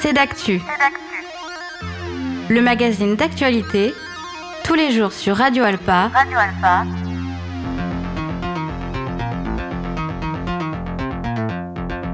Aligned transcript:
C'est 0.00 0.12
d'actu. 0.12 0.60
Le 2.48 2.60
magazine 2.60 3.14
d'actualité, 3.14 3.94
tous 4.64 4.74
les 4.74 4.90
jours 4.90 5.12
sur 5.12 5.36
Radio 5.36 5.64
Alpa. 5.64 6.10
Radio 6.12 6.38
Alpa. 6.38 6.84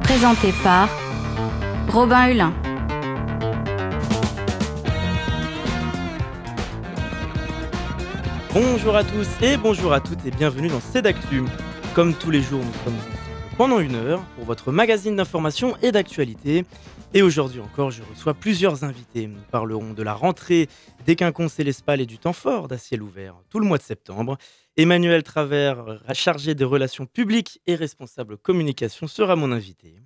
Présenté 0.02 0.52
par 0.62 0.88
Robin 1.88 2.28
Hulin. 2.28 2.52
Bonjour 8.52 8.96
à 8.96 9.04
tous 9.04 9.28
et 9.40 9.56
bonjour 9.56 9.92
à 9.92 10.00
toutes 10.00 10.26
et 10.26 10.30
bienvenue 10.30 10.68
dans 10.68 10.80
C'est 10.80 11.02
d'actu. 11.02 11.42
Comme 11.94 12.14
tous 12.14 12.30
les 12.30 12.42
jours, 12.42 12.60
nous 12.64 12.84
sommes 12.84 13.17
pendant 13.58 13.80
une 13.80 13.96
heure 13.96 14.22
pour 14.36 14.44
votre 14.44 14.70
magazine 14.70 15.16
d'information 15.16 15.76
et 15.82 15.90
d'actualité. 15.90 16.64
Et 17.12 17.22
aujourd'hui 17.22 17.58
encore, 17.58 17.90
je 17.90 18.04
reçois 18.04 18.32
plusieurs 18.32 18.84
invités. 18.84 19.26
Nous 19.26 19.40
parlerons 19.50 19.94
de 19.94 20.02
la 20.04 20.14
rentrée 20.14 20.68
des 21.06 21.16
quinconces 21.16 21.58
et 21.58 21.64
l'espal 21.64 22.00
et 22.00 22.06
du 22.06 22.18
temps 22.18 22.32
fort 22.32 22.68
d'À 22.68 22.78
ciel 22.78 23.02
ouvert 23.02 23.34
tout 23.50 23.58
le 23.58 23.66
mois 23.66 23.78
de 23.78 23.82
septembre. 23.82 24.38
Emmanuel 24.76 25.24
Travers, 25.24 26.00
chargé 26.14 26.54
des 26.54 26.62
relations 26.62 27.06
publiques 27.06 27.60
et 27.66 27.74
responsable 27.74 28.36
communication, 28.38 29.08
sera 29.08 29.34
mon 29.34 29.50
invité. 29.50 29.96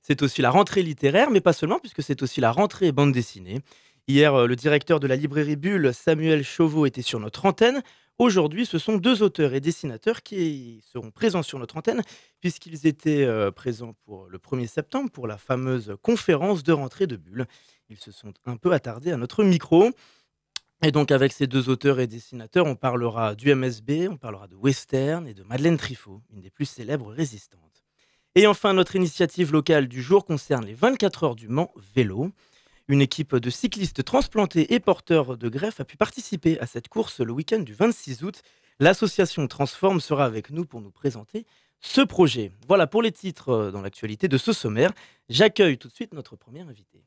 C'est 0.00 0.22
aussi 0.22 0.40
la 0.40 0.50
rentrée 0.50 0.84
littéraire, 0.84 1.32
mais 1.32 1.40
pas 1.40 1.52
seulement, 1.52 1.80
puisque 1.80 2.04
c'est 2.04 2.22
aussi 2.22 2.40
la 2.40 2.52
rentrée 2.52 2.92
bande 2.92 3.10
dessinée. 3.10 3.62
Hier, 4.06 4.32
euh, 4.34 4.46
le 4.46 4.54
directeur 4.54 5.00
de 5.00 5.08
la 5.08 5.16
librairie 5.16 5.56
Bulle, 5.56 5.92
Samuel 5.92 6.44
Chauveau, 6.44 6.86
était 6.86 7.02
sur 7.02 7.18
notre 7.18 7.46
antenne 7.46 7.82
Aujourd'hui, 8.18 8.66
ce 8.66 8.78
sont 8.78 8.96
deux 8.96 9.22
auteurs 9.22 9.54
et 9.54 9.60
dessinateurs 9.60 10.22
qui 10.22 10.82
seront 10.92 11.10
présents 11.10 11.42
sur 11.42 11.58
notre 11.58 11.76
antenne, 11.76 12.02
puisqu'ils 12.40 12.86
étaient 12.86 13.24
euh, 13.24 13.50
présents 13.50 13.94
pour 14.04 14.28
le 14.28 14.38
1er 14.38 14.66
septembre 14.66 15.10
pour 15.10 15.26
la 15.26 15.38
fameuse 15.38 15.96
conférence 16.02 16.62
de 16.62 16.72
rentrée 16.72 17.06
de 17.06 17.16
Bulle. 17.16 17.46
Ils 17.88 17.98
se 17.98 18.12
sont 18.12 18.32
un 18.44 18.56
peu 18.56 18.72
attardés 18.72 19.12
à 19.12 19.16
notre 19.16 19.42
micro. 19.44 19.90
Et 20.84 20.90
donc, 20.90 21.10
avec 21.10 21.32
ces 21.32 21.46
deux 21.46 21.68
auteurs 21.68 22.00
et 22.00 22.06
dessinateurs, 22.06 22.66
on 22.66 22.74
parlera 22.74 23.34
du 23.34 23.54
MSB, 23.54 24.08
on 24.10 24.16
parlera 24.16 24.48
de 24.48 24.56
western 24.56 25.26
et 25.26 25.34
de 25.34 25.44
Madeleine 25.44 25.76
Trifot, 25.76 26.22
une 26.32 26.40
des 26.40 26.50
plus 26.50 26.66
célèbres 26.66 27.12
résistantes. 27.12 27.84
Et 28.34 28.46
enfin, 28.46 28.72
notre 28.72 28.96
initiative 28.96 29.52
locale 29.52 29.88
du 29.88 30.02
jour 30.02 30.24
concerne 30.24 30.64
les 30.64 30.74
24 30.74 31.24
heures 31.24 31.36
du 31.36 31.48
Mans 31.48 31.72
vélo. 31.94 32.32
Une 32.88 33.00
équipe 33.00 33.36
de 33.36 33.50
cyclistes 33.50 34.04
transplantés 34.04 34.74
et 34.74 34.80
porteurs 34.80 35.36
de 35.36 35.48
greffe 35.48 35.80
a 35.80 35.84
pu 35.84 35.96
participer 35.96 36.58
à 36.60 36.66
cette 36.66 36.88
course 36.88 37.20
le 37.20 37.32
week-end 37.32 37.60
du 37.60 37.74
26 37.74 38.24
août. 38.24 38.42
L'association 38.80 39.46
Transform 39.46 40.00
sera 40.00 40.24
avec 40.24 40.50
nous 40.50 40.64
pour 40.64 40.80
nous 40.80 40.90
présenter 40.90 41.46
ce 41.80 42.00
projet. 42.00 42.52
Voilà 42.68 42.86
pour 42.86 43.02
les 43.02 43.12
titres 43.12 43.50
euh, 43.50 43.70
dans 43.70 43.82
l'actualité 43.82 44.28
de 44.28 44.38
ce 44.38 44.52
sommaire. 44.52 44.92
J'accueille 45.28 45.78
tout 45.78 45.88
de 45.88 45.92
suite 45.92 46.14
notre 46.14 46.36
premier 46.36 46.60
invité. 46.60 47.02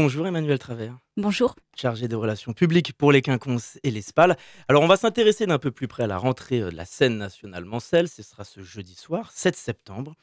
Bonjour 0.00 0.28
Emmanuel 0.28 0.60
Travers. 0.60 0.96
Bonjour. 1.16 1.56
Chargé 1.76 2.06
des 2.06 2.14
relations 2.14 2.52
publiques 2.52 2.92
pour 2.92 3.10
les 3.10 3.20
quinconces 3.20 3.80
et 3.82 3.90
les 3.90 4.00
SPAL. 4.00 4.36
Alors 4.68 4.84
on 4.84 4.86
va 4.86 4.96
s'intéresser 4.96 5.44
d'un 5.44 5.58
peu 5.58 5.72
plus 5.72 5.88
près 5.88 6.04
à 6.04 6.06
la 6.06 6.18
rentrée 6.18 6.60
euh, 6.60 6.70
de 6.70 6.76
la 6.76 6.84
scène 6.84 7.18
nationale 7.18 7.64
Mancel. 7.64 8.08
Ce 8.08 8.22
sera 8.22 8.44
ce 8.44 8.62
jeudi 8.62 8.94
soir, 8.94 9.32
7 9.32 9.56
septembre. 9.56 10.14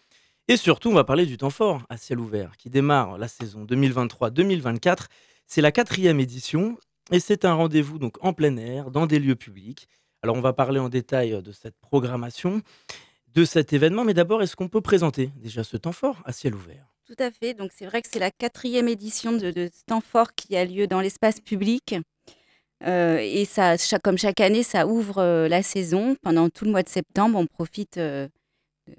Et 0.47 0.55
surtout, 0.55 0.91
on 0.91 0.93
va 0.93 1.03
parler 1.03 1.25
du 1.25 1.35
temps 1.35 1.49
fort 1.49 1.81
à 1.89 1.97
ciel 1.97 2.21
ouvert 2.21 2.55
qui 2.55 2.69
démarre 2.69 3.17
la 3.17 3.27
saison 3.27 3.65
2023-2024. 3.65 5.07
C'est 5.45 5.59
la 5.59 5.73
quatrième 5.73 6.21
édition 6.21 6.77
et 7.11 7.19
c'est 7.19 7.43
un 7.43 7.55
rendez-vous 7.55 7.99
donc 7.99 8.15
en 8.23 8.31
plein 8.31 8.55
air, 8.55 8.91
dans 8.91 9.07
des 9.07 9.19
lieux 9.19 9.35
publics. 9.35 9.89
Alors 10.23 10.37
on 10.37 10.41
va 10.41 10.53
parler 10.53 10.79
en 10.79 10.87
détail 10.87 11.33
euh, 11.33 11.41
de 11.41 11.51
cette 11.51 11.75
programmation, 11.81 12.61
de 13.33 13.43
cet 13.43 13.73
événement, 13.73 14.05
mais 14.05 14.13
d'abord, 14.13 14.41
est-ce 14.41 14.55
qu'on 14.55 14.69
peut 14.69 14.79
présenter 14.79 15.31
déjà 15.35 15.65
ce 15.65 15.75
temps 15.75 15.91
fort 15.91 16.21
à 16.23 16.31
ciel 16.31 16.55
ouvert? 16.55 16.94
Tout 17.05 17.15
à 17.19 17.31
fait. 17.31 17.53
Donc, 17.53 17.71
c'est 17.75 17.85
vrai 17.85 18.01
que 18.01 18.07
c'est 18.11 18.19
la 18.19 18.31
quatrième 18.31 18.87
édition 18.87 19.31
de, 19.31 19.51
de 19.51 19.69
qui 20.35 20.55
a 20.57 20.65
lieu 20.65 20.87
dans 20.87 21.01
l'espace 21.01 21.39
public. 21.39 21.95
Euh, 22.83 23.17
et 23.21 23.45
ça, 23.45 23.75
comme 24.03 24.17
chaque 24.17 24.41
année, 24.41 24.63
ça 24.63 24.87
ouvre 24.87 25.19
euh, 25.19 25.47
la 25.47 25.63
saison. 25.63 26.15
Pendant 26.21 26.49
tout 26.49 26.65
le 26.65 26.71
mois 26.71 26.83
de 26.83 26.89
septembre, 26.89 27.37
on 27.37 27.45
profite 27.45 27.97
euh, 27.97 28.27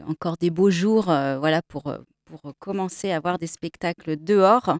encore 0.07 0.37
des 0.39 0.51
beaux 0.51 0.71
jours 0.71 1.05
voilà, 1.05 1.63
pour, 1.63 1.93
pour 2.25 2.55
commencer 2.59 3.11
à 3.13 3.21
voir 3.21 3.39
des 3.39 3.47
spectacles 3.47 4.17
dehors. 4.17 4.79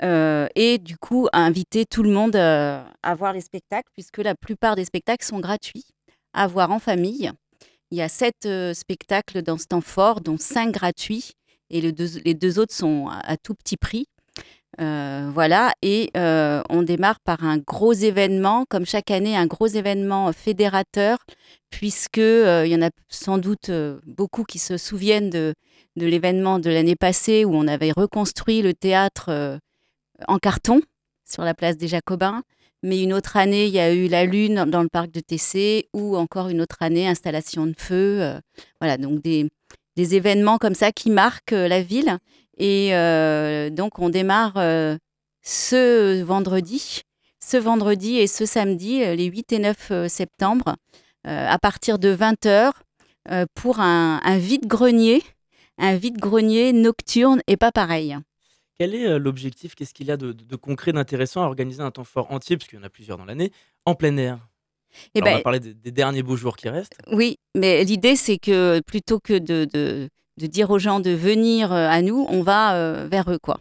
et 0.00 0.78
du 0.78 0.96
coup, 0.96 1.28
inviter 1.32 1.84
tout 1.84 2.02
le 2.02 2.10
monde 2.10 2.36
à 2.36 3.14
voir 3.16 3.32
les 3.32 3.40
spectacles, 3.40 3.90
puisque 3.92 4.18
la 4.18 4.34
plupart 4.34 4.76
des 4.76 4.84
spectacles 4.84 5.24
sont 5.24 5.40
gratuits 5.40 5.86
à 6.32 6.46
voir 6.46 6.70
en 6.70 6.78
famille. 6.78 7.30
Il 7.90 7.98
y 7.98 8.02
a 8.02 8.08
sept 8.08 8.48
spectacles 8.72 9.42
dans 9.42 9.58
Stanford, 9.58 10.22
dont 10.22 10.38
cinq 10.38 10.72
gratuits 10.72 11.34
et 11.72 11.80
les 11.80 12.34
deux 12.34 12.58
autres 12.58 12.74
sont 12.74 13.08
à, 13.08 13.36
tout 13.36 13.54
petit 13.54 13.76
prix. 13.76 14.06
Euh, 14.80 15.30
voilà, 15.34 15.74
et 15.82 16.10
euh, 16.16 16.62
on 16.70 16.82
démarre 16.82 17.20
par 17.20 17.44
un 17.44 17.58
gros 17.58 17.92
événement, 17.92 18.64
comme 18.68 18.86
chaque 18.86 19.10
année, 19.10 19.36
un 19.36 19.46
gros 19.46 19.66
événement 19.66 20.32
fédérateur, 20.32 21.18
puisque 21.68 22.18
euh, 22.18 22.62
il 22.64 22.72
y 22.72 22.76
en 22.76 22.86
a 22.86 22.90
sans 23.08 23.36
doute 23.36 23.70
beaucoup 24.06 24.44
qui 24.44 24.58
se 24.58 24.78
souviennent 24.78 25.28
de, 25.28 25.54
de 25.96 26.06
l'événement 26.06 26.58
de 26.58 26.70
l'année 26.70 26.96
passée 26.96 27.44
où 27.44 27.54
on 27.54 27.68
avait 27.68 27.92
reconstruit 27.92 28.62
le 28.62 28.72
théâtre 28.72 29.58
en 30.26 30.38
carton 30.38 30.80
sur 31.28 31.42
la 31.42 31.54
place 31.54 31.76
des 31.76 31.88
Jacobins. 31.88 32.42
Mais 32.84 33.02
une 33.02 33.12
autre 33.12 33.36
année, 33.36 33.66
il 33.66 33.72
y 33.72 33.78
a 33.78 33.94
eu 33.94 34.08
la 34.08 34.24
Lune 34.24 34.64
dans 34.66 34.82
le 34.82 34.88
parc 34.88 35.10
de 35.12 35.20
TC, 35.20 35.88
ou 35.92 36.16
encore 36.16 36.48
une 36.48 36.60
autre 36.60 36.78
année, 36.80 37.06
installation 37.06 37.66
de 37.66 37.74
feu. 37.76 38.40
voilà, 38.80 38.96
donc 38.96 39.22
des, 39.22 39.48
des 39.96 40.14
événements 40.14 40.58
comme 40.58 40.74
ça 40.74 40.92
qui 40.92 41.10
marquent 41.10 41.52
euh, 41.52 41.68
la 41.68 41.82
ville. 41.82 42.18
Et 42.58 42.94
euh, 42.94 43.70
donc, 43.70 43.98
on 43.98 44.10
démarre 44.10 44.56
euh, 44.56 44.96
ce 45.42 46.22
vendredi, 46.22 47.02
ce 47.40 47.56
vendredi 47.56 48.18
et 48.18 48.26
ce 48.26 48.46
samedi, 48.46 49.00
les 49.00 49.24
8 49.24 49.52
et 49.52 49.58
9 49.58 50.06
septembre, 50.06 50.76
à 51.24 51.58
partir 51.58 51.98
de 51.98 52.14
20h, 52.14 52.70
pour 53.54 53.80
un, 53.80 54.38
vide-grenier, 54.38 55.24
un 55.78 55.96
vide-grenier 55.96 56.72
nocturne 56.72 57.40
et 57.48 57.56
pas 57.56 57.72
pareil. 57.72 58.16
Quel 58.78 58.94
est 58.94 59.18
l'objectif? 59.18 59.74
Qu'est-ce 59.74 59.94
qu'il 59.94 60.06
y 60.06 60.12
a 60.12 60.16
de, 60.16 60.56
concret, 60.56 60.92
d'intéressant 60.92 61.42
à 61.42 61.46
organiser 61.46 61.82
un 61.82 61.90
temps 61.90 62.04
fort 62.04 62.30
entier, 62.30 62.56
parce 62.56 62.68
qu'il 62.68 62.78
y 62.78 62.82
en 62.82 62.84
a 62.84 62.90
plusieurs 62.90 63.18
dans 63.18 63.24
l'année, 63.24 63.50
en 63.86 63.96
plein 63.96 64.16
air? 64.18 64.38
Et 65.14 65.22
on 65.22 65.24
va 65.24 65.34
ben 65.34 65.42
parler 65.42 65.60
des, 65.60 65.90
derniers 65.90 66.22
beaux 66.22 66.36
jours 66.36 66.56
qui 66.56 66.68
restent. 66.68 66.96
Oui, 67.10 67.36
mais 67.54 67.84
l'idée, 67.84 68.16
c'est 68.16 68.38
que 68.38 68.80
plutôt 68.80 69.18
que 69.20 69.34
de, 69.34 69.66
de, 69.72 70.08
de, 70.38 70.46
dire 70.46 70.70
aux 70.70 70.78
gens 70.78 71.00
de 71.00 71.10
venir 71.10 71.72
euh, 71.72 71.88
à 71.88 72.02
nous, 72.02 72.26
on 72.28 72.42
va 72.42 72.74
euh, 72.74 73.08
vers 73.10 73.30
eux. 73.30 73.38
quoi. 73.38 73.58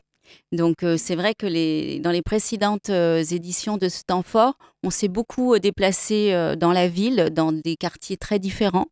Donc 0.51 0.83
euh, 0.83 0.97
c'est 0.97 1.15
vrai 1.15 1.33
que 1.35 1.45
les, 1.45 1.99
dans 1.99 2.11
les 2.11 2.21
précédentes 2.21 2.89
éditions 2.89 3.77
de 3.77 3.89
ce 3.89 4.03
temps 4.03 4.23
fort, 4.23 4.55
on 4.83 4.89
s'est 4.89 5.09
beaucoup 5.09 5.57
déplacé 5.59 6.33
dans 6.57 6.71
la 6.71 6.87
ville, 6.87 7.29
dans 7.31 7.51
des 7.51 7.75
quartiers 7.75 8.17
très 8.17 8.39
différents. 8.39 8.87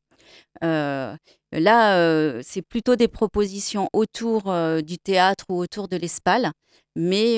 là, 0.62 2.42
c'est 2.44 2.62
plutôt 2.62 2.96
des 2.96 3.08
propositions 3.08 3.90
autour 3.94 4.54
du 4.84 4.98
théâtre 4.98 5.46
ou 5.50 5.58
autour 5.58 5.88
de 5.88 5.96
l'Espal. 5.96 6.52
Mais 6.96 7.38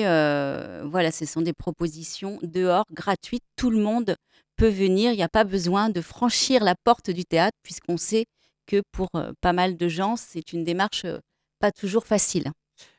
voilà, 0.84 1.12
ce 1.12 1.24
sont 1.24 1.40
des 1.40 1.52
propositions 1.52 2.38
dehors, 2.42 2.84
gratuites. 2.92 3.44
Tout 3.56 3.70
le 3.70 3.78
monde 3.78 4.16
peut 4.62 4.68
venir. 4.68 5.10
Il 5.10 5.16
n'y 5.16 5.24
a 5.24 5.28
pas 5.28 5.42
besoin 5.42 5.90
de 5.90 6.00
franchir 6.00 6.62
la 6.62 6.76
porte 6.84 7.10
du 7.10 7.24
théâtre, 7.24 7.58
puisqu'on 7.64 7.96
sait 7.96 8.26
que 8.68 8.80
pour 8.92 9.08
euh, 9.16 9.32
pas 9.40 9.52
mal 9.52 9.76
de 9.76 9.88
gens, 9.88 10.14
c'est 10.14 10.52
une 10.52 10.62
démarche 10.62 11.04
euh, 11.04 11.18
pas 11.58 11.72
toujours 11.72 12.06
facile. 12.06 12.52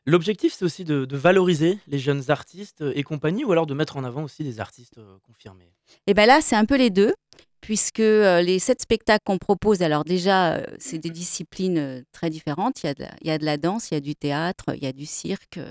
L'objectif, 0.05 0.53
c'est 0.53 0.65
aussi 0.65 0.83
de, 0.83 1.07
valoriser 1.15 1.79
les 1.87 1.99
jeunes 1.99 2.29
artistes 2.29 2.81
euh, 2.81 2.91
et 2.95 3.03
compagnie, 3.03 3.45
ou 3.45 3.53
alors 3.53 3.65
de 3.65 3.73
mettre 3.73 3.95
en 3.95 4.03
avant 4.03 4.23
aussi 4.23 4.43
des 4.43 4.59
artistes 4.59 4.99
confirmés? 5.25 5.71
Et 6.05 6.11
eh 6.11 6.13
bien 6.13 6.25
là, 6.25 6.41
c'est 6.41 6.57
un 6.57 6.65
peu 6.65 6.75
les 6.75 6.89
deux, 6.89 7.13
puisque 7.61 7.99
les 7.99 8.59
sept 8.59 8.81
spectacles 8.81 9.23
qu'on 9.25 9.37
propose, 9.37 9.81
alors 9.81 10.03
déjà, 10.03 10.61
c'est 10.79 10.97
des 10.97 11.11
disciplines 11.11 12.03
très 12.11 12.29
différentes. 12.29 12.83
Il 12.83 12.87
y, 12.87 12.89
a 12.89 12.93
de 12.93 13.03
la, 13.03 13.11
il 13.21 13.27
y 13.27 13.31
a 13.31 13.37
de 13.37 13.45
la 13.45 13.55
danse, 13.55 13.89
il 13.91 13.93
y 13.93 13.97
a 13.97 14.01
du 14.01 14.15
théâtre, 14.15 14.65
il 14.75 14.83
y 14.83 14.87
a 14.87 14.91
du 14.91 15.05
cirque, 15.05 15.61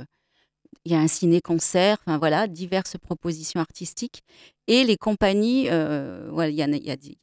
il 0.85 0.93
y 0.93 0.95
a 0.95 0.99
un 0.99 1.09
ciné-concert, 1.09 1.99
enfin 2.01 2.19
voilà, 2.19 2.49
diverses 2.49 2.97
propositions 2.99 3.61
artistiques. 3.61 4.23
Et 4.67 4.85
les 4.85 4.97
compagnies, 4.97 5.69
euh, 5.71 6.29
voilà, 6.33 6.51
il 6.51 6.57
y, 6.57 6.63
a, 6.63 6.67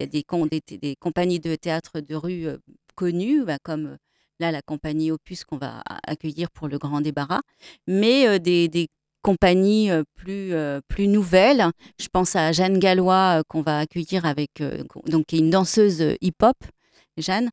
des, 0.06 0.24
compagnies 1.00 1.40
de 1.40 1.56
théâtre 1.56 2.00
de 2.00 2.16
rue 2.16 2.48
euh, 2.48 2.58
connues, 2.96 3.44
bah, 3.44 3.58
comme 3.64 3.88
euh, 3.88 3.98
là 4.40 4.52
la 4.52 4.62
compagnie 4.62 5.12
Opus 5.12 5.44
qu'on 5.44 5.58
va 5.58 5.82
accueillir 6.08 6.50
pour 6.52 6.68
le 6.68 6.78
grand 6.78 7.02
débarras, 7.02 7.42
mais 7.88 8.40
des, 8.40 8.88
compagnies 9.22 9.90
plus, 10.16 10.54
plus 10.88 11.08
nouvelles. 11.10 11.66
Je 12.00 12.08
pense 12.08 12.38
à 12.38 12.54
Jeanne 12.54 12.80
Gallois 12.80 13.44
qu'on 13.50 13.62
va 13.62 13.80
accueillir 13.80 14.26
avec, 14.26 14.64
donc 15.08 15.26
qui 15.26 15.36
est 15.36 15.40
une 15.40 15.50
danseuse 15.50 16.16
hip-hop. 16.22 16.56
Jeanne, 17.18 17.50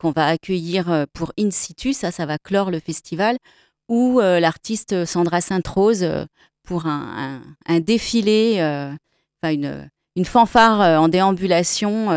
qu'on 0.00 0.10
va 0.10 0.26
accueillir 0.26 1.06
pour 1.12 1.32
In 1.38 1.52
situ, 1.52 1.92
ça, 1.92 2.10
ça 2.10 2.26
va 2.26 2.38
clore 2.38 2.72
le 2.72 2.80
festival 2.80 3.36
ou 3.88 4.20
euh, 4.20 4.40
l'artiste 4.40 5.04
Sandra 5.04 5.40
Sainte-Rose 5.40 6.02
euh, 6.02 6.24
pour 6.62 6.86
un, 6.86 7.40
défilé, 7.80 8.56
enfin 8.56 9.52
une, 9.52 9.88
une 10.16 10.24
fanfare 10.24 11.00
en 11.00 11.08
déambulation 11.08 12.08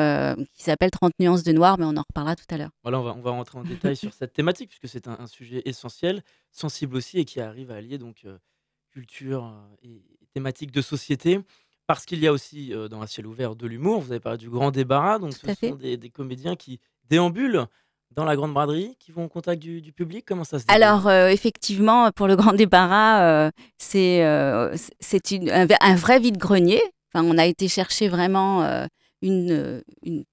qui 0.55 0.63
s'appelle 0.63 0.89
30 0.89 1.13
nuances 1.19 1.43
de 1.43 1.51
noir, 1.51 1.77
mais 1.77 1.85
on 1.85 1.95
en 1.97 2.03
reparlera 2.07 2.35
tout 2.35 2.45
à 2.49 2.57
l'heure. 2.57 2.71
Voilà, 2.81 2.99
on 2.99 3.03
va, 3.03 3.13
on 3.15 3.21
va 3.21 3.29
rentrer 3.29 3.59
en 3.59 3.63
détail 3.63 3.95
sur 3.95 4.11
cette 4.11 4.33
thématique, 4.33 4.69
puisque 4.69 4.91
c'est 4.91 5.07
un, 5.07 5.27
sujet 5.27 5.61
essentiel, 5.65 6.23
sensible 6.51 6.95
aussi, 6.95 7.19
et 7.19 7.25
qui 7.25 7.39
arrive 7.39 7.69
à 7.69 7.75
allier 7.75 7.99
donc 7.99 8.25
culture 8.91 9.53
et 9.83 10.01
thématique 10.33 10.71
de 10.71 10.81
société. 10.81 11.39
Parce 11.85 12.07
qu'il 12.07 12.17
y 12.17 12.25
a 12.25 12.31
aussi 12.33 12.73
dans 12.89 13.03
Un 13.03 13.07
ciel 13.07 13.27
ouvert 13.27 13.55
de 13.55 13.67
l'humour, 13.67 14.01
vous 14.01 14.11
avez 14.11 14.19
parlé 14.19 14.39
du 14.39 14.49
grand 14.49 14.71
débarras, 14.71 15.19
donc 15.19 15.33
ce 15.33 15.53
sont 15.53 15.75
des, 15.75 15.95
des 15.95 16.09
comédiens 16.09 16.55
qui 16.55 16.79
déambulent 17.07 17.67
dans 18.11 18.25
la 18.25 18.35
grande 18.35 18.53
braderie, 18.53 18.95
qui 18.99 19.11
vont 19.11 19.25
au 19.25 19.27
contact 19.27 19.61
du, 19.61 19.93
public? 19.93 20.25
Comment 20.27 20.43
ça 20.43 20.59
se 20.59 20.65
déroule? 20.65 20.83
Alors, 20.83 21.07
euh, 21.07 21.27
effectivement, 21.27 22.11
pour 22.11 22.27
le 22.27 22.35
grand 22.35 22.53
débarras, 22.53 23.21
euh, 23.21 23.51
c'est 23.77 24.23
euh, 24.23 24.75
un, 25.81 25.95
vrai 25.95 26.19
vide-grenier. 26.19 26.81
Enfin, 27.13 27.25
on 27.25 27.37
a 27.37 27.45
été 27.45 27.67
chercher 27.67 28.07
vraiment 28.07 28.87
une, 29.21 29.81
une, 30.03 30.23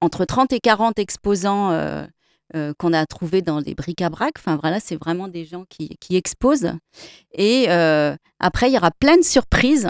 entre 0.00 0.24
30 0.24 0.52
et 0.52 0.60
40 0.60 0.98
exposants 0.98 2.06
qu'on 2.78 2.92
a 2.92 3.06
trouvés 3.06 3.40
dans 3.40 3.62
des 3.62 3.74
bric-à-brac. 3.74 4.34
Enfin, 4.38 4.58
voilà, 4.60 4.78
c'est 4.78 4.96
vraiment 4.96 5.28
des 5.28 5.46
gens 5.46 5.64
qui 5.70 6.16
exposent. 6.16 6.72
Et 7.32 7.68
après, 8.38 8.68
il 8.68 8.74
y 8.74 8.76
aura 8.76 8.90
plein 8.90 9.16
de 9.16 9.22
surprises. 9.22 9.88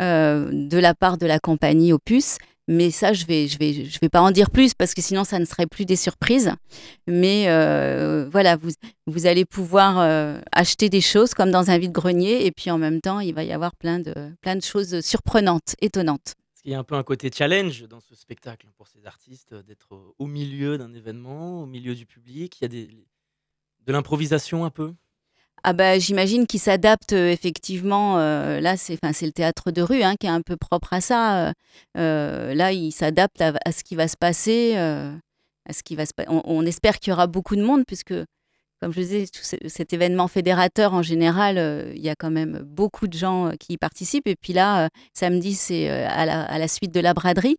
de 0.00 0.78
la 0.78 0.94
part 0.94 1.16
de 1.16 1.26
la 1.26 1.38
compagnie 1.38 1.92
Opus 1.92 2.38
mais 2.68 2.90
ça, 2.90 3.14
je 3.14 3.24
vais, 3.24 3.48
je 3.48 3.58
vais, 3.58 3.86
je 3.86 3.98
vais 3.98 4.10
pas 4.10 4.20
en 4.20 4.30
dire 4.30 4.50
plus 4.50 4.74
parce 4.74 4.92
que 4.92 5.00
sinon, 5.00 5.24
ça 5.24 5.38
ne 5.38 5.46
serait 5.46 5.66
plus 5.66 5.86
des 5.86 5.96
surprises. 5.96 6.52
Mais 7.06 7.46
euh, 7.48 8.28
voilà, 8.30 8.56
vous, 8.56 8.70
vous 9.06 9.26
allez 9.26 9.46
pouvoir 9.46 9.98
euh, 9.98 10.38
acheter 10.52 10.90
des 10.90 11.00
choses 11.00 11.32
comme 11.32 11.50
dans 11.50 11.70
un 11.70 11.78
vide-grenier 11.78 12.44
et 12.44 12.52
puis 12.52 12.70
en 12.70 12.76
même 12.76 13.00
temps, 13.00 13.20
il 13.20 13.34
va 13.34 13.42
y 13.42 13.52
avoir 13.52 13.74
plein 13.74 13.98
de, 13.98 14.14
plein 14.42 14.54
de 14.54 14.62
choses 14.62 15.00
surprenantes, 15.00 15.76
étonnantes. 15.80 16.34
Il 16.64 16.72
y 16.72 16.74
a 16.74 16.78
un 16.78 16.84
peu 16.84 16.96
un 16.96 17.02
côté 17.02 17.30
challenge 17.34 17.84
dans 17.88 18.00
ce 18.00 18.14
spectacle 18.14 18.66
pour 18.76 18.86
ces 18.86 19.06
artistes 19.06 19.54
d'être 19.54 19.98
au 20.18 20.26
milieu 20.26 20.76
d'un 20.76 20.92
événement, 20.92 21.62
au 21.62 21.66
milieu 21.66 21.94
du 21.94 22.04
public. 22.04 22.58
Il 22.60 22.64
y 22.64 22.66
a 22.66 22.86
de 23.86 23.92
l'improvisation 23.92 24.66
un 24.66 24.70
peu? 24.70 24.92
Ah 25.64 25.72
bah, 25.72 25.98
j'imagine 25.98 26.46
qu'il 26.46 26.60
s'adapte 26.60 27.12
euh, 27.12 27.30
effectivement. 27.30 28.18
Euh, 28.18 28.60
là, 28.60 28.76
c'est 28.76 28.98
le 29.02 29.32
théâtre 29.32 29.70
de 29.70 29.82
rue 29.82 30.02
hein, 30.02 30.14
qui 30.18 30.26
est 30.26 30.30
un 30.30 30.42
peu 30.42 30.56
propre 30.56 30.92
à 30.92 31.00
ça. 31.00 31.52
Euh, 31.96 32.54
là, 32.54 32.72
il 32.72 32.92
s'adapte 32.92 33.40
à, 33.40 33.72
ce 33.72 33.82
qui 33.84 33.96
va 33.96 34.08
se 34.08 34.16
passer. 34.16 34.74
on, 36.28 36.66
espère 36.66 36.98
qu'il 36.98 37.10
y 37.10 37.12
aura 37.12 37.26
beaucoup 37.26 37.56
de 37.56 37.62
monde 37.62 37.84
puisque, 37.86 38.14
comme 38.80 38.92
je 38.92 39.00
disais, 39.00 39.24
cet 39.66 39.92
événement 39.92 40.28
fédérateur 40.28 40.94
en 40.94 41.02
général, 41.02 41.92
il 41.94 42.02
y 42.02 42.08
a 42.08 42.14
quand 42.14 42.30
même 42.30 42.60
beaucoup 42.64 43.08
de 43.08 43.18
gens 43.18 43.52
qui 43.58 43.74
y 43.74 43.78
participent. 43.78 44.28
Et 44.28 44.36
puis 44.36 44.52
là, 44.52 44.88
samedi, 45.12 45.54
c'est 45.54 45.88
à 45.90 46.58
la 46.58 46.68
suite 46.68 46.94
de 46.94 47.00
la 47.00 47.14
braderie. 47.14 47.56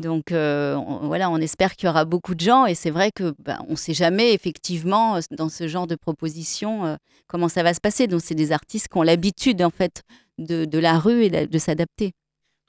Donc 0.00 0.32
euh, 0.32 0.74
on, 0.74 1.06
voilà, 1.06 1.30
on 1.30 1.36
espère 1.36 1.76
qu'il 1.76 1.86
y 1.86 1.90
aura 1.90 2.04
beaucoup 2.04 2.34
de 2.34 2.40
gens 2.40 2.66
et 2.66 2.74
c'est 2.74 2.90
vrai 2.90 3.10
que 3.14 3.34
bah, 3.38 3.60
on 3.68 3.72
ne 3.72 3.76
sait 3.76 3.94
jamais 3.94 4.34
effectivement 4.34 5.16
euh, 5.16 5.20
dans 5.30 5.48
ce 5.48 5.68
genre 5.68 5.86
de 5.86 5.94
proposition 5.94 6.84
euh, 6.84 6.96
comment 7.28 7.48
ça 7.48 7.62
va 7.62 7.74
se 7.74 7.80
passer. 7.80 8.08
Donc 8.08 8.20
c'est 8.20 8.34
des 8.34 8.50
artistes 8.50 8.88
qui 8.88 8.98
ont 8.98 9.02
l'habitude 9.02 9.62
en 9.62 9.70
fait 9.70 10.02
de, 10.38 10.78
la 10.78 10.98
rue 10.98 11.24
et 11.24 11.46
de, 11.46 11.58
s'adapter. 11.58 12.12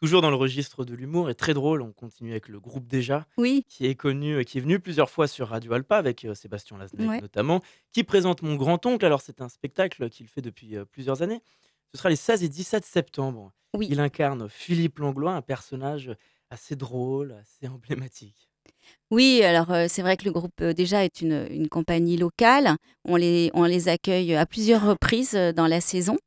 Toujours 0.02 0.22
dans 0.22 0.30
le 0.30 0.36
registre 0.36 0.86
de 0.86 0.94
l'humour 0.94 1.32
et 1.32 1.36
très 1.36 1.56
drôle, 1.56 1.82
on 1.82 1.92
continue 1.92 2.30
avec 2.30 2.48
le 2.48 2.60
groupe 2.60 2.86
Déjà, 2.86 3.26
oui. 3.38 3.66
qui 3.68 3.88
est 3.88 3.96
connu, 3.96 4.46
qui 4.46 4.60
est 4.60 4.62
venu 4.62 4.80
plusieurs 4.80 5.10
fois 5.10 5.28
sur 5.28 5.48
Radio 5.48 5.74
Alpa 5.74 5.98
avec 5.98 6.28
Sébastien 6.36 6.78
Lasnec 6.78 7.22
notamment, 7.22 7.62
qui 7.92 8.04
présente 8.04 8.44
Mon 8.44 8.56
Grand-Oncle. 8.56 9.04
Alors 9.04 9.22
c'est 9.22 9.42
un 9.42 9.50
spectacle 9.50 10.10
qu'il 10.12 10.28
fait 10.28 10.42
depuis 10.42 10.76
plusieurs 10.92 11.24
années. 11.24 11.42
Ce 11.92 11.98
sera 11.98 12.10
les 12.10 12.18
16 12.18 12.44
et 12.44 12.50
17 12.50 12.86
septembre. 12.86 13.52
Oui. 13.76 13.88
Il 13.90 14.00
incarne 14.00 14.48
Philippe 14.48 15.00
Langlois, 15.00 15.34
un 15.34 15.42
personnage 15.42 16.12
assez 16.50 16.76
drôle, 16.76 17.34
assez 17.34 17.68
emblématique. 17.74 18.50
Oui, 19.12 19.44
alors 19.44 19.72
euh, 19.72 19.86
c'est 19.88 20.02
vrai 20.02 20.18
que 20.18 20.26
le 20.26 20.32
groupe 20.32 20.62
euh, 20.62 20.74
déjà 20.74 21.04
est 21.06 21.22
une, 21.22 21.48
une, 21.52 21.70
compagnie 21.70 22.18
locale. 22.18 22.76
On 23.04 23.16
les, 23.16 23.52
on 23.54 23.64
les 23.64 23.88
accueille 23.88 24.36
à 24.36 24.46
plusieurs 24.46 24.86
reprises 24.86 25.36
euh, 25.36 25.54
dans 25.54 25.68
la 25.68 25.82
saison. 25.82 26.18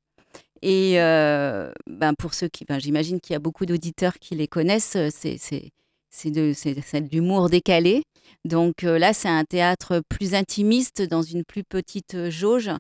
Et 0.61 0.95
ben 0.97 2.15
pour 2.19 2.35
ceux 2.35 2.49
qui, 2.49 2.65
ben, 2.65 2.81
j'imagine 2.81 3.21
qu'il 3.21 3.33
y 3.33 3.37
a 3.37 3.39
beaucoup 3.39 3.65
d'auditeurs 3.65 4.15
qui 4.19 4.35
les 4.35 4.49
connaissent, 4.49 4.97
c'est, 5.11 5.39
c'est, 5.39 5.71
c'est, 6.11 6.31
de, 6.33 6.53
c'est, 6.53 6.75
de 6.75 7.09
l'humour 7.13 7.49
décalé. 7.49 8.03
Donc 8.45 8.83
là, 8.83 9.13
c'est 9.13 9.29
un 9.29 9.45
théâtre 9.45 10.03
plus 10.09 10.35
intimiste 10.35 11.01
dans 11.03 11.23
une 11.23 11.45
plus 11.45 11.63
petite 11.63 12.29
jauge. 12.31 12.71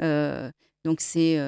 donc 0.00 1.00
c'est 1.02 1.38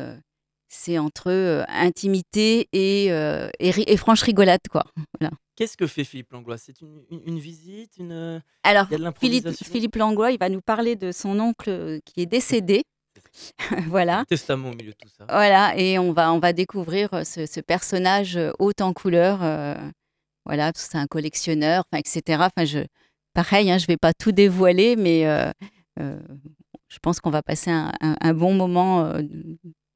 c'est 0.68 0.98
entre 0.98 1.30
euh, 1.30 1.64
intimité 1.68 2.68
et, 2.72 3.10
euh, 3.10 3.48
et, 3.58 3.96
franche 3.96 4.22
rigolade. 4.22 4.60
quoi. 4.70 4.84
Voilà. 5.20 5.34
Qu'est-ce 5.56 5.76
que 5.76 5.88
fait 5.88 6.04
Philippe 6.04 6.30
Langlois? 6.32 6.58
C'est 6.58 6.80
une, 6.82 7.02
une, 7.10 7.38
visite 7.38 7.96
une... 7.98 8.12
Euh, 8.12 8.40
Alors, 8.62 8.86
Philippe, 9.18 9.48
Philippe, 9.50 9.96
Langlois, 9.96 10.30
il 10.30 10.38
va 10.38 10.48
nous 10.48 10.60
parler 10.60 10.94
de 10.94 11.10
son 11.10 11.40
oncle 11.40 11.98
qui 12.04 12.20
est 12.20 12.26
décédé. 12.26 12.84
voilà. 13.88 14.24
testament 14.28 14.70
au 14.70 14.74
milieu 14.74 14.92
de 14.92 14.96
tout 14.96 15.08
ça. 15.08 15.26
Voilà, 15.28 15.76
et 15.76 15.98
on 15.98 16.12
va, 16.12 16.32
on 16.32 16.38
va 16.38 16.52
découvrir 16.52 17.26
ce, 17.26 17.46
ce 17.46 17.60
personnage 17.60 18.38
haut 18.60 18.72
en 18.80 18.92
couleur. 18.92 19.38
voilà, 20.44 20.70
c'est 20.76 20.96
un 20.96 21.08
collectionneur, 21.08 21.82
etc. 21.96 22.22
Enfin, 22.56 22.64
je, 22.64 22.78
pareil, 23.34 23.70
hein, 23.72 23.78
je 23.78 23.84
ne 23.84 23.88
vais 23.88 23.96
pas 23.96 24.12
tout 24.12 24.30
dévoiler, 24.30 24.94
mais 24.94 25.24
je 25.96 26.98
pense 27.02 27.18
qu'on 27.18 27.30
va 27.30 27.42
passer 27.42 27.72
un, 27.72 27.92
un 28.00 28.34
bon 28.34 28.54
moment 28.54 29.12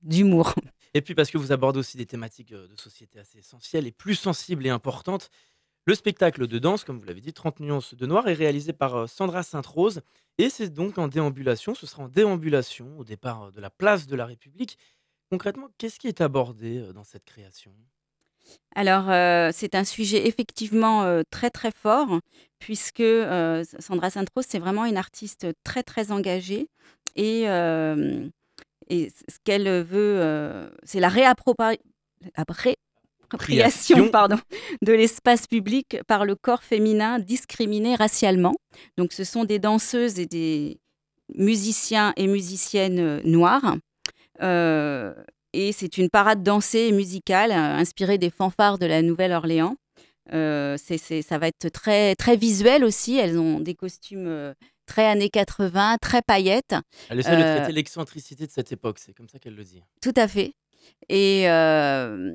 d'humour. 0.02 0.54
Et 0.94 1.00
puis 1.00 1.14
parce 1.14 1.30
que 1.30 1.38
vous 1.38 1.52
abordez 1.52 1.78
aussi 1.78 1.96
des 1.96 2.06
thématiques 2.06 2.52
euh, 2.52 2.68
de 2.68 2.76
société 2.76 3.18
assez 3.18 3.38
essentielles 3.38 3.86
et 3.86 3.92
plus 3.92 4.14
sensibles 4.14 4.66
et 4.66 4.70
importantes. 4.70 5.30
Le 5.84 5.94
spectacle 5.94 6.46
de 6.46 6.58
danse, 6.58 6.84
comme 6.84 6.98
vous 6.98 7.06
l'avez 7.06 7.20
dit, 7.20 7.32
30 7.32 7.60
nuances 7.60 7.94
de 7.94 8.06
noir, 8.06 8.28
est 8.28 8.34
réalisé 8.34 8.72
par 8.72 8.94
euh, 8.94 9.06
Sandra 9.06 9.42
Sainte-Rose 9.42 10.02
et 10.38 10.50
c'est 10.50 10.68
donc 10.68 10.98
en 10.98 11.08
déambulation. 11.08 11.74
Ce 11.74 11.86
sera 11.86 12.04
en 12.04 12.08
déambulation 12.08 12.98
au 12.98 13.04
départ 13.04 13.44
euh, 13.44 13.50
de 13.50 13.60
la 13.60 13.70
place 13.70 14.06
de 14.06 14.16
la 14.16 14.26
République. 14.26 14.78
Concrètement, 15.30 15.68
qu'est-ce 15.78 15.98
qui 15.98 16.08
est 16.08 16.20
abordé 16.20 16.92
dans 16.92 17.04
cette 17.04 17.24
création? 17.24 17.72
Alors, 18.74 19.04
c'est 19.54 19.74
un 19.74 19.84
sujet 19.84 20.26
effectivement 20.26 21.22
très 21.30 21.48
très 21.48 21.70
fort, 21.70 22.20
puisque 22.58 23.02
Sandra 23.78 24.10
Sainte-Rose, 24.10 24.44
c'est 24.46 24.58
vraiment 24.58 24.84
une 24.84 24.98
artiste 24.98 25.46
très 25.64 25.82
très 25.82 26.12
engagée 26.12 26.68
et 27.16 27.46
et 28.88 29.10
ce 29.10 29.36
qu'elle 29.44 29.68
veut, 29.82 30.18
euh, 30.20 30.68
c'est 30.84 31.00
la 31.00 31.08
réappropriation 31.08 31.78
pardon, 34.10 34.38
de 34.82 34.92
l'espace 34.92 35.46
public 35.46 35.98
par 36.06 36.24
le 36.24 36.34
corps 36.34 36.62
féminin 36.62 37.18
discriminé 37.18 37.94
racialement. 37.94 38.54
Donc 38.98 39.12
ce 39.12 39.24
sont 39.24 39.44
des 39.44 39.58
danseuses 39.58 40.18
et 40.18 40.26
des 40.26 40.80
musiciens 41.34 42.12
et 42.16 42.26
musiciennes 42.26 42.98
euh, 42.98 43.20
noirs. 43.24 43.76
Euh, 44.42 45.14
et 45.52 45.72
c'est 45.72 45.98
une 45.98 46.08
parade 46.08 46.42
dansée 46.42 46.86
et 46.88 46.92
musicale 46.92 47.52
inspirée 47.52 48.18
des 48.18 48.30
fanfares 48.30 48.78
de 48.78 48.86
la 48.86 49.02
Nouvelle-Orléans. 49.02 49.76
ça 50.30 51.38
va 51.38 51.48
être 51.48 51.68
très, 51.68 52.14
très 52.14 52.36
visuel 52.36 52.84
aussi. 52.84 53.18
Elles 53.18 53.38
ont 53.38 53.60
des 53.60 53.74
costumes 53.74 54.54
très 54.92 55.06
années 55.06 55.30
80, 55.30 55.96
très 56.02 56.20
paillettes. 56.20 56.74
Elle 57.08 57.20
essaie 57.20 57.34
de 57.34 57.42
traiter 57.42 57.70
euh, 57.70 57.74
l'excentricité 57.74 58.46
de 58.46 58.52
cette 58.52 58.72
époque, 58.72 58.98
c'est 58.98 59.14
comme 59.14 59.28
ça 59.28 59.38
qu'elle 59.38 59.54
le 59.54 59.64
dit. 59.64 59.82
Tout 60.02 60.12
à 60.16 60.28
fait. 60.28 60.52
Et, 61.08 61.48
euh, 61.48 62.34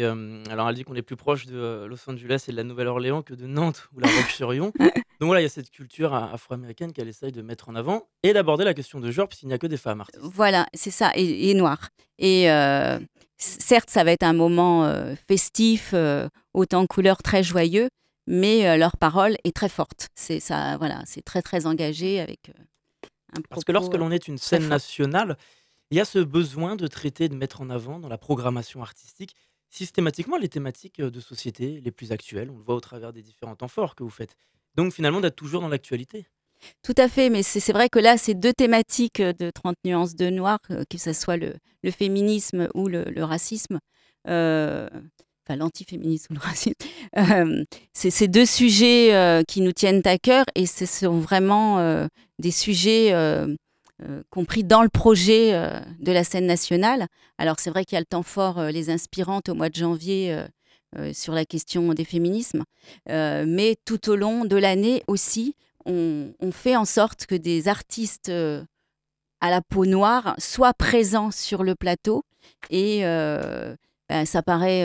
euh, 0.00 0.44
alors 0.50 0.68
elle 0.68 0.74
dit 0.74 0.82
qu'on 0.82 0.96
est 0.96 1.02
plus 1.02 1.14
proche 1.14 1.46
de 1.46 1.86
Los 1.88 1.98
Angeles 2.10 2.46
et 2.48 2.50
de 2.50 2.56
la 2.56 2.64
Nouvelle-Orléans 2.64 3.22
que 3.22 3.34
de 3.34 3.46
Nantes 3.46 3.88
ou 3.94 4.00
la 4.00 4.08
Roche-sur-Yon. 4.08 4.72
Donc 5.20 5.28
voilà, 5.28 5.40
il 5.40 5.44
y 5.44 5.46
a 5.46 5.50
cette 5.50 5.70
culture 5.70 6.14
afro-américaine 6.14 6.92
qu'elle 6.92 7.06
essaye 7.06 7.30
de 7.30 7.42
mettre 7.42 7.68
en 7.68 7.76
avant 7.76 8.08
et 8.24 8.32
d'aborder 8.32 8.64
la 8.64 8.74
question 8.74 8.98
de 8.98 9.12
genre 9.12 9.28
puisqu'il 9.28 9.46
n'y 9.46 9.54
a 9.54 9.58
que 9.58 9.68
des 9.68 9.76
femmes 9.76 10.00
artistes. 10.00 10.20
Voilà, 10.20 10.66
c'est 10.74 10.90
ça, 10.90 11.12
et, 11.14 11.50
et 11.50 11.54
noires. 11.54 11.90
Et 12.18 12.46
certes, 13.38 13.88
ça 13.88 14.02
va 14.02 14.10
être 14.10 14.24
un 14.24 14.32
moment 14.32 14.92
festif, 15.28 15.94
autant 16.54 16.86
couleur 16.86 17.22
très 17.22 17.44
joyeux, 17.44 17.88
mais 18.26 18.68
euh, 18.68 18.76
leur 18.76 18.96
parole 18.96 19.36
est 19.44 19.54
très 19.54 19.68
forte. 19.68 20.08
C'est 20.14 20.40
ça, 20.40 20.76
voilà, 20.76 21.02
c'est 21.06 21.22
très 21.22 21.42
très 21.42 21.66
engagé 21.66 22.20
avec 22.20 22.50
euh, 22.50 22.62
un 23.36 23.40
Parce 23.48 23.64
que 23.64 23.72
lorsque 23.72 23.94
l'on 23.94 24.10
est 24.10 24.28
une 24.28 24.38
scène 24.38 24.68
nationale, 24.68 25.36
il 25.90 25.96
y 25.96 26.00
a 26.00 26.04
ce 26.04 26.18
besoin 26.18 26.76
de 26.76 26.86
traiter, 26.86 27.28
de 27.28 27.34
mettre 27.34 27.60
en 27.60 27.70
avant 27.70 27.98
dans 27.98 28.08
la 28.08 28.18
programmation 28.18 28.82
artistique 28.82 29.34
systématiquement 29.70 30.36
les 30.36 30.48
thématiques 30.48 31.00
euh, 31.00 31.10
de 31.10 31.20
société 31.20 31.80
les 31.80 31.90
plus 31.90 32.12
actuelles. 32.12 32.50
On 32.50 32.58
le 32.58 32.62
voit 32.62 32.74
au 32.74 32.80
travers 32.80 33.12
des 33.12 33.22
différents 33.22 33.56
temps 33.56 33.68
forts 33.68 33.94
que 33.94 34.02
vous 34.02 34.10
faites. 34.10 34.34
Donc 34.74 34.92
finalement 34.92 35.20
d'être 35.20 35.36
toujours 35.36 35.62
dans 35.62 35.68
l'actualité. 35.68 36.26
Tout 36.82 36.94
à 36.96 37.08
fait, 37.08 37.28
mais 37.28 37.42
c'est 37.42 37.72
vrai 37.72 37.88
que 37.88 37.98
là, 37.98 38.16
ces 38.16 38.34
deux 38.34 38.52
thématiques 38.52 39.20
de 39.20 39.50
30 39.50 39.74
nuances 39.84 40.14
de 40.14 40.30
noir, 40.30 40.60
que 40.88 40.96
ce 40.96 41.12
soit 41.12 41.36
le, 41.36 41.54
féminisme 41.90 42.68
ou 42.74 42.86
le, 42.86 43.24
racisme, 43.24 43.80
l'antiféminisme 45.56 46.32
ou 46.32 46.34
le 46.34 46.40
racisme, 46.40 46.74
euh, 47.18 47.64
c'est 47.92 48.10
ces 48.10 48.28
deux 48.28 48.46
sujets 48.46 49.14
euh, 49.14 49.42
qui 49.46 49.60
nous 49.60 49.72
tiennent 49.72 50.02
à 50.04 50.18
cœur 50.18 50.44
et 50.54 50.66
ce 50.66 50.86
sont 50.86 51.18
vraiment 51.18 51.78
euh, 51.78 52.06
des 52.38 52.50
sujets 52.50 53.14
compris 54.30 54.64
dans 54.64 54.82
le 54.82 54.88
projet 54.88 55.52
de 56.00 56.10
la 56.10 56.24
scène 56.24 56.46
nationale. 56.46 57.06
Alors 57.38 57.60
c'est 57.60 57.70
vrai 57.70 57.84
qu'il 57.84 57.94
y 57.94 57.98
a 57.98 58.00
le 58.00 58.06
temps 58.06 58.24
fort, 58.24 58.60
les 58.64 58.90
inspirantes 58.90 59.48
au 59.48 59.54
mois 59.54 59.68
de 59.68 59.76
janvier 59.76 60.36
sur 61.12 61.34
la 61.34 61.44
question 61.44 61.94
des 61.94 62.04
féminismes, 62.04 62.64
mais 63.06 63.76
tout 63.84 64.10
au 64.10 64.16
long 64.16 64.44
de 64.44 64.56
l'année 64.56 65.04
aussi, 65.06 65.54
on, 65.86 66.32
fait 66.50 66.74
en 66.74 66.84
sorte 66.84 67.26
que 67.26 67.36
des 67.36 67.68
artistes 67.68 68.28
à 68.28 69.50
la 69.50 69.60
peau 69.60 69.86
noire 69.86 70.34
soient 70.36 70.74
présents 70.74 71.30
sur 71.30 71.62
le 71.62 71.76
plateau 71.76 72.24
et 72.70 73.04
ça 74.24 74.42
paraît 74.42 74.84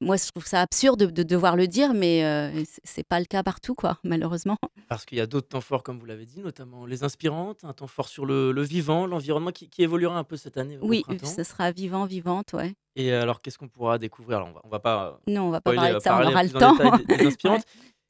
moi, 0.00 0.16
je 0.16 0.28
trouve 0.28 0.46
ça 0.46 0.60
absurde 0.60 1.04
de, 1.12 1.22
devoir 1.22 1.56
le 1.56 1.68
dire, 1.68 1.94
mais 1.94 2.24
euh, 2.24 2.64
c'est 2.82 3.06
pas 3.06 3.20
le 3.20 3.26
cas 3.26 3.42
partout, 3.42 3.74
quoi, 3.74 3.98
malheureusement. 4.04 4.56
Parce 4.88 5.04
qu'il 5.04 5.18
y 5.18 5.20
a 5.20 5.26
d'autres 5.26 5.48
temps 5.48 5.60
forts, 5.60 5.82
comme 5.82 5.98
vous 5.98 6.06
l'avez 6.06 6.26
dit, 6.26 6.40
notamment 6.40 6.86
les 6.86 7.04
inspirantes, 7.04 7.64
un 7.64 7.72
temps 7.72 7.86
fort 7.86 8.08
sur 8.08 8.26
le, 8.26 8.62
vivant, 8.62 9.06
l'environnement 9.06 9.52
qui, 9.52 9.68
évoluera 9.78 10.18
un 10.18 10.24
peu 10.24 10.36
cette 10.36 10.56
année. 10.56 10.78
oui, 10.82 11.04
ce 11.22 11.44
sera 11.44 11.70
vivant, 11.70 12.04
vivante, 12.04 12.52
ouais. 12.52 12.74
Et 12.96 13.12
alors, 13.12 13.40
qu'est-ce 13.40 13.58
qu'on 13.58 13.68
pourra 13.68 13.98
découvrir? 13.98 14.38
Alors, 14.38 14.48
on 14.64 14.68
va, 14.68 14.76
va 14.76 14.80
pas. 14.80 15.20
Non, 15.26 15.44
on 15.44 15.50
va 15.50 15.60
pas 15.60 15.72
parler 15.72 15.94
de 15.94 15.98
ça, 16.00 16.18
on 16.20 16.26
aura 16.26 16.42
le 16.42 16.50
temps. 16.50 16.76
Des, 17.08 17.26
inspirantes. 17.26 17.64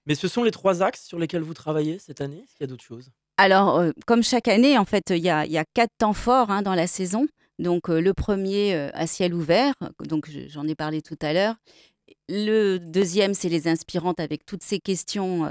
Mais 0.06 0.14
ce 0.14 0.26
sont 0.26 0.42
les 0.42 0.50
trois 0.50 0.82
axes 0.82 1.04
sur 1.04 1.18
lesquels 1.18 1.42
vous 1.42 1.54
travaillez 1.54 1.99
cette 1.99 2.20
année? 2.20 2.38
Est-ce 2.38 2.54
qu'il 2.54 2.62
y 2.62 2.64
a 2.64 2.66
d'autres 2.66 2.82
choses? 2.85 3.11
Alors, 3.37 3.78
euh, 3.78 3.92
comme 4.06 4.23
chaque 4.23 4.49
année, 4.49 4.78
en 4.78 4.85
fait, 4.85 5.11
il 5.11 5.18
y 5.18 5.30
a, 5.30 5.47
y 5.47 5.59
a, 5.59 5.64
quatre 5.75 5.92
temps 5.99 6.14
forts 6.14 6.50
hein, 6.50 6.62
dans 6.62 6.75
la 6.75 6.87
saison. 6.87 7.26
Donc 7.61 7.88
le 7.88 8.14
premier 8.14 8.75
à 8.95 9.07
ciel 9.07 9.35
ouvert, 9.35 9.75
donc 10.05 10.31
j'en 10.49 10.67
ai 10.67 10.75
parlé 10.75 11.02
tout 11.02 11.19
à 11.21 11.35
l'heure. 11.35 11.57
Le 12.31 12.79
deuxième, 12.79 13.35
c'est 13.35 13.50
les 13.50 13.69
inspirantes 13.69 14.19
avec 14.19 14.47
toutes 14.47 14.62
ces 14.62 14.81
questions 14.81 15.47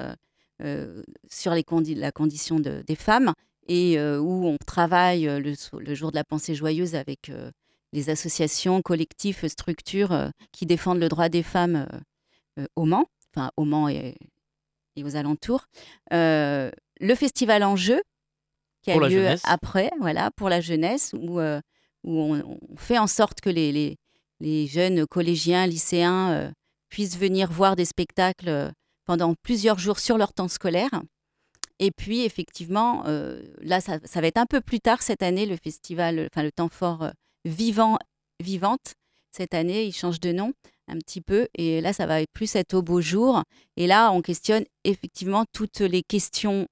sur 1.30 1.54
les 1.54 1.63
la 1.96 2.12
condition 2.12 2.60
des 2.60 2.96
femmes 2.96 3.34
et 3.68 4.01
où 4.01 4.48
on 4.48 4.58
travaille 4.66 5.25
le, 5.25 5.94
jour 5.94 6.10
de 6.10 6.16
la 6.16 6.24
pensée 6.24 6.56
joyeuse 6.56 6.96
avec 6.96 7.32
les 7.94 8.10
associations, 8.10 8.82
collectifs, 8.82 9.46
structures 9.46 10.32
qui 10.51 10.66
défendent 10.66 11.00
le 11.00 11.10
droit 11.10 11.30
des 11.30 11.44
femmes 11.44 11.88
au 12.75 12.86
Mans, 12.86 13.06
enfin 13.32 13.51
au 13.56 13.66
Mans 13.66 13.88
et, 13.88 14.16
aux 14.98 15.16
alentours. 15.16 15.68
le 16.10 17.16
festival 17.16 17.63
en 17.63 17.75
jeu, 17.75 18.01
qui 18.82 18.92
a 18.92 18.98
lieu 18.98 19.28
après, 19.44 19.92
voilà, 20.00 20.32
pour 20.32 20.50
la 20.50 20.60
jeunesse, 20.60 21.13
où 21.13 21.39
où 22.03 22.34
on, 22.34 22.60
fait 22.77 22.98
en 22.98 23.08
sorte 23.08 23.41
que 23.41 23.50
les, 23.50 23.98
jeunes 24.68 25.06
collégiens, 25.06 25.68
lycéens 25.68 26.32
euh, 26.32 26.51
puissent 26.89 27.18
venir 27.18 27.51
voir 27.51 27.75
des 27.75 27.86
spectacles 27.86 28.50
euh, 28.50 28.72
pendant 29.06 29.34
plusieurs 29.44 29.79
jours 29.79 30.00
sur 30.00 30.18
leur 30.18 30.34
temps 30.34 30.48
scolaire. 30.48 31.01
Et 31.79 31.91
puis, 31.91 32.22
effectivement, 32.22 33.03
euh, 33.08 33.41
là, 33.62 33.79
ça, 33.82 33.98
va 33.98 34.27
être 34.27 34.38
un 34.38 34.46
peu 34.46 34.62
plus 34.62 34.79
tard 34.79 35.01
cette 35.01 35.24
année, 35.24 35.46
le 35.46 35.56
festival, 35.56 36.27
enfin 36.32 36.44
le 36.44 36.51
temps 36.51 36.70
fort 36.70 37.10
vivant, 37.46 37.98
vivante. 38.41 38.94
Cette 39.32 39.53
année, 39.53 39.86
il 39.86 39.94
change 39.94 40.20
de 40.20 40.32
nom 40.32 40.53
un 40.88 40.98
petit 40.98 41.22
peu. 41.22 41.48
Et 41.56 41.79
là, 41.82 41.94
ça 41.94 42.06
va 42.06 42.20
plus 42.34 42.56
être 42.56 42.74
au 42.74 42.82
beau 42.82 43.00
jour. 43.00 43.44
Et 43.77 43.88
là, 43.88 44.12
on 44.12 44.22
questionne 44.22 44.65
effectivement 44.84 45.46
toutes 45.53 45.79
les 45.79 46.03
questions 46.03 46.68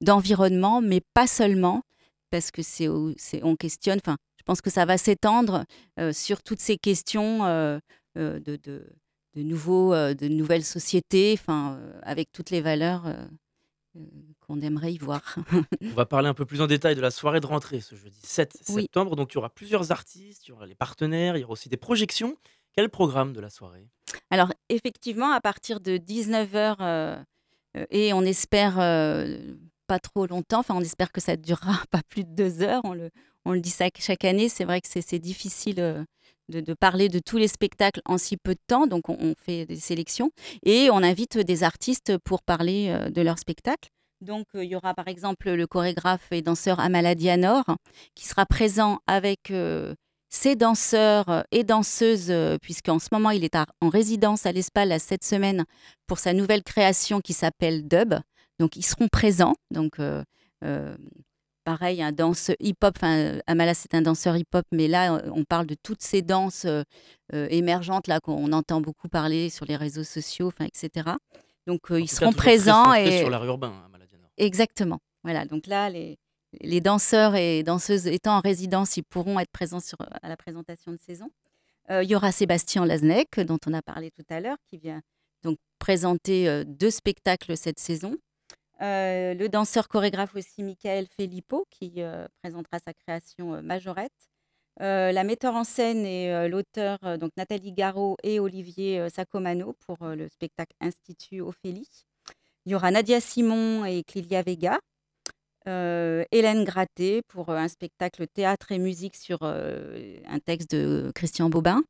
d'environnement, 0.00 0.80
mais 0.80 1.00
pas 1.14 1.26
seulement, 1.26 1.82
parce 2.30 2.50
que 2.50 2.62
c'est, 2.62 2.88
on 2.88 3.56
questionne, 3.56 3.98
enfin, 4.04 4.16
je 4.40 4.44
pense 4.44 4.62
que 4.62 4.70
ça 4.70 4.86
va 4.86 4.96
s'étendre 4.96 5.64
sur 6.12 6.42
toutes 6.42 6.60
ces 6.60 6.78
questions 6.78 7.44
de, 8.16 8.40
de, 8.40 8.82
nouveaux, 9.36 9.94
de 9.94 10.28
nouvelles 10.28 10.64
sociétés, 10.64 11.36
enfin, 11.38 11.78
avec 12.02 12.32
toutes 12.32 12.50
les 12.50 12.62
valeurs 12.62 13.04
qu'on 14.40 14.60
aimerait 14.60 14.92
y 14.94 14.98
voir. 14.98 15.36
On 15.82 15.94
va 15.94 16.06
parler 16.06 16.28
un 16.28 16.34
peu 16.34 16.46
plus 16.46 16.60
en 16.60 16.66
détail 16.66 16.94
de 16.94 17.00
la 17.00 17.10
soirée 17.10 17.40
de 17.40 17.46
rentrée 17.46 17.80
ce 17.80 17.94
jeudi 17.94 18.20
7 18.22 18.56
septembre. 18.62 19.14
Donc 19.16 19.32
il 19.32 19.34
y 19.34 19.38
aura 19.38 19.50
plusieurs 19.50 19.92
artistes, 19.92 20.46
il 20.46 20.50
y 20.50 20.52
aura 20.52 20.66
les 20.66 20.74
partenaires, 20.74 21.36
il 21.36 21.40
y 21.40 21.44
aura 21.44 21.52
aussi 21.52 21.68
des 21.68 21.76
projections. 21.76 22.36
Quel 22.72 22.88
programme 22.88 23.32
de 23.32 23.40
la 23.40 23.50
soirée? 23.50 23.88
Alors 24.30 24.52
effectivement, 24.68 25.32
à 25.32 25.40
partir 25.40 25.80
de 25.80 25.98
19h, 25.98 27.24
et 27.90 28.12
on 28.12 28.22
espère 28.22 28.76
pas 29.86 29.98
trop 29.98 30.26
longtemps, 30.26 30.60
enfin 30.60 30.74
on 30.76 30.80
espère 30.80 31.10
que 31.10 31.20
ça 31.20 31.36
ne 31.36 31.42
durera 31.42 31.82
pas 31.90 32.02
plus 32.08 32.24
de 32.24 32.30
deux 32.30 32.62
heures, 32.62 32.82
on 32.84 32.94
le, 32.94 33.10
on 33.44 33.52
le 33.52 33.60
dit 33.60 33.74
chaque 33.98 34.24
année, 34.24 34.48
c'est 34.48 34.64
vrai 34.64 34.80
que 34.80 34.88
c'est 34.88 35.18
difficile 35.18 35.80
euh, 35.80 36.04
de, 36.48 36.74
parler 36.74 37.08
de 37.08 37.18
tous 37.18 37.36
les 37.36 37.48
spectacles 37.48 38.00
en 38.04 38.18
si 38.18 38.36
peu 38.36 38.54
de 38.54 38.60
temps, 38.66 38.86
donc 38.86 39.08
on, 39.08 39.34
fait 39.34 39.66
des 39.66 39.76
sélections 39.76 40.30
et 40.64 40.90
on 40.90 40.98
invite 40.98 41.38
des 41.38 41.62
artistes 41.62 42.18
pour 42.18 42.42
parler 42.42 42.88
euh, 42.88 43.10
de 43.10 43.22
leurs 43.22 43.38
spectacles. 43.38 43.90
Donc 44.20 44.46
euh, 44.54 44.64
il 44.64 44.70
y 44.70 44.76
aura 44.76 44.94
par 44.94 45.08
exemple 45.08 45.50
le 45.50 45.66
chorégraphe 45.66 46.28
et 46.30 46.42
danseur 46.42 46.80
Amaladianor 46.80 47.64
qui 48.14 48.26
sera 48.26 48.44
présent 48.44 48.98
avec 49.06 49.52
ses 50.28 50.56
danseurs 50.56 51.44
et 51.50 51.64
danseuses, 51.64 52.32
puisqu'en 52.60 52.98
ce 52.98 53.08
moment 53.12 53.30
il 53.30 53.44
est 53.44 53.56
en 53.80 53.88
résidence 53.88 54.44
à 54.44 54.52
l'Espal 54.52 55.00
cette 55.00 55.24
semaine 55.24 55.64
pour 56.06 56.18
sa 56.18 56.34
nouvelle 56.34 56.62
création 56.62 57.20
qui 57.20 57.32
s'appelle 57.32 57.88
Dub. 57.88 58.14
Donc 58.58 58.76
ils 58.76 58.84
seront 58.84 59.08
présents. 59.08 59.54
Donc 59.70 59.96
pareil, 61.70 62.02
un 62.02 62.10
danse 62.10 62.50
hip-hop. 62.58 62.94
Enfin, 62.96 63.38
Amala, 63.46 63.74
c'est 63.74 63.94
un 63.94 64.02
danseur 64.02 64.36
hip-hop, 64.36 64.66
mais 64.72 64.88
là, 64.88 65.22
on 65.32 65.44
parle 65.44 65.66
de 65.66 65.76
toutes 65.80 66.02
ces 66.02 66.20
danses 66.20 66.64
euh, 66.64 66.82
euh, 67.32 67.46
émergentes 67.50 68.08
là 68.08 68.18
qu'on 68.18 68.52
entend 68.52 68.80
beaucoup 68.80 69.08
parler 69.08 69.50
sur 69.50 69.66
les 69.66 69.76
réseaux 69.76 70.02
sociaux, 70.02 70.48
enfin, 70.48 70.64
etc. 70.66 71.10
Donc, 71.68 71.92
euh, 71.92 72.00
ils 72.00 72.10
seront 72.10 72.32
présents 72.32 72.92
et 72.92 73.20
sur 73.20 73.30
l'art 73.30 73.44
urbain, 73.44 73.72
Amala 73.86 74.04
Exactement. 74.36 74.98
Voilà. 75.22 75.44
Donc 75.44 75.68
là, 75.68 75.90
les, 75.90 76.18
les 76.60 76.80
danseurs 76.80 77.36
et 77.36 77.62
danseuses 77.62 78.08
étant 78.08 78.38
en 78.38 78.40
résidence, 78.40 78.96
ils 78.96 79.04
pourront 79.04 79.38
être 79.38 79.52
présents 79.52 79.80
sur, 79.80 79.98
à 80.00 80.28
la 80.28 80.36
présentation 80.36 80.90
de 80.90 80.98
saison. 80.98 81.30
il 81.88 82.10
y 82.10 82.16
aura 82.16 82.32
Sébastien 82.32 82.84
Lasnec, 82.84 83.38
dont 83.40 83.58
on 83.68 83.74
a 83.74 83.82
parlé 83.82 84.10
tout 84.10 84.26
à 84.28 84.40
l'heure, 84.40 84.56
qui 84.68 84.78
vient 84.78 85.02
donc 85.44 85.58
présenter 85.78 86.64
deux 86.66 86.90
spectacles 86.90 87.56
cette 87.56 87.78
saison. 87.78 88.16
Euh, 88.82 89.34
le 89.34 89.48
danseur 89.48 89.88
chorégraphe 89.88 90.34
aussi 90.36 90.62
Michael 90.62 91.06
Filippo 91.14 91.66
qui 91.70 91.94
euh, 91.98 92.26
présentera 92.42 92.78
sa 92.78 92.94
création 92.94 93.54
euh, 93.54 93.60
Majorette. 93.60 94.12
la 94.78 95.24
metteur 95.24 95.54
en 95.54 95.64
scène 95.64 96.06
et 96.06 96.48
l'auteur 96.48 96.98
Nathalie 97.36 97.72
Garot 97.72 98.16
et 98.22 98.40
Olivier 98.40 99.10
Sacomano 99.10 99.74
pour 99.86 99.98
le 100.06 100.28
spectacle 100.28 100.74
Institut 100.80 101.42
Ophélie. 101.42 102.06
Il 102.64 102.72
y 102.72 102.74
aura 102.74 102.90
Nadia 102.90 103.20
Simon 103.20 103.84
et 103.84 104.02
Clélia 104.04 104.42
Vega. 104.42 104.78
Hélène 105.66 106.64
Gratté 106.64 107.20
pour 107.28 107.50
un 107.50 107.68
spectacle 107.68 108.26
théâtre 108.26 108.72
et 108.72 108.78
musique 108.78 109.16
sur 109.16 109.42
un 109.42 110.38
texte 110.46 110.74
de 110.74 111.12
Christian 111.14 111.50
Bobin. 111.50 111.82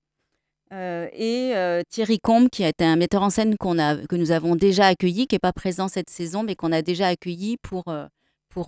Euh, 0.72 1.08
et 1.12 1.52
euh, 1.56 1.82
Thierry 1.88 2.20
Combe, 2.20 2.48
qui 2.48 2.62
est 2.62 2.80
un 2.80 2.96
metteur 2.96 3.22
en 3.22 3.30
scène 3.30 3.56
que 3.58 4.16
nous 4.16 4.30
avons 4.30 4.54
déjà 4.54 4.86
accueilli, 4.86 5.26
qui 5.26 5.34
n'est 5.34 5.40
pas 5.40 5.52
présent 5.52 5.88
cette 5.88 6.10
saison, 6.10 6.44
mais 6.44 6.54
qu'on 6.54 6.70
a 6.70 6.82
déjà 6.82 7.08
accueilli 7.08 7.56
pour, 7.56 7.88
euh, 7.88 8.06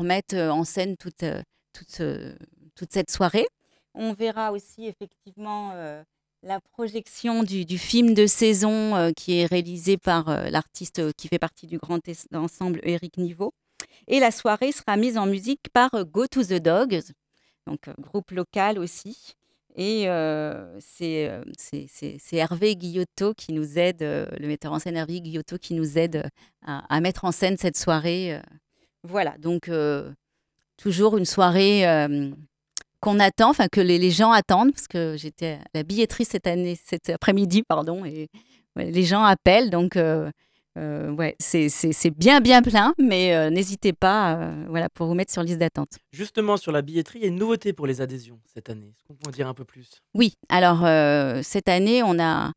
mettre 0.00 0.36
en 0.36 0.64
scène 0.64 0.96
toute 0.96 1.24
cette 2.90 3.10
soirée. 3.10 3.46
On 3.94 4.12
verra 4.14 4.52
aussi 4.52 4.86
effectivement 4.86 5.72
la 6.42 6.60
projection 6.60 7.42
du, 7.42 7.64
du, 7.64 7.78
film 7.78 8.14
de 8.14 8.26
saison 8.26 9.12
qui 9.16 9.40
est 9.40 9.46
réalisé 9.46 9.98
par 9.98 10.50
l'artiste 10.50 11.12
qui 11.14 11.28
fait 11.28 11.38
partie 11.38 11.66
du 11.66 11.78
grand 11.78 12.00
ensemble 12.32 12.80
Eric 12.84 13.18
Niveau. 13.18 13.52
Et 14.06 14.18
la 14.18 14.30
soirée 14.30 14.72
sera 14.72 14.96
mise 14.96 15.18
en 15.18 15.26
musique 15.26 15.68
par 15.72 15.90
Go 16.06 16.26
to 16.26 16.42
the 16.42 16.54
Dogs, 16.54 17.02
donc 17.66 17.90
groupe 17.98 18.30
local 18.30 18.78
aussi. 18.78 19.34
Et 19.76 20.06
c'est 20.78 21.42
Hervé 22.32 22.76
Guillotot 22.76 23.34
qui 23.34 23.52
nous 23.52 23.78
aide, 23.78 24.00
le 24.02 24.46
metteur 24.46 24.72
en 24.72 24.78
scène 24.78 24.96
Hervé 24.96 25.20
Guillotot 25.20 25.58
qui 25.58 25.74
nous 25.74 25.98
aide 25.98 26.28
à, 26.66 27.00
mettre 27.00 27.24
en 27.24 27.32
scène 27.32 27.56
cette 27.56 27.76
soirée. 27.76 28.40
voilà, 29.02 29.36
donc 29.38 29.70
toujours 30.76 31.16
une 31.16 31.24
soirée 31.24 31.84
qu'on 33.00 33.18
attend, 33.18 33.50
enfin 33.50 33.68
que 33.68 33.80
les, 33.80 34.10
gens 34.10 34.30
attendent, 34.30 34.72
parce 34.72 34.88
que 34.88 35.16
j'étais 35.16 35.58
à 35.64 35.68
la 35.74 35.82
billetterie 35.82 36.24
cette 36.24 36.48
cet 36.84 37.10
après-midi, 37.10 37.62
pardon, 37.62 38.04
et 38.04 38.28
les 38.76 39.04
gens 39.04 39.24
appellent, 39.24 39.70
donc 39.70 39.96
euh, 40.78 41.10
ouais, 41.10 41.36
c'est 41.38 42.10
bien 42.16 42.40
bien 42.40 42.62
plein, 42.62 42.94
mais 42.98 43.34
euh, 43.34 43.50
n'hésitez 43.50 43.92
pas 43.92 44.36
euh, 44.36 44.64
voilà, 44.68 44.88
pour 44.88 45.06
vous 45.06 45.14
mettre 45.14 45.32
sur 45.32 45.42
liste 45.42 45.58
d'attente. 45.58 45.98
Justement, 46.12 46.56
sur 46.56 46.72
la 46.72 46.80
billetterie, 46.80 47.18
il 47.18 47.22
y 47.22 47.24
a 47.26 47.28
une 47.28 47.38
nouveauté 47.38 47.74
pour 47.74 47.86
les 47.86 48.00
adhésions 48.00 48.40
cette 48.54 48.70
année. 48.70 48.86
Est-ce 48.86 49.04
qu'on 49.04 49.14
peut 49.14 49.28
en 49.28 49.32
dire 49.32 49.48
un 49.48 49.54
peu 49.54 49.64
plus? 49.64 49.90
Oui, 50.14 50.34
alors 50.48 50.80
cette 51.44 51.68
année, 51.68 52.02
on 52.02 52.18
a, 52.18 52.52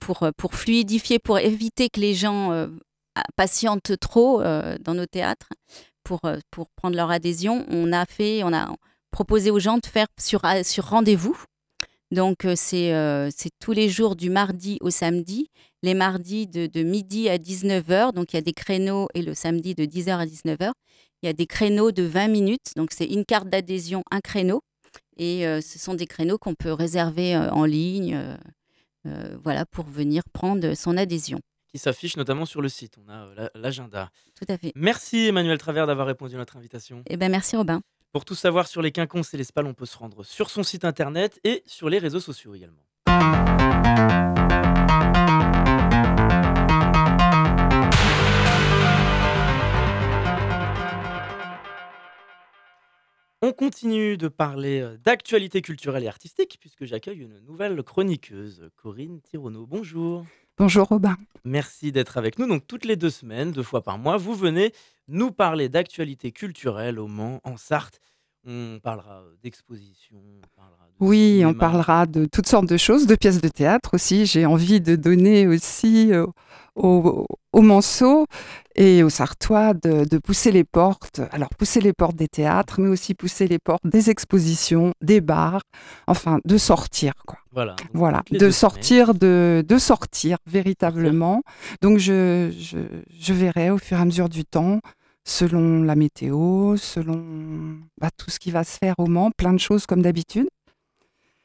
pour, 0.00 0.28
pour 0.36 0.54
fluidifier, 0.54 1.18
pour 1.18 1.38
éviter 1.38 1.88
que 1.88 2.00
les 2.00 2.14
gens 2.14 2.68
patientent 3.36 3.98
trop 4.00 4.42
dans 4.42 4.94
nos 4.94 5.06
théâtres, 5.06 5.48
pour, 6.04 6.20
pour 6.50 6.68
prendre 6.76 6.96
leur 6.96 7.10
adhésion, 7.10 7.64
on 7.70 7.92
a 7.92 8.04
fait, 8.04 8.42
on 8.44 8.52
a 8.52 8.74
proposé 9.10 9.50
aux 9.50 9.60
gens 9.60 9.78
de 9.78 9.86
faire 9.86 10.06
sur, 10.20 10.42
sur 10.62 10.84
rendez-vous. 10.84 11.42
Donc, 12.10 12.46
c'est 12.54 12.92
tous 13.60 13.72
les 13.72 13.88
jours 13.88 14.14
du 14.14 14.28
mardi 14.28 14.76
au 14.82 14.90
samedi 14.90 15.48
les 15.82 15.94
mardis 15.94 16.46
de, 16.46 16.82
midi 16.82 17.28
à 17.28 17.38
19h. 17.38 18.12
Donc 18.12 18.32
il 18.32 18.36
y 18.36 18.38
a 18.38 18.42
des 18.42 18.52
créneaux 18.52 19.08
et 19.14 19.22
le 19.22 19.34
samedi 19.34 19.74
de 19.74 19.84
10h 19.84 20.18
à 20.18 20.26
19h. 20.26 20.72
Il 21.22 21.26
y 21.26 21.28
a 21.28 21.32
des 21.32 21.46
créneaux 21.46 21.92
de 21.92 22.02
20 22.02 22.28
minutes, 22.28 22.72
donc 22.76 22.92
c'est 22.92 23.04
une 23.04 23.24
carte 23.24 23.48
d'adhésion, 23.48 24.02
un 24.10 24.20
créneau. 24.20 24.62
Et 25.18 25.42
ce 25.60 25.78
sont 25.78 25.92
des 25.92 26.06
créneaux 26.06 26.38
qu'on 26.38 26.54
peut 26.54 26.72
réserver 26.72 27.36
en 27.36 27.66
ligne, 27.66 28.18
voilà, 29.04 29.66
pour 29.66 29.84
venir 29.84 30.22
prendre 30.32 30.72
son 30.72 30.96
adhésion 30.96 31.40
qui 31.70 31.78
s'affiche 31.78 32.16
notamment 32.16 32.46
sur 32.46 32.60
le 32.60 32.68
site. 32.68 32.96
On 33.04 33.10
a 33.10 33.28
l'agenda. 33.54 34.10
Tout 34.38 34.46
à 34.48 34.58
fait. 34.58 34.72
Merci 34.74 35.28
Emmanuel 35.28 35.58
Travers 35.58 35.86
d'avoir 35.86 36.06
répondu 36.06 36.34
à 36.34 36.38
notre 36.38 36.56
invitation. 36.56 37.02
Eh 37.06 37.16
ben 37.16 37.30
merci 37.30 37.56
Robin. 37.56 37.80
Pour 38.12 38.24
tout 38.24 38.34
savoir 38.34 38.66
sur 38.66 38.82
les 38.82 38.90
quinconces 38.90 39.34
et 39.34 39.36
les 39.36 39.44
spales, 39.44 39.66
on 39.66 39.74
peut 39.74 39.86
se 39.86 39.96
rendre 39.96 40.24
sur 40.24 40.50
son 40.50 40.62
site 40.62 40.84
internet 40.84 41.38
et 41.44 41.62
sur 41.66 41.88
les 41.88 41.98
réseaux 41.98 42.20
sociaux 42.20 42.54
également. 42.54 42.82
On 53.42 53.52
continue 53.52 54.18
de 54.18 54.28
parler 54.28 54.82
euh, 54.82 54.98
d'actualité 54.98 55.62
culturelle 55.62 56.04
et 56.04 56.08
artistique 56.08 56.58
puisque 56.60 56.84
j'accueille 56.84 57.20
une 57.20 57.40
nouvelle 57.40 57.82
chroniqueuse, 57.82 58.68
Corinne 58.76 59.22
Tirono. 59.22 59.66
Bonjour. 59.66 60.26
Bonjour 60.58 60.86
Robin. 60.88 61.16
Merci 61.44 61.90
d'être 61.90 62.18
avec 62.18 62.38
nous. 62.38 62.46
Donc 62.46 62.66
toutes 62.66 62.84
les 62.84 62.96
deux 62.96 63.08
semaines, 63.08 63.50
deux 63.50 63.62
fois 63.62 63.82
par 63.82 63.96
mois, 63.96 64.18
vous 64.18 64.34
venez 64.34 64.74
nous 65.08 65.30
parler 65.30 65.70
d'actualité 65.70 66.32
culturelle 66.32 66.98
au 66.98 67.06
Mans, 67.06 67.40
en 67.42 67.56
Sarthe. 67.56 67.98
On 68.46 68.78
parlera 68.82 69.22
d'exposition, 69.42 70.16
oui, 71.00 71.42
on 71.46 71.54
parlera 71.54 72.04
de 72.04 72.26
toutes 72.26 72.46
sortes 72.46 72.68
de 72.68 72.76
choses, 72.76 73.06
de 73.06 73.14
pièces 73.14 73.40
de 73.40 73.48
théâtre 73.48 73.94
aussi. 73.94 74.26
J'ai 74.26 74.44
envie 74.44 74.82
de 74.82 74.96
donner 74.96 75.46
aussi 75.46 76.12
euh, 76.12 76.26
aux, 76.74 77.26
aux 77.54 77.62
Manceaux 77.62 78.26
et 78.74 79.02
aux 79.02 79.08
Sartois 79.08 79.72
de, 79.72 80.18
pousser 80.18 80.52
les 80.52 80.64
portes. 80.64 81.22
Alors, 81.32 81.48
pousser 81.48 81.80
les 81.80 81.94
portes 81.94 82.16
des 82.16 82.28
théâtres, 82.28 82.80
mais 82.82 82.88
aussi 82.88 83.14
pousser 83.14 83.48
les 83.48 83.58
portes 83.58 83.86
des 83.86 84.10
expositions, 84.10 84.92
des 85.00 85.22
bars, 85.22 85.62
enfin, 86.06 86.38
de 86.44 86.58
sortir, 86.58 87.14
quoi. 87.26 87.38
Voilà. 87.52 87.76
Voilà, 87.94 88.22
de 88.30 88.50
sortir, 88.50 89.14
de, 89.14 89.64
de, 89.66 89.78
sortir 89.78 90.36
véritablement. 90.46 91.42
Donc, 91.80 91.98
je, 91.98 92.52
je, 92.56 92.78
je 93.18 93.32
verrai 93.32 93.70
au 93.70 93.78
fur 93.78 93.96
et 93.96 94.00
à 94.02 94.04
mesure 94.04 94.28
du 94.28 94.44
temps 94.44 94.80
selon 95.24 95.82
la 95.82 95.96
météo, 95.96 96.76
selon 96.76 97.78
bah, 98.00 98.10
tout 98.16 98.30
ce 98.30 98.38
qui 98.38 98.50
va 98.50 98.64
se 98.64 98.78
faire 98.78 98.94
au 98.98 99.06
Mans, 99.06 99.30
plein 99.36 99.52
de 99.52 99.58
choses 99.58 99.86
comme 99.86 100.02
d'habitude. 100.02 100.48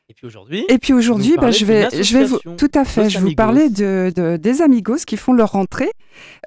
Et 0.08 0.14
puis 0.14 0.28
aujourd'hui 0.28 0.66
Et 0.70 0.78
puis 0.78 0.94
aujourd'hui, 0.94 1.36
bah, 1.36 1.50
je 1.50 1.66
vais, 1.66 1.90
je 2.04 2.18
vais 2.18 2.26
vous, 2.26 2.38
tout 2.58 2.70
à 2.76 2.86
fait, 2.86 3.10
je 3.10 3.18
vous 3.18 3.34
parler 3.34 3.70
de, 3.70 4.38
des 4.38 4.62
Amigos 4.62 4.98
qui 5.08 5.18
font 5.18 5.34
leur 5.34 5.54
rentrée. 5.54 5.90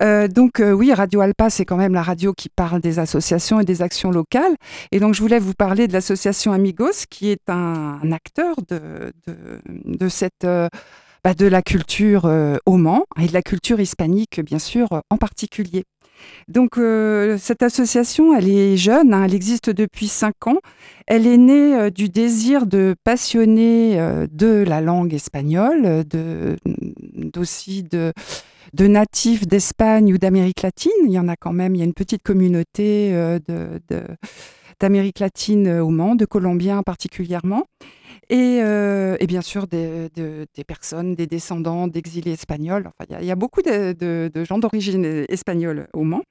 Euh, 0.00 0.28
donc 0.28 0.60
euh, 0.60 0.70
oui, 0.70 0.92
Radio 0.92 1.20
Alpa, 1.20 1.50
c'est 1.50 1.64
quand 1.64 1.76
même 1.76 1.92
la 1.92 2.02
radio 2.02 2.32
qui 2.32 2.48
parle 2.50 2.80
des 2.80 3.00
associations 3.00 3.58
et 3.58 3.64
des 3.64 3.82
actions 3.82 4.12
locales. 4.12 4.54
Et 4.92 5.00
donc 5.00 5.14
je 5.14 5.20
voulais 5.20 5.40
vous 5.40 5.54
parler 5.54 5.88
de 5.88 5.92
l'association 5.92 6.52
Amigos, 6.52 7.06
qui 7.10 7.30
est 7.30 7.50
un, 7.50 8.12
acteur 8.12 8.54
de, 8.68 9.12
de, 9.26 9.36
de 9.84 10.08
cette... 10.08 10.44
Euh, 10.44 10.68
bah, 11.24 11.34
de 11.34 11.46
la 11.46 11.62
culture 11.62 12.30
au 12.64 12.76
Mans 12.76 13.04
et 13.20 13.26
de 13.26 13.32
la 13.32 13.42
culture 13.42 13.80
hispanique, 13.80 14.40
bien 14.40 14.60
sûr, 14.60 15.02
en 15.10 15.16
particulier. 15.16 15.84
Donc 16.48 16.78
euh, 16.78 17.36
cette 17.38 17.62
association, 17.62 18.34
elle 18.34 18.48
est 18.48 18.76
jeune, 18.76 19.12
hein, 19.12 19.24
elle 19.24 19.34
existe 19.34 19.70
depuis 19.70 20.08
cinq 20.08 20.46
ans. 20.46 20.58
Elle 21.06 21.26
est 21.26 21.36
née 21.36 21.74
euh, 21.74 21.90
du 21.90 22.08
désir 22.08 22.66
de 22.66 22.94
passionner 23.04 24.00
euh, 24.00 24.26
de 24.30 24.64
la 24.66 24.80
langue 24.80 25.14
espagnole, 25.14 26.04
de, 26.04 26.56
de, 27.14 28.12
de 28.74 28.86
natifs 28.86 29.46
d'Espagne 29.46 30.12
ou 30.12 30.18
d'Amérique 30.18 30.62
latine. 30.62 30.90
Il 31.04 31.12
y 31.12 31.18
en 31.18 31.28
a 31.28 31.36
quand 31.36 31.52
même, 31.52 31.74
il 31.74 31.78
y 31.78 31.82
a 31.82 31.86
une 31.86 31.94
petite 31.94 32.22
communauté 32.22 33.12
de, 33.12 34.02
d'Amérique 34.80 35.18
latine 35.18 35.68
au 35.80 35.90
Mans, 35.90 36.14
de 36.14 36.24
Colombiens 36.24 36.82
particulièrement. 36.82 37.64
Euh, 38.30 39.16
et, 39.20 39.26
bien 39.26 39.40
sûr 39.40 39.66
des, 39.66 40.10
personnes, 40.66 41.14
des 41.14 41.26
descendants 41.26 41.88
d'exilés 41.88 42.32
espagnols. 42.32 42.88
Enfin, 42.88 43.18
il 43.20 43.26
y, 43.26 43.30
a 43.30 43.36
beaucoup 43.36 43.62
de, 43.62 44.30
gens 44.44 44.58
d'origine 44.58 45.24
espagnole 45.28 45.88
au 45.94 46.02
Mans 46.02 46.22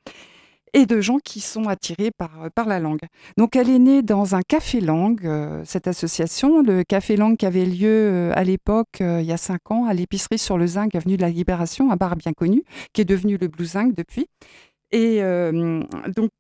et 0.74 0.86
de 0.86 1.00
gens 1.00 1.18
qui 1.18 1.40
sont 1.40 1.70
attirés 1.70 2.12
par, 2.12 2.52
par 2.54 2.68
la 2.68 2.80
langue. 2.80 3.00
Donc 3.38 3.56
elle 3.56 3.70
est 3.70 3.80
née 3.80 4.04
dans 4.04 4.36
un 4.36 4.42
café 4.42 4.82
langue, 4.82 5.26
euh, 5.26 5.64
cette 5.66 5.88
association, 5.88 6.62
le 6.62 6.84
café 6.84 7.16
langue 7.16 7.38
qui 7.38 7.46
avait 7.46 7.66
lieu 7.66 7.90
euh, 7.90 8.32
à 8.36 8.44
l'époque, 8.44 9.00
il 9.00 9.24
y 9.24 9.32
a 9.32 9.38
cinq 9.38 9.72
ans, 9.72 9.86
à 9.86 9.94
l'épicerie 9.94 10.38
sur 10.38 10.58
le 10.58 10.68
Zinc, 10.68 10.94
avenue 10.94 11.16
de 11.16 11.22
la 11.22 11.30
Libération, 11.30 11.90
un 11.92 11.96
bar 11.96 12.16
bien 12.16 12.34
connu, 12.34 12.64
qui 12.94 13.02
est 13.02 13.06
devenu 13.06 13.38
le 13.38 13.48
Blue 13.48 13.66
Zinc 13.66 13.96
depuis. 13.96 14.28
Et 14.92 15.22
donc, 16.16 16.32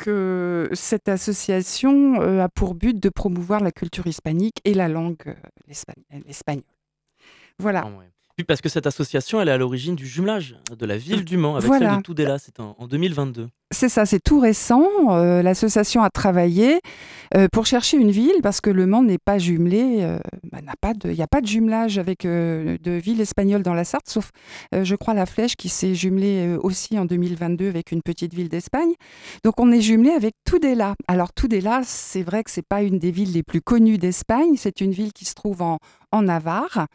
cette 0.73 1.09
association 1.09 2.21
a 2.41 2.49
pour 2.49 2.75
but 2.75 2.99
de 2.99 3.09
promouvoir 3.09 3.61
la 3.61 3.71
culture 3.71 4.07
hispanique 4.07 4.59
et 4.63 4.73
la 4.73 4.87
langue 4.87 5.35
l'espagnol. 5.67 6.63
Voilà. 7.59 7.83
Ah 7.85 8.43
parce 8.47 8.61
que 8.61 8.69
cette 8.69 8.85
association, 8.85 9.41
elle 9.41 9.49
est 9.49 9.51
à 9.51 9.57
l'origine 9.57 9.95
du 9.95 10.05
jumelage 10.05 10.57
de 10.77 10.85
la 10.85 10.97
ville 10.97 11.25
du 11.25 11.37
Mans 11.37 11.55
avec 11.55 11.71
celle 11.71 11.97
de 11.97 12.01
Tudela, 12.01 12.37
c'est 12.37 12.59
en, 12.59 12.75
2022. 12.87 13.49
C'est 13.71 13.89
ça, 13.89 14.05
c'est 14.05 14.21
tout 14.21 14.39
récent. 14.39 14.87
Euh, 15.09 15.41
l'association 15.41 16.01
a 16.01 16.09
travaillé 16.09 16.79
euh, 17.35 17.49
pour 17.51 17.65
chercher 17.65 17.97
une 17.97 18.11
ville 18.11 18.37
parce 18.41 18.61
que 18.61 18.69
Le 18.69 18.85
Mans 18.85 19.03
n'est 19.03 19.17
pas 19.17 19.39
jumelé, 19.39 19.97
euh, 20.03 20.19
bah, 20.49 20.59
il 21.03 21.11
n'y 21.11 21.21
a 21.21 21.27
pas 21.27 21.41
de 21.41 21.47
jumelage 21.47 21.97
avec 21.97 22.23
de 22.23 22.91
ville 22.91 23.19
espagnole 23.19 23.63
dans 23.63 23.73
la 23.73 23.83
Sarthe, 23.83 24.07
sauf, 24.07 24.31
je 24.71 24.95
crois, 24.95 25.13
la 25.13 25.25
Flèche 25.25 25.57
qui 25.57 25.67
s'est 25.67 25.95
jumelée 25.95 26.55
aussi 26.61 26.97
en 26.97 27.03
2022 27.03 27.67
avec 27.67 27.91
une 27.91 28.01
petite 28.01 28.33
ville 28.33 28.47
d'Espagne. 28.47 28.93
Donc 29.43 29.59
on 29.59 29.69
est 29.73 29.81
jumelé 29.81 30.11
avec 30.11 30.35
Tudela. 30.45 30.95
Alors 31.09 31.33
Tudela, 31.33 31.81
c'est 31.83 32.23
vrai 32.23 32.45
que 32.45 32.51
c'est 32.51 32.65
pas 32.65 32.83
une 32.83 32.99
des 32.99 33.11
villes 33.11 33.33
les 33.33 33.43
plus 33.43 33.61
connues 33.61 33.97
d'Espagne, 33.97 34.53
c'est 34.55 34.79
une 34.79 34.91
ville 34.91 35.11
qui 35.11 35.25
se 35.25 35.33
trouve 35.33 35.61
en, 35.61 35.77
Navarre. 36.19 36.87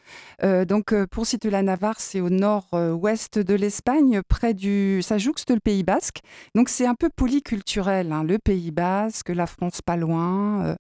Donc, 0.43 0.93
pour 1.13 1.27
situer 1.27 1.51
la 1.51 1.63
Navarre, 1.63 2.01
c'est 2.01 2.21
au 2.21 2.29
nord-ouest 2.29 3.39
de 3.39 3.55
l'Espagne, 3.55 4.21
près 4.27 4.53
du. 4.53 5.01
Ça 5.01 5.17
jouxte 5.17 5.53
le 5.53 5.61
Pays 5.61 5.85
Basque. 5.85 6.23
C'est 6.69 6.87
un 6.87 6.95
peu 6.95 7.09
polyculturel. 7.09 8.13
Hein. 8.13 8.25
Le 8.25 8.39
Pays 8.39 8.71
Basque, 8.71 9.29
la 9.29 9.47
France 9.47 9.83
pas 9.83 9.97
loin, 9.97 10.77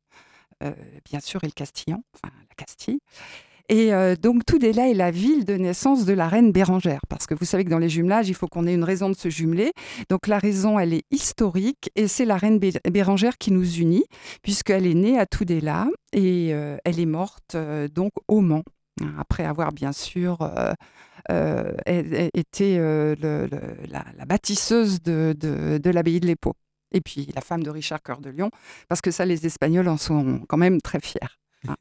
euh, 0.62 0.72
bien 1.04 1.20
sûr, 1.20 1.42
et 1.44 1.46
le 1.46 1.52
Castillan, 1.52 2.02
enfin 2.14 2.34
la 2.48 2.54
Castille. 2.56 3.00
Et 3.68 3.90
donc, 4.20 4.44
Tudela 4.44 4.90
est 4.90 4.94
la 4.94 5.10
ville 5.10 5.46
de 5.46 5.54
naissance 5.54 6.04
de 6.04 6.12
la 6.12 6.28
reine 6.28 6.52
Bérangère. 6.52 7.00
Parce 7.08 7.26
que 7.26 7.34
vous 7.34 7.46
savez 7.46 7.64
que 7.64 7.70
dans 7.70 7.78
les 7.78 7.88
jumelages, 7.88 8.28
il 8.28 8.34
faut 8.34 8.46
qu'on 8.46 8.66
ait 8.66 8.74
une 8.74 8.84
raison 8.84 9.08
de 9.08 9.14
se 9.14 9.30
jumeler. 9.30 9.72
Donc, 10.10 10.26
la 10.26 10.38
raison, 10.38 10.78
elle 10.78 10.92
est 10.92 11.04
historique 11.10 11.90
et 11.96 12.06
c'est 12.06 12.26
la 12.26 12.36
reine 12.36 12.58
Bérangère 12.58 13.38
qui 13.38 13.50
nous 13.50 13.76
unit, 13.76 14.04
puisqu'elle 14.42 14.86
est 14.86 14.94
née 14.94 15.18
à 15.18 15.24
Tudela 15.24 15.86
et 16.12 16.48
elle 16.48 17.00
est 17.00 17.06
morte 17.06 17.56
donc 17.94 18.12
au 18.28 18.42
Mans, 18.42 18.64
hein, 19.00 19.14
après 19.18 19.44
avoir 19.44 19.72
bien 19.72 19.92
sûr. 19.92 20.46
Été 21.28 22.78
la, 22.78 24.24
bâtisseuse 24.26 25.02
de, 25.02 25.34
de, 25.38 25.90
l'abbaye 25.90 26.20
de 26.20 26.26
l'Épau. 26.26 26.54
Et 26.94 27.00
puis 27.00 27.28
la 27.34 27.40
femme 27.40 27.62
de 27.62 27.70
Richard 27.70 28.02
Cœur 28.02 28.20
de 28.20 28.30
Lion, 28.30 28.50
parce 28.88 29.00
que 29.00 29.10
ça, 29.10 29.24
les 29.24 29.46
Espagnols 29.46 29.88
en 29.88 29.96
sont 29.96 30.40
quand 30.48 30.58
même 30.58 30.80
très 30.80 31.00
fiers. 31.00 31.20
Hein. 31.66 31.76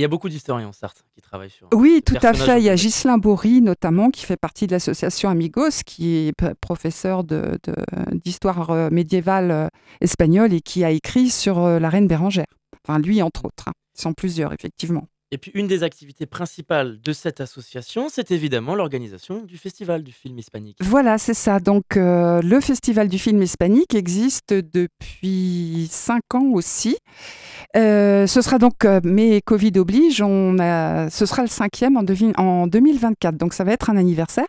Il 0.00 0.02
y 0.02 0.04
a 0.04 0.08
beaucoup 0.08 0.30
d'historiens 0.30 0.68
en 0.68 0.72
Sarthe 0.72 1.04
qui 1.14 1.20
travaillent 1.20 1.50
sur. 1.50 1.68
Oui, 1.74 2.02
tout 2.04 2.16
à 2.22 2.32
fait. 2.32 2.58
Il 2.58 2.64
y 2.64 2.70
a 2.70 2.74
Ghislain 2.74 3.18
Bory, 3.18 3.60
notamment, 3.60 4.10
qui 4.10 4.24
fait 4.24 4.38
partie 4.38 4.66
de 4.66 4.72
l'association 4.72 5.28
Amigos, 5.28 5.82
qui 5.84 6.28
est 6.28 6.32
professeur 6.60 7.22
d'histoire 7.22 8.66
de, 8.66 8.72
euh, 8.72 8.90
médiévale 8.90 9.50
euh, 9.50 9.68
espagnole 10.00 10.54
et 10.54 10.62
qui 10.62 10.84
a 10.84 10.90
écrit 10.90 11.28
sur 11.28 11.58
euh, 11.58 11.78
la 11.78 11.90
reine 11.90 12.06
Bérangère. 12.06 12.46
Enfin, 12.82 12.98
lui, 12.98 13.20
entre 13.20 13.44
autres. 13.44 13.64
Hein. 13.68 13.72
Ils 13.98 14.00
sont 14.00 14.14
plusieurs, 14.14 14.54
effectivement. 14.54 15.06
Et 15.32 15.38
puis 15.38 15.52
une 15.54 15.66
des 15.66 15.82
activités 15.82 16.26
principales 16.26 17.00
de 17.00 17.12
cette 17.12 17.40
association, 17.40 18.08
c'est 18.08 18.30
évidemment 18.30 18.74
l'organisation 18.74 19.42
du 19.42 19.58
Festival 19.58 20.02
du 20.02 20.12
film 20.12 20.38
hispanique. 20.38 20.76
Voilà, 20.80 21.18
c'est 21.18 21.34
ça. 21.34 21.60
Donc 21.60 21.84
le 21.96 22.60
Festival 22.60 23.08
du 23.08 23.18
film 23.18 23.42
hispanique 23.42 23.94
existe 23.94 24.52
depuis 24.52 25.88
cinq 25.90 26.34
ans 26.34 26.50
aussi. 26.52 26.96
Euh, 27.76 28.26
ce 28.26 28.42
sera 28.42 28.58
donc, 28.58 28.84
euh, 28.84 29.00
mais 29.04 29.40
Covid 29.42 29.72
oblige, 29.76 30.22
on 30.22 30.58
a, 30.58 31.08
ce 31.08 31.24
sera 31.24 31.42
le 31.42 31.48
cinquième 31.48 31.96
en, 31.96 32.04
en 32.36 32.66
2024, 32.66 33.36
donc 33.36 33.54
ça 33.54 33.62
va 33.62 33.72
être 33.72 33.90
un 33.90 33.96
anniversaire. 33.96 34.48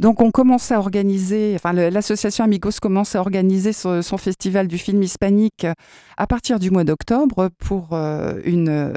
Donc 0.00 0.20
on 0.20 0.30
commence 0.30 0.70
à 0.70 0.78
organiser, 0.78 1.54
enfin 1.54 1.72
l'association 1.72 2.44
Amigos 2.44 2.72
commence 2.82 3.14
à 3.14 3.20
organiser 3.20 3.72
son, 3.72 4.02
festival 4.18 4.68
du 4.68 4.76
film 4.76 5.02
hispanique 5.02 5.64
euh, 5.64 5.72
à 6.16 6.26
partir 6.26 6.58
du 6.58 6.70
mois 6.70 6.84
d'octobre 6.84 7.48
pour 7.58 7.92
une, 8.44 8.92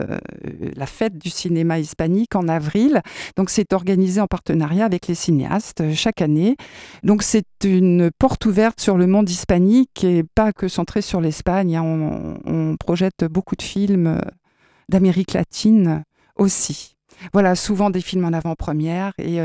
la 0.75 0.85
fête 0.87 1.17
du 1.21 1.29
cinéma 1.29 1.79
hispanique 1.79 2.35
en 2.35 2.47
avril. 2.47 3.01
Donc 3.35 3.49
c'est 3.49 3.73
organisé 3.73 4.21
en 4.21 4.27
partenariat 4.27 4.85
avec 4.85 5.07
les 5.07 5.15
cinéastes 5.15 5.83
chaque 5.93 6.21
année. 6.21 6.55
Donc 7.03 7.23
c'est 7.23 7.45
une 7.63 8.11
porte 8.17 8.45
ouverte 8.45 8.81
sur 8.81 8.97
le 8.97 9.07
monde 9.07 9.29
hispanique 9.29 10.03
et 10.03 10.23
pas 10.23 10.51
que 10.53 10.67
centré 10.67 11.01
sur 11.01 11.21
l'Espagne. 11.21 11.75
Hein. 11.75 12.37
On, 12.45 12.75
projette 12.79 13.25
beaucoup 13.25 13.55
de 13.55 13.61
films 13.61 14.07
euh, 14.07 14.19
d'Amérique 14.89 15.33
latine 15.33 16.03
aussi. 16.35 16.95
Voilà, 17.33 17.55
souvent 17.55 17.91
des 17.91 18.01
films 18.01 18.25
en 18.25 18.33
avant-première. 18.33 19.13
Et 19.19 19.39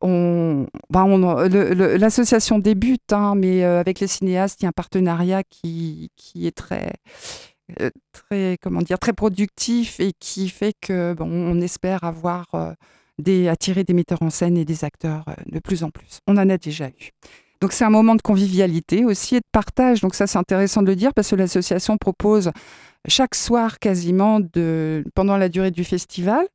on, 0.00 0.66
bah, 0.90 1.06
l'association 1.46 2.58
débute, 2.58 3.12
hein, 3.12 3.34
mais 3.36 3.62
avec 3.62 4.00
les 4.00 4.08
cinéastes, 4.08 4.60
il 4.60 4.64
y 4.64 4.66
a 4.66 4.70
un 4.70 4.72
partenariat 4.72 5.44
qui, 5.44 6.10
qui 6.16 6.48
est 6.48 6.56
très 6.56 6.90
très 8.12 8.58
comment 8.62 8.82
dire 8.82 8.98
très 8.98 9.12
productif 9.12 10.00
et 10.00 10.12
qui 10.18 10.48
fait 10.48 10.74
que 10.80 11.14
bon, 11.14 11.28
on 11.28 11.60
espère 11.60 12.04
avoir 12.04 12.46
des 13.18 13.48
attirer 13.48 13.84
des 13.84 13.94
metteurs 13.94 14.22
en 14.22 14.30
scène 14.30 14.56
et 14.56 14.64
des 14.64 14.84
acteurs 14.84 15.24
de 15.46 15.58
plus 15.58 15.84
en 15.84 15.90
plus. 15.90 16.18
On 16.26 16.36
en 16.36 16.48
a 16.48 16.58
déjà 16.58 16.88
eu. 16.88 17.10
Donc 17.60 17.72
c'est 17.72 17.84
un 17.84 17.90
moment 17.90 18.14
de 18.14 18.20
convivialité 18.20 19.04
aussi 19.06 19.36
et 19.36 19.40
de 19.40 19.46
partage. 19.50 20.00
Donc 20.02 20.14
ça 20.14 20.26
c'est 20.26 20.38
intéressant 20.38 20.82
de 20.82 20.88
le 20.88 20.96
dire 20.96 21.14
parce 21.14 21.30
que 21.30 21.36
l'association 21.36 21.96
propose 21.96 22.50
chaque 23.08 23.34
soir 23.34 23.78
quasiment 23.78 24.40
de, 24.40 25.04
pendant 25.14 25.36
la 25.36 25.48
durée 25.48 25.70
du 25.70 25.84
festival 25.84 26.46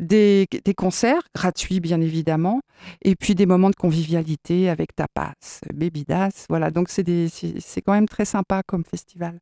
des, 0.00 0.46
concerts 0.76 1.28
gratuits 1.34 1.80
bien 1.80 2.00
évidemment 2.00 2.60
et 3.02 3.14
puis 3.16 3.34
des 3.34 3.46
moments 3.46 3.70
de 3.70 3.76
convivialité 3.76 4.68
avec 4.70 4.94
tapas, 4.94 5.34
bébidas. 5.74 6.46
Voilà 6.48 6.70
donc 6.70 6.88
c'est 6.88 7.82
quand 7.84 7.92
même 7.92 8.08
très 8.08 8.24
sympa 8.24 8.62
comme 8.66 8.84
festival. 8.84 9.38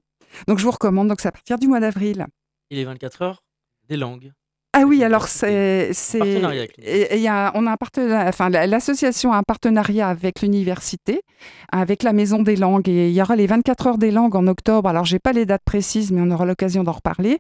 Donc 0.49 0.59
je 0.59 0.65
vous 0.65 0.71
recommande 0.71 1.09
donc 1.09 1.21
c'est 1.21 1.29
à 1.29 1.33
partir 1.33 1.59
du 1.59 1.69
mois 1.69 1.81
d'avril. 1.81 2.27
Il 2.71 2.79
est 2.79 2.85
24 2.85 3.23
heures 3.23 3.45
des 3.89 3.97
langues. 3.97 4.33
Ah 4.75 4.85
oui, 4.87 5.05
alors 5.05 5.29
c'est, 5.29 5.91
il 6.15 7.21
y 7.21 7.29
a, 7.29 7.53
on 7.55 7.67
a 7.67 7.73
un 7.73 7.77
partenariat, 7.77 8.27
enfin 8.27 8.49
l'association 8.49 9.31
a 9.31 9.37
un 9.37 9.43
partenariat 9.43 10.09
avec 10.09 10.41
l'université, 10.41 11.21
avec 11.71 12.03
la 12.03 12.15
Maison 12.15 12.43
des 12.43 12.57
Langues, 12.57 12.89
et 12.89 13.09
il 13.09 13.13
y 13.13 13.21
aura 13.21 13.37
les 13.37 13.47
24 13.47 13.87
heures 13.87 13.99
des 13.99 14.11
langues 14.11 14.35
en 14.35 14.47
octobre. 14.47 14.89
Alors 14.89 15.05
j'ai 15.05 15.19
pas 15.19 15.33
les 15.35 15.45
dates 15.45 15.65
précises, 15.67 16.11
mais 16.11 16.23
on 16.23 16.31
aura 16.31 16.47
l'occasion 16.47 16.85
d'en 16.85 16.93
reparler. 16.93 17.39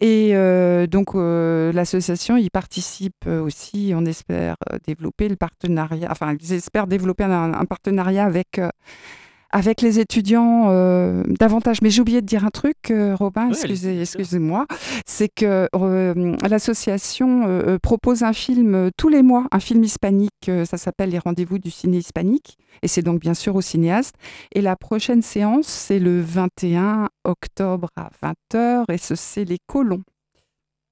Et 0.00 0.36
euh, 0.36 0.86
donc 0.86 1.16
euh, 1.16 1.72
l'association 1.72 2.36
y 2.36 2.48
participe 2.48 3.26
aussi. 3.26 3.92
On 3.96 4.04
espère 4.04 4.54
développer 4.86 5.28
le 5.28 5.34
partenariat, 5.34 6.06
enfin 6.12 6.36
ils 6.40 6.52
espèrent 6.52 6.86
développer 6.86 7.24
un, 7.24 7.54
un 7.54 7.64
partenariat 7.64 8.24
avec 8.24 8.60
avec 9.52 9.82
les 9.82 10.00
étudiants 10.00 10.66
euh, 10.70 11.22
davantage. 11.28 11.82
Mais 11.82 11.90
j'ai 11.90 12.00
oublié 12.00 12.20
de 12.20 12.26
dire 12.26 12.44
un 12.44 12.50
truc, 12.50 12.90
euh, 12.90 13.14
Robin, 13.14 13.50
excusez, 13.50 14.00
excusez-moi. 14.00 14.66
C'est 15.06 15.28
que 15.28 15.68
euh, 15.74 16.36
l'association 16.48 17.78
propose 17.82 18.22
un 18.22 18.32
film 18.32 18.90
tous 18.96 19.08
les 19.08 19.22
mois, 19.22 19.46
un 19.52 19.60
film 19.60 19.84
hispanique. 19.84 20.50
ça 20.64 20.76
s'appelle 20.76 21.10
Les 21.10 21.18
rendez-vous 21.18 21.58
du 21.58 21.70
ciné 21.70 21.98
hispanique. 21.98 22.56
Et 22.82 22.88
c'est 22.88 23.02
donc 23.02 23.20
bien 23.20 23.34
sûr 23.34 23.54
au 23.54 23.60
cinéaste. 23.60 24.14
Et 24.54 24.62
la 24.62 24.76
prochaine 24.76 25.22
séance, 25.22 25.66
c'est 25.66 25.98
le 25.98 26.20
21 26.20 27.08
octobre 27.24 27.88
à 27.96 28.10
20h. 28.22 28.84
Et 28.92 28.98
ce, 28.98 29.14
c'est 29.14 29.44
Les 29.44 29.58
Colons. 29.66 30.02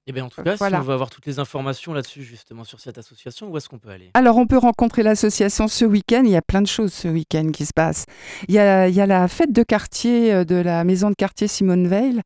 Eh 0.07 0.13
bien, 0.13 0.25
en 0.25 0.29
tout 0.29 0.41
cas, 0.41 0.57
si 0.57 0.63
on 0.63 0.81
veut 0.81 0.93
avoir 0.93 1.11
toutes 1.11 1.27
les 1.27 1.37
informations 1.37 1.93
là-dessus, 1.93 2.23
justement, 2.23 2.63
sur 2.63 2.79
cette 2.79 2.97
association, 2.97 3.49
où 3.51 3.57
est-ce 3.57 3.69
qu'on 3.69 3.77
peut 3.77 3.89
aller? 3.89 4.09
Alors, 4.15 4.37
on 4.37 4.47
peut 4.47 4.57
rencontrer 4.57 5.03
l'association 5.03 5.67
ce 5.67 5.85
week-end. 5.85 6.23
Il 6.25 6.31
y 6.31 6.35
a 6.35 6.41
plein 6.41 6.63
de 6.63 6.67
choses 6.67 6.91
ce 6.91 7.07
week-end 7.07 7.51
qui 7.51 7.67
se 7.67 7.73
passent. 7.73 8.05
Il 8.47 8.55
y 8.55 8.59
a, 8.59 8.87
il 8.87 8.95
y 8.95 9.01
a 9.01 9.05
la 9.05 9.27
fête 9.27 9.51
de 9.51 9.61
quartier 9.61 10.33
euh, 10.33 10.43
de 10.43 10.55
la 10.55 10.83
maison 10.83 11.11
de 11.11 11.15
quartier 11.15 11.47
Simone 11.47 11.87
Veil 11.87 12.21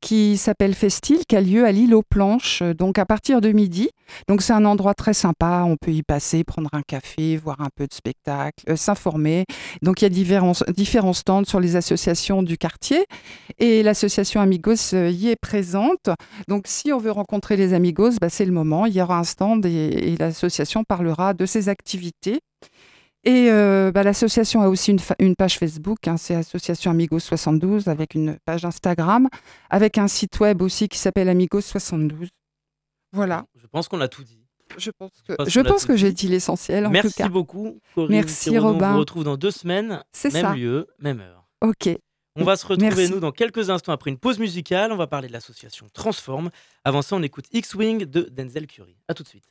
qui 0.00 0.36
s'appelle 0.36 0.74
Festil, 0.74 1.26
qui 1.26 1.34
a 1.34 1.40
lieu 1.40 1.66
à 1.66 1.72
l'île 1.72 1.92
aux 1.92 2.02
Planches, 2.02 2.62
euh, 2.62 2.72
donc 2.72 2.98
à 2.98 3.04
partir 3.04 3.42
de 3.42 3.50
midi. 3.50 3.90
Donc, 4.26 4.40
c'est 4.40 4.54
un 4.54 4.64
endroit 4.64 4.94
très 4.94 5.12
sympa. 5.12 5.64
On 5.66 5.76
peut 5.76 5.90
y 5.90 6.02
passer, 6.02 6.44
prendre 6.44 6.70
un 6.72 6.82
café, 6.82 7.36
voir 7.36 7.60
un 7.60 7.68
peu 7.74 7.86
de 7.86 7.92
spectacle, 7.92 8.64
euh, 8.70 8.76
s'informer. 8.76 9.44
Donc, 9.82 10.00
il 10.00 10.04
y 10.04 10.06
a 10.06 10.10
différents, 10.10 10.52
différents 10.74 11.12
stands 11.12 11.44
sur 11.44 11.60
les 11.60 11.76
associations 11.76 12.42
du 12.42 12.56
quartier. 12.56 13.04
Et 13.58 13.82
l'association 13.82 14.40
Amigos 14.40 14.94
y 14.94 15.28
est 15.28 15.36
présente. 15.36 16.08
Donc, 16.46 16.68
si 16.68 16.90
on 16.90 16.98
veut 16.98 17.17
rencontrer 17.18 17.56
les 17.56 17.74
amigos, 17.74 18.18
bah, 18.20 18.28
c'est 18.28 18.44
le 18.44 18.52
moment. 18.52 18.86
Il 18.86 18.94
y 18.94 19.02
aura 19.02 19.18
un 19.18 19.24
stand 19.24 19.66
et, 19.66 20.16
l'association 20.18 20.84
parlera 20.84 21.34
de 21.34 21.46
ses 21.46 21.68
activités. 21.68 22.40
Et 23.24 23.50
euh, 23.50 23.90
bah, 23.92 24.02
l'association 24.04 24.62
a 24.62 24.68
aussi 24.68 24.96
une, 25.18 25.34
page 25.36 25.58
Facebook, 25.58 26.06
hein, 26.06 26.16
c'est 26.16 26.34
Association 26.34 26.90
Amigos 26.90 27.18
72, 27.18 27.88
avec 27.88 28.14
une 28.14 28.38
page 28.44 28.64
Instagram, 28.64 29.28
avec 29.70 29.98
un 29.98 30.08
site 30.08 30.38
web 30.40 30.62
aussi 30.62 30.88
qui 30.88 30.98
s'appelle 30.98 31.28
Amigos 31.28 31.60
72. 31.60 32.28
Voilà. 33.12 33.44
Je 33.60 33.66
pense 33.66 33.88
qu'on 33.88 34.00
a 34.00 34.08
tout 34.08 34.22
dit. 34.22 34.38
Je 34.76 34.90
pense 34.90 35.10
que, 35.26 35.34
je 35.46 35.60
pense 35.60 35.86
que 35.86 35.96
j'ai 35.96 36.12
dit 36.12 36.28
l'essentiel. 36.28 36.88
Merci 36.90 37.28
beaucoup, 37.28 37.80
Corinne. 37.94 38.12
Merci, 38.12 38.56
Robin. 38.58 38.90
On 38.90 38.92
vous 38.92 38.98
retrouve 39.00 39.24
dans 39.24 39.36
deux 39.36 39.50
semaines, 39.50 40.02
même 40.32 40.54
lieu, 40.54 40.86
même 40.98 41.20
heure. 41.20 41.48
Ok. 41.62 41.88
On 42.38 42.44
va 42.44 42.56
se 42.56 42.66
retrouver, 42.66 43.08
nous, 43.08 43.20
dans 43.20 43.32
quelques 43.32 43.70
instants 43.70 43.92
après 43.92 44.10
une 44.10 44.18
pause 44.18 44.38
musicale. 44.38 44.92
On 44.92 44.96
va 44.96 45.06
parler 45.06 45.28
de 45.28 45.32
l'association 45.32 45.88
Transform. 45.92 46.50
Avant 46.84 47.02
ça, 47.02 47.16
on 47.16 47.22
écoute 47.22 47.46
X-Wing 47.52 48.04
de 48.04 48.22
Denzel 48.22 48.66
Curry. 48.66 48.96
A 49.08 49.14
tout 49.14 49.22
de 49.22 49.28
suite. 49.28 49.44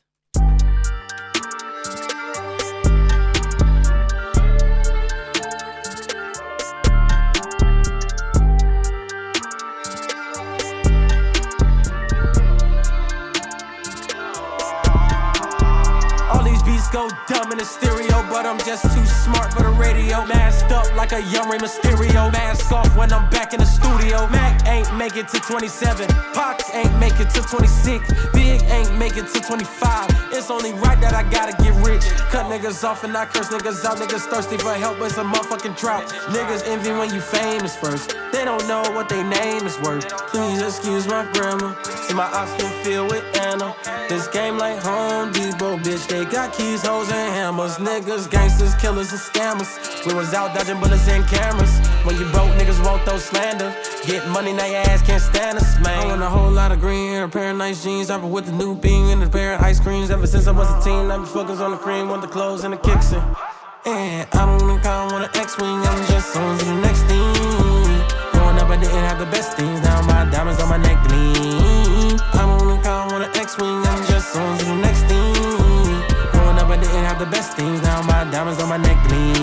Go 16.91 17.09
dumb 17.27 17.51
in 17.51 17.57
the 17.57 17.65
stereo, 17.65 18.23
but 18.29 18.45
I'm 18.45 18.59
just 18.59 18.83
too 18.83 19.05
smart 19.05 19.53
for 19.53 19.63
the 19.63 19.69
radio. 19.69 20.25
Masked 20.25 20.71
up 20.71 20.93
like 20.95 21.11
a 21.11 21.21
young 21.23 21.49
Rey 21.49 21.57
Mysterio. 21.57 22.31
Mask 22.31 22.71
off 22.71 22.95
when 22.95 23.11
I'm 23.11 23.29
back 23.29 23.53
in 23.53 23.59
the 23.59 23.65
studio. 23.65 24.27
Mac 24.27 24.65
ain't 24.67 24.93
make 24.95 25.15
it 25.15 25.27
to 25.29 25.39
27. 25.39 26.07
Pox 26.33 26.69
ain't 26.73 26.97
make 26.99 27.19
it 27.19 27.29
to 27.31 27.41
26. 27.41 28.31
Big 28.33 28.61
ain't 28.63 28.97
make 28.97 29.17
it 29.17 29.27
to 29.27 29.41
25. 29.41 30.09
It's 30.31 30.49
only 30.51 30.73
right 30.73 30.99
that 31.01 31.13
I 31.13 31.23
gotta 31.29 31.55
get 31.63 31.73
rich. 31.85 32.05
Cut 32.31 32.45
niggas 32.45 32.83
off 32.83 33.03
and 33.03 33.15
I 33.15 33.25
curse 33.25 33.49
niggas 33.49 33.83
out. 33.85 33.97
Niggas 33.97 34.25
thirsty 34.29 34.57
for 34.57 34.73
help, 34.73 34.99
but 34.99 35.05
it's 35.05 35.17
a 35.17 35.23
motherfucking 35.23 35.77
drought. 35.77 36.07
Niggas 36.35 36.67
envy 36.67 36.91
when 36.91 37.13
you 37.13 37.21
famous 37.21 37.75
first. 37.75 38.15
They 38.31 38.45
don't 38.45 38.65
know 38.67 38.83
what 38.91 39.09
they 39.09 39.23
name 39.23 39.65
is 39.65 39.79
worth. 39.79 40.07
Please 40.27 40.61
excuse 40.61 41.07
my 41.07 41.23
grammar. 41.33 41.75
See 41.83 42.13
my 42.13 42.25
ops 42.25 42.55
been 42.61 42.71
filled 42.83 43.11
with 43.11 43.23
Anna. 43.39 43.75
This 44.09 44.27
game 44.27 44.57
like 44.57 44.77
Home 44.79 45.31
Depot, 45.31 45.77
bitch. 45.77 46.07
They 46.07 46.25
got 46.25 46.53
keys, 46.53 46.76
hoes, 46.83 47.09
and 47.09 47.33
hammers. 47.33 47.77
Niggas, 47.77 48.29
gangsters, 48.29 48.75
killers, 48.75 49.11
and 49.11 49.21
scammers. 49.21 50.05
We 50.05 50.13
was 50.13 50.33
out 50.33 50.55
dodging 50.55 50.79
bullets 50.79 51.07
and 51.07 51.25
cameras. 51.27 51.79
When 52.05 52.15
you 52.17 52.29
broke, 52.31 52.51
niggas 52.59 52.83
won't 52.85 53.03
throw 53.03 53.17
slander. 53.17 53.73
Get 54.05 54.27
money, 54.29 54.53
now 54.53 54.65
your 54.65 54.81
ass 54.89 55.01
can't 55.01 55.21
stand 55.21 55.57
us, 55.57 55.79
man. 55.79 55.99
I 55.99 56.05
want 56.05 56.21
a 56.21 56.29
whole 56.29 56.51
lot 56.51 56.71
of 56.71 56.79
green 56.79 57.09
hair, 57.11 57.25
a 57.25 57.29
pair 57.29 57.51
of 57.51 57.57
nice 57.57 57.83
jeans. 57.83 58.09
I've 58.09 58.21
been 58.21 58.31
with 58.31 58.45
the 58.45 58.51
new 58.51 58.75
bean 58.75 59.07
and 59.07 59.23
a 59.23 59.29
pair 59.29 59.55
of 59.55 59.61
ice 59.61 59.79
creams. 59.79 60.09
Ever 60.09 60.27
since 60.27 60.47
I 60.47 60.51
was 60.51 60.69
a 60.69 60.81
teen, 60.83 61.11
I've 61.11 61.21
been 61.21 61.25
focused 61.25 61.61
on 61.61 61.71
the 61.71 61.77
cream, 61.77 62.09
want 62.09 62.21
the 62.21 62.27
clothes 62.27 62.63
and 62.63 62.73
the 62.73 62.77
kicks. 62.77 63.13
And 63.13 64.27
I 64.33 64.45
don't 64.45 64.59
think 64.59 64.85
I 64.85 65.05
want 65.11 65.23
an 65.25 65.41
X-Wing, 65.41 65.69
I'm 65.69 66.05
just 66.07 66.35
on 66.35 66.57
to 66.59 66.65
the 66.65 66.75
next 66.81 67.03
thing. 67.03 67.33
Growing 68.33 68.57
up, 68.59 68.69
I 68.69 68.77
didn't 68.77 69.03
have 69.07 69.19
the 69.19 69.25
best 69.27 69.55
things. 69.55 69.79
Now 69.81 70.01
my 70.01 70.29
diamonds 70.29 70.61
on 70.61 70.69
my 70.69 70.77
neck 70.77 70.99
gleam. 71.07 72.19
I 72.33 72.43
don't 72.43 72.67
think 72.67 72.85
I 72.85 73.07
want 73.07 73.23
an 73.23 73.31
X-Wing, 73.37 73.85
I'm 73.87 74.05
just 74.07 74.35
on 74.35 74.57
to 74.57 74.65
the 74.65 74.75
next 74.75 75.06
the 77.19 77.25
best 77.25 77.57
things. 77.57 77.81
Now 77.81 78.01
my 78.01 78.29
diamonds 78.29 78.61
on 78.61 78.69
my 78.69 78.77
neck 78.77 78.97
gleam. 79.07 79.33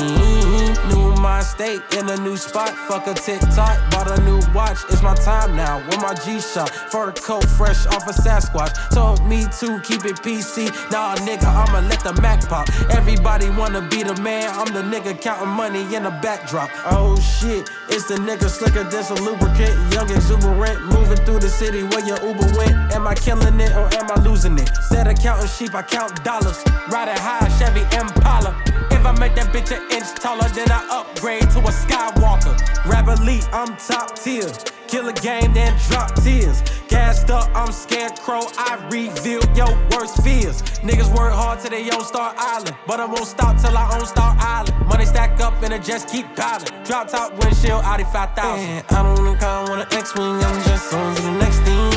New 0.89 1.13
my 1.25 1.41
state 1.41 1.81
in 1.97 2.07
a 2.11 2.17
new 2.19 2.37
spot. 2.37 2.77
Fuck 2.87 3.07
a 3.07 3.15
TikTok, 3.15 3.77
bought 3.91 4.11
a 4.13 4.21
new 4.25 4.41
watch. 4.53 4.77
It's 4.91 5.03
my 5.03 5.15
time 5.15 5.57
now. 5.57 5.79
With 5.87 6.03
my 6.03 6.13
G 6.13 6.39
shot, 6.39 6.69
fur 6.93 7.13
coat 7.13 7.49
fresh 7.49 7.87
off 7.87 8.07
a 8.07 8.13
Sasquatch. 8.13 8.75
Told 8.91 9.25
me 9.25 9.47
to 9.61 9.81
keep 9.81 10.05
it 10.05 10.17
PC. 10.17 10.69
Nah, 10.93 11.17
nigga, 11.27 11.49
I'ma 11.49 11.81
let 11.89 12.01
the 12.05 12.13
Mac 12.21 12.47
pop. 12.47 12.69
Everybody 12.91 13.49
wanna 13.49 13.81
be 13.89 14.03
the 14.03 14.15
man. 14.21 14.51
I'm 14.53 14.71
the 14.75 14.83
nigga 14.83 15.19
counting 15.19 15.49
money 15.49 15.83
in 15.97 16.05
a 16.05 16.11
backdrop. 16.21 16.69
Oh 16.85 17.19
shit, 17.19 17.71
it's 17.89 18.07
the 18.07 18.17
nigga 18.17 18.51
slicker 18.51 18.85
than 18.85 19.05
a 19.17 19.19
lubricant. 19.23 19.75
Young 19.95 20.11
exuberant, 20.11 20.79
moving 20.93 21.25
through 21.25 21.39
the 21.39 21.49
city 21.49 21.85
where 21.85 22.05
your 22.05 22.21
Uber 22.21 22.53
went. 22.59 22.75
Am 22.93 23.07
I 23.07 23.15
killing 23.15 23.59
it 23.61 23.73
or 23.73 23.89
am 23.97 24.11
I 24.11 24.21
losing 24.21 24.59
it? 24.59 24.69
Instead 24.77 25.09
of 25.09 25.17
counting 25.17 25.49
sheep, 25.49 25.75
I 25.75 25.81
count 25.81 26.23
dollars. 26.23 26.63
Riding 26.93 27.17
high, 27.17 27.49
Chevy 27.59 27.81
Impala. 27.97 28.94
If 29.05 29.09
I 29.09 29.21
make 29.21 29.35
that 29.35 29.53
bitch 29.53 29.69
an 29.69 29.85
inch 29.93 30.17
taller, 30.17 30.49
then 30.57 30.73
I 30.73 30.81
upgrade 30.88 31.45
to 31.53 31.59
a 31.61 31.69
Skywalker. 31.69 32.57
Rap 32.88 33.05
elite, 33.05 33.47
I'm 33.53 33.77
top 33.77 34.19
tier. 34.19 34.49
Kill 34.88 35.07
a 35.09 35.12
game, 35.12 35.53
then 35.53 35.77
drop 35.90 36.14
tears. 36.25 36.62
Gassed 36.88 37.29
up, 37.29 37.51
I'm 37.55 37.71
scarecrow. 37.71 38.49
I 38.57 38.81
reveal 38.88 39.45
your 39.53 39.69
worst 39.93 40.25
fears. 40.25 40.62
Niggas 40.81 41.12
work 41.14 41.35
hard 41.37 41.61
till 41.61 41.69
they 41.69 41.85
own 41.90 42.03
Star 42.03 42.33
Island. 42.38 42.75
But 42.87 42.99
I 42.99 43.05
won't 43.05 43.27
stop 43.27 43.61
till 43.61 43.77
I 43.77 43.93
own 43.93 44.07
Star 44.07 44.35
Island. 44.38 44.73
Money 44.88 45.05
stack 45.05 45.38
up 45.38 45.62
and 45.62 45.75
it 45.75 45.83
just 45.85 46.09
keep 46.09 46.25
piling. 46.35 46.73
Drop 46.87 47.09
top 47.09 47.37
windshield, 47.37 47.85
Audi 47.85 48.05
5000. 48.05 48.40
Man, 48.40 48.85
I 48.88 49.03
don't 49.03 49.17
think 49.21 49.43
I 49.43 49.69
want 49.69 49.83
an 49.85 49.99
X-Wing. 49.99 50.40
I'm 50.40 50.64
just 50.64 50.95
on 50.95 51.14
to 51.14 51.21
the 51.21 51.31
next 51.45 51.61
thing. 51.61 51.93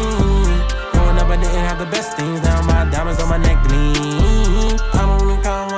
Growing 0.91 1.17
up, 1.23 1.31
I 1.31 1.37
didn't 1.39 1.55
have 1.55 1.79
the 1.79 1.85
best 1.85 2.17
things. 2.17 2.41
Now 2.43 2.61
my 2.63 2.83
diamonds 2.91 3.21
on 3.21 3.29
my 3.29 3.37
neck 3.37 3.63
gleam. 3.63 4.16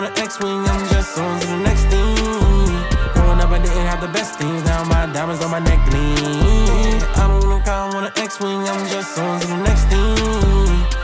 An 0.09 0.23
X-Wing. 0.23 0.65
I'm 0.65 0.87
just 0.89 1.17
on 1.17 1.39
to 1.39 1.47
the 1.47 1.57
next 1.57 1.85
thing. 1.85 2.15
Growing 3.13 3.39
up, 3.39 3.51
I 3.51 3.59
didn't 3.59 3.85
have 3.85 4.01
the 4.01 4.07
best 4.07 4.39
things. 4.39 4.63
Now 4.63 4.83
my 4.83 5.05
diamonds 5.13 5.43
on 5.43 5.51
my 5.51 5.59
neck 5.59 5.79
gleam. 5.89 7.01
I 7.15 7.27
don't 7.27 7.41
think 7.41 7.67
I 7.67 7.89
want 7.93 8.05
an 8.07 8.23
X-Wing. 8.23 8.67
I'm 8.67 8.87
just 8.87 9.17
on 9.17 9.39
to 9.39 9.47
the 9.47 9.57
next 9.57 9.85
thing. 9.91 10.15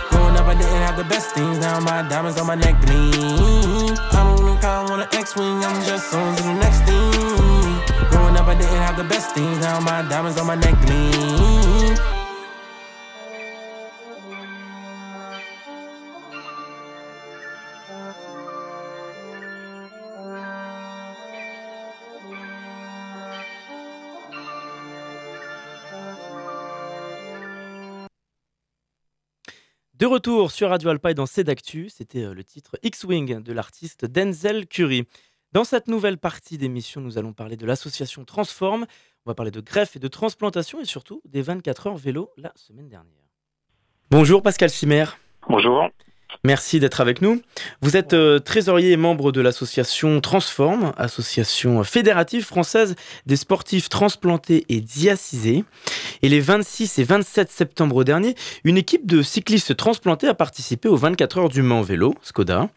Growing 0.09 0.35
up, 0.35 0.47
I 0.47 0.55
didn't 0.55 0.81
have 0.87 0.97
the 0.97 1.03
best 1.03 1.35
things. 1.35 1.59
Now 1.59 1.79
my 1.79 2.07
diamonds 2.07 2.39
on 2.39 2.47
my 2.47 2.55
neck 2.55 2.75
me. 2.87 3.11
I 4.15 4.23
don't 4.23 4.43
look, 4.45 4.63
I 4.63 4.83
want 4.89 5.01
an 5.01 5.19
X-Wing. 5.19 5.63
I'm 5.63 5.83
just 5.83 6.13
on 6.13 6.35
to 6.35 6.43
the 6.43 6.53
next 6.53 6.81
thing. 6.87 8.09
Growing 8.09 8.35
up, 8.37 8.47
I 8.47 8.55
didn't 8.55 8.81
have 8.87 8.97
the 8.97 9.03
best 9.03 9.35
things. 9.35 9.59
Now 9.59 9.79
my 9.79 10.01
diamonds 10.07 10.37
on 10.39 10.47
my 10.47 10.55
neck 10.55 10.75
to 10.87 12.24
De 29.97 30.05
retour 30.05 30.51
sur 30.51 30.71
Radio 30.71 30.89
Alpa 30.89 31.11
et 31.11 31.13
dans 31.13 31.23
d'actu, 31.37 31.87
c'était 31.87 32.25
euh, 32.25 32.33
le 32.33 32.43
titre 32.43 32.77
X-Wing 32.83 33.41
de 33.41 33.53
l'artiste 33.53 34.03
Denzel 34.03 34.67
Curry. 34.67 35.07
Dans 35.53 35.63
cette 35.63 35.87
nouvelle 35.87 36.17
partie 36.17 36.57
d'émission, 36.57 36.99
nous 36.99 37.17
allons 37.17 37.31
parler 37.31 37.55
de 37.55 37.65
l'association 37.65 38.25
Transform. 38.25 38.87
On 39.25 39.29
va 39.31 39.35
parler 39.35 39.51
de 39.51 39.61
greffe 39.61 39.95
et 39.95 39.99
de 39.99 40.09
transplantation 40.09 40.81
et 40.81 40.85
surtout 40.85 41.21
des 41.23 41.41
24 41.41 41.87
heures 41.87 41.95
vélo 41.95 42.29
la 42.35 42.51
semaine 42.55 42.89
dernière. 42.89 43.23
Bonjour 44.11 44.41
Pascal 44.41 44.69
Simer. 44.69 45.05
Bonjour. 45.47 45.87
Merci 46.45 46.79
d'être 46.79 47.01
avec 47.01 47.23
nous. 47.23 47.41
Vous 47.81 47.97
êtes 47.97 48.13
euh, 48.13 48.37
trésorier 48.37 48.91
et 48.91 48.97
membre 48.97 49.31
de 49.31 49.41
l'association 49.41 50.21
Transform, 50.21 50.93
association 50.95 51.83
fédérative 51.83 52.45
française 52.45 52.95
des 53.25 53.35
sportifs 53.35 53.89
transplantés 53.89 54.63
et 54.69 54.79
diacisés. 54.79 55.63
Et 56.21 56.29
les 56.29 56.39
26 56.39 56.99
et 56.99 57.03
27 57.03 57.49
septembre 57.49 58.03
dernier, 58.03 58.35
une 58.63 58.77
équipe 58.77 59.07
de 59.07 59.23
cyclistes 59.23 59.75
transplantés 59.75 60.27
a 60.27 60.35
participé 60.35 60.87
aux 60.87 60.97
24 60.97 61.39
heures 61.39 61.49
du 61.49 61.63
Mans 61.63 61.81
vélo, 61.81 62.13
Skoda. 62.21 62.69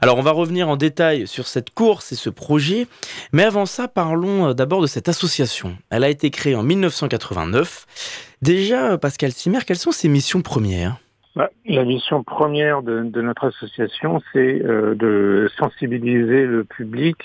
Alors 0.00 0.18
on 0.18 0.22
va 0.22 0.32
revenir 0.32 0.68
en 0.68 0.76
détail 0.76 1.28
sur 1.28 1.46
cette 1.46 1.70
course 1.70 2.10
et 2.10 2.16
ce 2.16 2.28
projet, 2.28 2.88
mais 3.32 3.44
avant 3.44 3.66
ça, 3.66 3.86
parlons 3.86 4.48
euh, 4.48 4.52
d'abord 4.52 4.82
de 4.82 4.88
cette 4.88 5.08
association. 5.08 5.78
Elle 5.90 6.02
a 6.02 6.08
été 6.08 6.30
créée 6.30 6.56
en 6.56 6.64
1989. 6.64 7.86
Déjà, 8.42 8.98
Pascal 8.98 9.30
Simer, 9.30 9.60
quelles 9.64 9.78
sont 9.78 9.92
ses 9.92 10.08
missions 10.08 10.42
premières? 10.42 11.01
Bah, 11.34 11.48
la 11.64 11.84
mission 11.84 12.22
première 12.22 12.82
de, 12.82 13.02
notre 13.22 13.46
association, 13.46 14.22
c'est 14.32 14.62
euh, 14.62 14.94
de 14.94 15.50
sensibiliser 15.58 16.44
le 16.44 16.64
public 16.64 17.16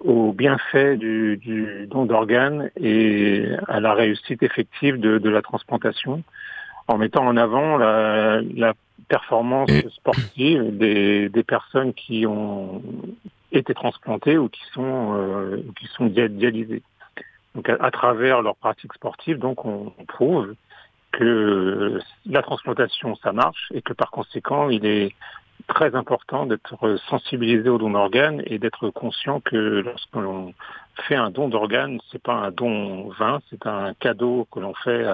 aux 0.00 0.32
bienfaits 0.32 0.98
du, 0.98 1.86
don 1.90 2.04
d'organes 2.04 2.70
et 2.76 3.46
à 3.68 3.80
la 3.80 3.94
réussite 3.94 4.42
effective 4.42 5.00
de, 5.00 5.28
la 5.28 5.40
transplantation, 5.40 6.22
en 6.88 6.98
mettant 6.98 7.26
en 7.26 7.36
avant 7.36 7.78
la, 7.78 8.74
performance 9.08 9.70
sportive 9.94 10.76
des, 10.76 11.44
personnes 11.46 11.94
qui 11.94 12.26
ont 12.26 12.82
été 13.52 13.72
transplantées 13.72 14.36
ou 14.36 14.48
qui 14.48 14.62
sont, 14.72 15.14
euh, 15.16 15.62
qui 15.78 15.86
sont 15.86 16.06
dialysées. 16.06 16.82
Donc 17.54 17.70
à, 17.70 17.90
travers 17.90 18.42
leur 18.42 18.56
pratique 18.56 18.92
sportive, 18.92 19.38
donc 19.38 19.64
on 19.64 19.92
prouve 20.08 20.54
que 21.16 21.98
la 22.26 22.42
transplantation, 22.42 23.16
ça 23.16 23.32
marche 23.32 23.72
et 23.72 23.80
que 23.80 23.94
par 23.94 24.10
conséquent, 24.10 24.68
il 24.68 24.84
est 24.84 25.14
très 25.66 25.94
important 25.94 26.44
d'être 26.44 26.98
sensibilisé 27.08 27.68
au 27.70 27.78
don 27.78 27.90
d'organes 27.90 28.42
et 28.46 28.58
d'être 28.58 28.90
conscient 28.90 29.40
que 29.40 29.56
lorsque 29.56 30.14
l'on 30.14 30.52
fait 31.08 31.16
un 31.16 31.30
don 31.30 31.48
d'organes, 31.48 31.98
c'est 32.12 32.22
pas 32.22 32.34
un 32.34 32.50
don 32.50 33.08
vain, 33.18 33.40
c'est 33.48 33.66
un 33.66 33.94
cadeau 33.94 34.46
que 34.52 34.60
l'on 34.60 34.74
fait 34.74 35.04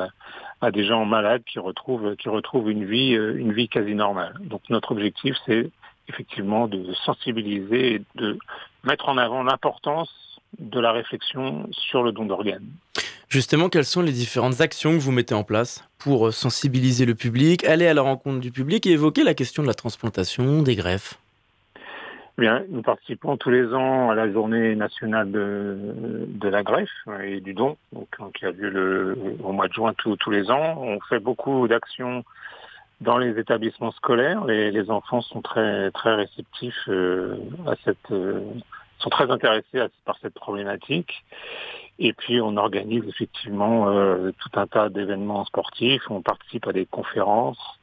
à, 0.60 0.70
des 0.70 0.84
gens 0.84 1.04
malades 1.04 1.42
qui 1.44 1.58
retrouvent, 1.58 2.16
qui 2.16 2.28
retrouvent 2.28 2.70
une 2.70 2.84
vie, 2.84 3.12
une 3.12 3.52
vie 3.52 3.68
quasi 3.68 3.94
normale. 3.94 4.34
Donc 4.40 4.62
notre 4.70 4.92
objectif, 4.92 5.36
c'est 5.46 5.70
effectivement 6.08 6.66
de 6.66 6.92
sensibiliser 7.04 7.94
et 7.94 8.02
de 8.16 8.38
mettre 8.84 9.08
en 9.08 9.18
avant 9.18 9.42
l'importance 9.44 10.12
de 10.58 10.80
la 10.80 10.92
réflexion 10.92 11.68
sur 11.70 12.02
le 12.02 12.12
don 12.12 12.26
d'organes. 12.26 12.68
Justement, 13.32 13.70
quelles 13.70 13.86
sont 13.86 14.02
les 14.02 14.12
différentes 14.12 14.60
actions 14.60 14.92
que 14.92 14.98
vous 14.98 15.10
mettez 15.10 15.32
en 15.32 15.42
place 15.42 15.88
pour 15.98 16.26
euh, 16.26 16.32
sensibiliser 16.32 17.06
le 17.06 17.14
public, 17.14 17.64
aller 17.64 17.86
à 17.86 17.94
la 17.94 18.02
rencontre 18.02 18.40
du 18.40 18.52
public 18.52 18.86
et 18.86 18.90
évoquer 18.90 19.24
la 19.24 19.32
question 19.32 19.62
de 19.62 19.68
la 19.68 19.72
transplantation, 19.72 20.60
des 20.60 20.76
greffes? 20.76 21.18
Bien, 22.36 22.62
nous 22.68 22.82
participons 22.82 23.38
tous 23.38 23.48
les 23.48 23.72
ans 23.72 24.10
à 24.10 24.14
la 24.14 24.30
journée 24.30 24.74
nationale 24.74 25.30
de, 25.30 26.46
la 26.46 26.62
greffe 26.62 26.90
et 27.24 27.40
du 27.40 27.54
don, 27.54 27.78
donc, 27.94 28.08
qui 28.34 28.44
a 28.44 28.50
lieu 28.50 29.16
au 29.42 29.52
mois 29.52 29.68
de 29.68 29.72
juin 29.72 29.94
tous 29.96 30.30
les 30.30 30.50
ans. 30.50 30.76
On 30.82 31.00
fait 31.00 31.18
beaucoup 31.18 31.66
d'actions 31.66 32.24
dans 33.00 33.16
les 33.16 33.38
établissements 33.38 33.92
scolaires. 33.92 34.44
Les, 34.44 34.70
les, 34.70 34.90
enfants 34.90 35.22
sont 35.22 35.40
très 35.40 35.90
très 35.92 36.16
réceptifs 36.16 36.86
euh, 36.88 37.36
à 37.66 37.76
cette, 37.82 38.10
euh, 38.10 38.40
sont 39.02 39.10
très 39.10 39.30
intéressés 39.30 39.86
par 40.04 40.16
cette 40.22 40.34
problématique. 40.34 41.24
Et 41.98 42.12
puis 42.12 42.40
on 42.40 42.56
organise 42.56 43.04
effectivement 43.06 43.88
euh, 43.88 44.32
tout 44.38 44.58
un 44.58 44.66
tas 44.66 44.88
d'événements 44.88 45.44
sportifs. 45.44 46.02
On 46.10 46.22
participe 46.22 46.66
à 46.66 46.72
des 46.72 46.86
conférences 46.86 47.78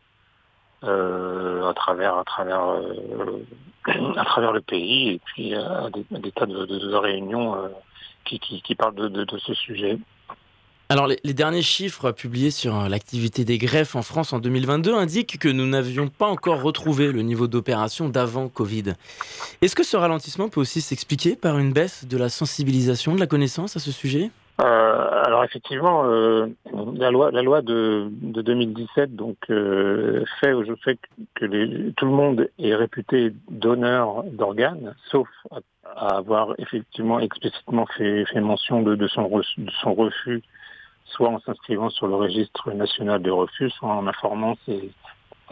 euh, 0.83 1.69
à 1.69 1.73
travers 1.73 2.17
à 2.17 2.23
travers 2.23 2.69
euh, 2.69 3.45
à 4.17 4.25
travers 4.25 4.51
le 4.51 4.61
pays 4.61 5.09
et 5.09 5.19
puis 5.19 5.53
à 5.53 5.89
des, 6.09 6.31
tas 6.31 6.45
de, 6.45 6.95
réunions 6.95 7.55
qui, 8.25 8.39
qui, 8.39 8.75
parlent 8.75 8.95
de, 8.95 9.25
ce 9.37 9.53
sujet. 9.53 9.97
Alors, 10.91 11.05
les, 11.05 11.33
derniers 11.35 11.61
chiffres 11.61 12.11
publiés 12.11 12.49
sur 12.49 12.75
euh, 12.75 12.89
l'activité 12.89 13.45
des 13.45 13.59
greffes 13.59 13.95
en 13.95 14.01
France 14.01 14.33
en 14.33 14.39
2022 14.39 14.95
indiquent 14.95 15.37
que 15.37 15.47
nous 15.47 15.67
n'avions 15.67 16.07
pas 16.07 16.25
encore 16.25 16.63
retrouvé 16.63 17.11
le 17.11 17.21
niveau 17.21 17.45
d'opération 17.45 18.09
d'avant 18.09 18.47
Covid. 18.47 18.95
Est-ce 19.61 19.75
que 19.75 19.83
ce 19.83 19.97
ralentissement 19.97 20.49
peut 20.49 20.59
aussi 20.59 20.81
s'expliquer 20.81 21.35
par 21.35 21.59
une 21.59 21.73
baisse 21.73 22.07
de 22.07 22.17
la 22.17 22.27
sensibilisation, 22.27 23.13
de 23.13 23.19
la 23.19 23.27
connaissance 23.27 23.77
à 23.77 23.79
ce 23.79 23.91
sujet? 23.91 24.31
Euh, 24.61 25.23
alors 25.25 25.43
effectivement, 25.43 26.05
euh, 26.05 26.47
la 26.95 27.11
loi, 27.11 27.29
la 27.29 27.43
loi 27.43 27.61
de, 27.61 28.09
2017 28.09 29.15
donc 29.15 29.37
fait 29.45 30.53
au 30.53 30.75
fait 30.83 30.97
que 31.35 31.91
tout 31.91 32.05
le 32.05 32.11
monde 32.11 32.49
est 32.57 32.73
réputé 32.73 33.31
donneur 33.51 34.23
d'organes, 34.23 34.95
sauf 35.11 35.27
à, 35.51 36.17
avoir 36.17 36.55
effectivement 36.57 37.19
explicitement 37.19 37.85
fait, 37.95 38.25
mention 38.41 38.81
de, 38.81 39.07
son, 39.07 39.29
de 39.29 39.71
son 39.83 39.93
refus 39.93 40.41
soit 41.09 41.29
en 41.29 41.39
s'inscrivant 41.39 41.89
sur 41.89 42.07
le 42.07 42.15
registre 42.15 42.71
national 42.71 43.21
de 43.21 43.31
refus, 43.31 43.69
soit 43.71 43.89
en 43.89 44.07
informant 44.07 44.57
ses, 44.65 44.91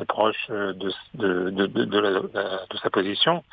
proches 0.07 0.47
de, 0.49 0.91
de, 1.15 2.77
sa 2.81 2.89
position. 2.89 3.43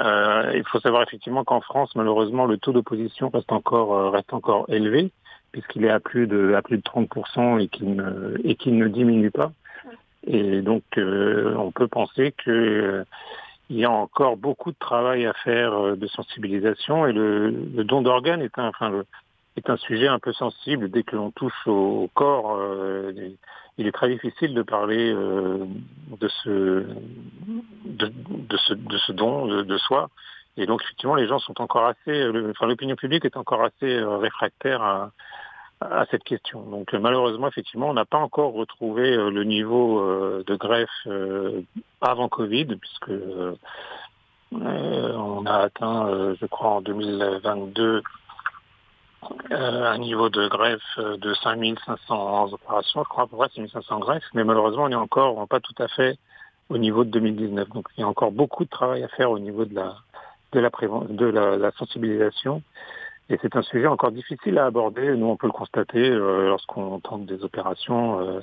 Euh, 0.00 0.52
il 0.54 0.64
faut 0.64 0.80
savoir 0.80 1.02
effectivement 1.02 1.44
qu'en 1.44 1.60
France, 1.60 1.94
malheureusement, 1.94 2.46
le 2.46 2.56
taux 2.56 2.72
d'opposition 2.72 3.28
reste 3.28 3.52
encore 3.52 3.94
euh, 3.94 4.64
élevé, 4.68 5.10
puisqu'il 5.52 5.84
est 5.84 5.90
à 5.90 6.00
plus 6.00 6.26
de 6.26 6.54
à 6.54 6.62
plus 6.62 6.78
de 6.78 6.82
30% 6.82 7.60
et 7.60 7.68
qu'il 7.68 7.96
ne 7.96 8.36
qu'il 8.54 8.92
diminue 8.92 9.30
pas. 9.30 9.52
Et 10.26 10.62
donc, 10.62 10.82
euh, 10.96 11.54
on 11.56 11.70
peut 11.70 11.88
penser 11.88 12.32
que 12.32 13.04
il 13.68 13.76
y 13.76 13.84
a 13.84 13.90
encore 13.90 14.36
beaucoup 14.36 14.72
de 14.72 14.78
travail 14.78 15.26
à 15.26 15.32
faire 15.32 15.96
de 15.96 16.06
sensibilisation 16.08 17.06
et 17.06 17.12
le, 17.12 17.52
don 17.84 18.02
d'organes 18.02 18.42
est 18.42 18.58
un, 18.58 18.72
est 19.56 19.70
un 19.70 19.76
sujet 19.76 20.08
un 20.08 20.18
peu 20.18 20.32
sensible. 20.32 20.90
Dès 20.90 21.02
que 21.02 21.16
l'on 21.16 21.30
touche 21.30 21.66
au, 21.66 22.08
corps, 22.14 22.56
euh, 22.56 23.12
il 23.78 23.86
est 23.86 23.92
très 23.92 24.08
difficile 24.08 24.54
de 24.54 24.62
parler 24.62 25.12
euh, 25.12 25.64
de, 26.20 26.28
ce, 26.28 26.86
don 29.12 29.46
de, 29.46 29.78
soi. 29.78 30.08
Et 30.56 30.66
donc 30.66 30.82
effectivement, 30.82 31.14
les 31.14 31.26
gens 31.26 31.38
sont 31.38 31.60
encore 31.60 31.86
assez, 31.86 32.28
enfin 32.50 32.66
l'opinion 32.66 32.96
publique 32.96 33.24
est 33.24 33.36
encore 33.36 33.62
assez 33.62 33.96
euh, 33.96 34.16
réfractaire 34.18 34.82
à, 34.82 35.12
à 35.80 36.06
cette 36.10 36.24
question. 36.24 36.62
Donc 36.62 36.92
malheureusement, 36.92 37.48
effectivement, 37.48 37.88
on 37.88 37.94
n'a 37.94 38.04
pas 38.04 38.18
encore 38.18 38.52
retrouvé 38.52 39.16
le 39.16 39.44
niveau 39.44 40.02
de 40.42 40.56
greffe 40.56 41.08
avant 42.02 42.28
Covid, 42.28 42.66
puisque 42.76 43.12
on 44.52 45.46
a 45.46 45.54
atteint, 45.54 46.34
je 46.38 46.46
crois, 46.46 46.70
en 46.70 46.80
2022 46.82 47.82
euh, 47.82 48.02
un 49.50 49.98
niveau 49.98 50.30
de 50.30 50.48
greffe 50.48 50.80
euh, 50.98 51.16
de 51.16 51.34
5500 51.34 52.52
opérations, 52.52 53.02
je 53.04 53.08
crois 53.08 53.24
à 53.24 53.26
peu 53.26 53.36
près 53.36 53.48
5500 53.54 53.98
greffes, 53.98 54.24
mais 54.34 54.44
malheureusement 54.44 54.84
on 54.84 54.88
n'est 54.88 54.94
encore 54.94 55.46
pas 55.48 55.60
tout 55.60 55.74
à 55.78 55.88
fait 55.88 56.18
au 56.68 56.78
niveau 56.78 57.04
de 57.04 57.10
2019. 57.10 57.68
Donc 57.70 57.88
il 57.96 58.00
y 58.00 58.04
a 58.04 58.08
encore 58.08 58.32
beaucoup 58.32 58.64
de 58.64 58.70
travail 58.70 59.02
à 59.02 59.08
faire 59.08 59.30
au 59.30 59.38
niveau 59.38 59.64
de 59.64 59.74
la 59.74 59.96
de 60.52 60.58
la, 60.60 60.70
de 61.08 61.26
la, 61.26 61.70
sensibilisation. 61.72 62.62
Et 63.30 63.38
c'est 63.42 63.54
un 63.54 63.62
sujet 63.62 63.86
encore 63.86 64.10
difficile 64.10 64.58
à 64.58 64.66
aborder. 64.66 65.14
Nous, 65.16 65.26
on 65.26 65.36
peut 65.36 65.46
le 65.46 65.52
constater 65.52 66.10
euh, 66.10 66.48
lorsqu'on 66.48 66.98
tente 66.98 67.26
des 67.26 67.44
opérations 67.44 68.18
euh, 68.18 68.40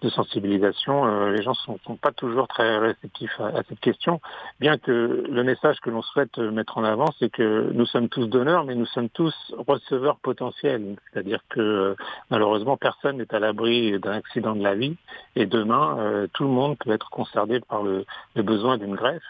de 0.00 0.08
sensibilisation. 0.08 1.06
Euh, 1.06 1.30
les 1.30 1.42
gens 1.42 1.52
ne 1.68 1.76
sont, 1.78 1.96
pas 1.96 2.10
toujours 2.10 2.48
très 2.48 2.78
réceptifs 2.78 3.38
à, 3.38 3.62
cette 3.68 3.80
question, 3.80 4.22
bien 4.58 4.78
que 4.78 5.26
le 5.28 5.44
message 5.44 5.78
que 5.80 5.90
l'on 5.90 6.00
souhaite 6.00 6.38
mettre 6.38 6.78
en 6.78 6.84
avant, 6.84 7.08
c'est 7.18 7.30
que 7.30 7.70
nous 7.74 7.84
sommes 7.84 8.08
tous 8.08 8.26
donneurs, 8.28 8.64
mais 8.64 8.74
nous 8.74 8.86
sommes 8.86 9.10
tous 9.10 9.34
receveurs 9.58 10.16
potentiels. 10.16 10.96
C'est-à-dire 11.12 11.40
que 11.50 11.94
malheureusement, 12.30 12.78
personne 12.78 13.18
n'est 13.18 13.34
à 13.34 13.40
l'abri 13.40 14.00
d'un 14.00 14.12
accident 14.12 14.56
de 14.56 14.62
la 14.62 14.74
vie. 14.74 14.96
Et 15.36 15.44
demain, 15.44 16.26
tout 16.32 16.44
le 16.44 16.50
monde 16.50 16.78
peut 16.78 16.92
être 16.92 17.10
concerné 17.10 17.60
par 17.60 17.82
le, 17.82 18.06
le 18.36 18.42
besoin 18.42 18.78
d'une 18.78 18.94
greffe. 18.94 19.22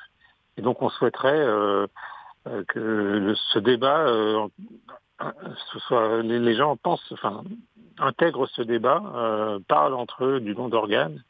Et 0.61 0.63
donc, 0.63 0.83
on 0.83 0.91
souhaiterait 0.91 1.33
euh, 1.33 1.87
que 2.69 3.35
ce 3.53 3.59
débat, 3.59 4.01
euh, 4.01 4.49
ce 5.73 5.79
soit, 5.81 6.23
les, 6.23 6.55
gens 6.57 6.77
pensent, 6.77 7.05
enfin, 7.13 7.43
intègrent 7.99 8.47
ce 8.47 8.63
débat, 8.63 9.03
euh, 9.15 9.59
parlent 9.69 9.95
entre 9.95 10.25
eux 10.25 10.41
du 10.41 10.55
don 10.55 10.69
d'organes 10.69 11.23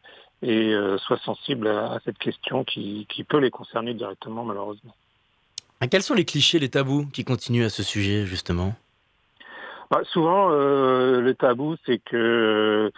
et 0.43 0.75
soient 0.97 1.19
sensibles 1.19 1.69
à, 1.69 1.99
cette 2.07 2.17
question 2.17 2.65
qui, 2.65 3.07
peut 3.29 3.37
les 3.37 3.51
concerner 3.51 3.93
directement, 3.93 4.43
malheureusement. 4.43 4.95
Quels 5.91 6.03
sont 6.03 6.15
les 6.15 6.25
clichés, 6.25 6.59
les 6.59 6.71
tabous 6.71 7.07
qui 7.13 7.25
continuent 7.25 7.65
à 7.65 7.69
ce 7.69 7.83
sujet, 7.83 8.25
justement? 8.25 8.75
Bah, 9.91 10.01
Souvent, 10.05 10.49
le 10.49 11.33
tabou, 11.35 11.77
c'est 11.85 11.99
que 11.99 12.91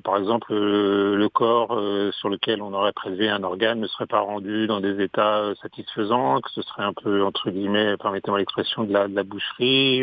par 0.00 0.16
exemple, 0.16 0.52
euh, 0.52 1.16
le 1.16 1.28
corps 1.28 1.72
euh, 1.72 2.10
sur 2.12 2.30
lequel 2.30 2.62
on 2.62 2.72
aurait 2.72 2.92
prélevé 2.92 3.28
un 3.28 3.42
organe 3.42 3.78
ne 3.78 3.86
serait 3.86 4.06
pas 4.06 4.20
rendu 4.20 4.66
dans 4.66 4.80
des 4.80 5.02
états 5.02 5.38
euh, 5.38 5.54
satisfaisants, 5.56 6.40
que 6.40 6.50
ce 6.50 6.62
serait 6.62 6.84
un 6.84 6.94
peu, 6.94 7.22
entre 7.24 7.50
guillemets, 7.50 7.96
permettez-moi 7.98 8.38
l'expression, 8.38 8.84
de 8.84 8.92
la, 8.92 9.22
boucherie. 9.22 10.02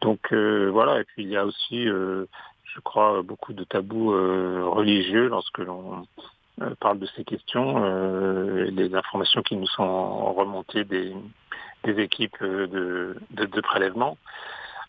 donc 0.00 0.32
voilà, 0.32 1.00
et 1.00 1.04
puis 1.04 1.22
il 1.24 1.28
y 1.28 1.36
a 1.36 1.44
aussi, 1.44 1.84
je 1.84 2.80
crois, 2.82 3.22
beaucoup 3.22 3.52
de 3.52 3.64
tabous 3.64 4.10
religieux 4.10 5.28
lorsque 5.28 5.58
l'on 5.58 6.06
parle 6.80 6.98
de 6.98 7.06
ces 7.16 7.24
questions, 7.24 7.80
des 8.72 8.94
informations 8.94 9.42
qui 9.42 9.56
nous 9.56 9.66
sont 9.66 10.32
remontées 10.32 10.84
des, 10.84 11.14
équipes 11.84 12.42
de 12.42 13.60
prélèvement. 13.62 14.16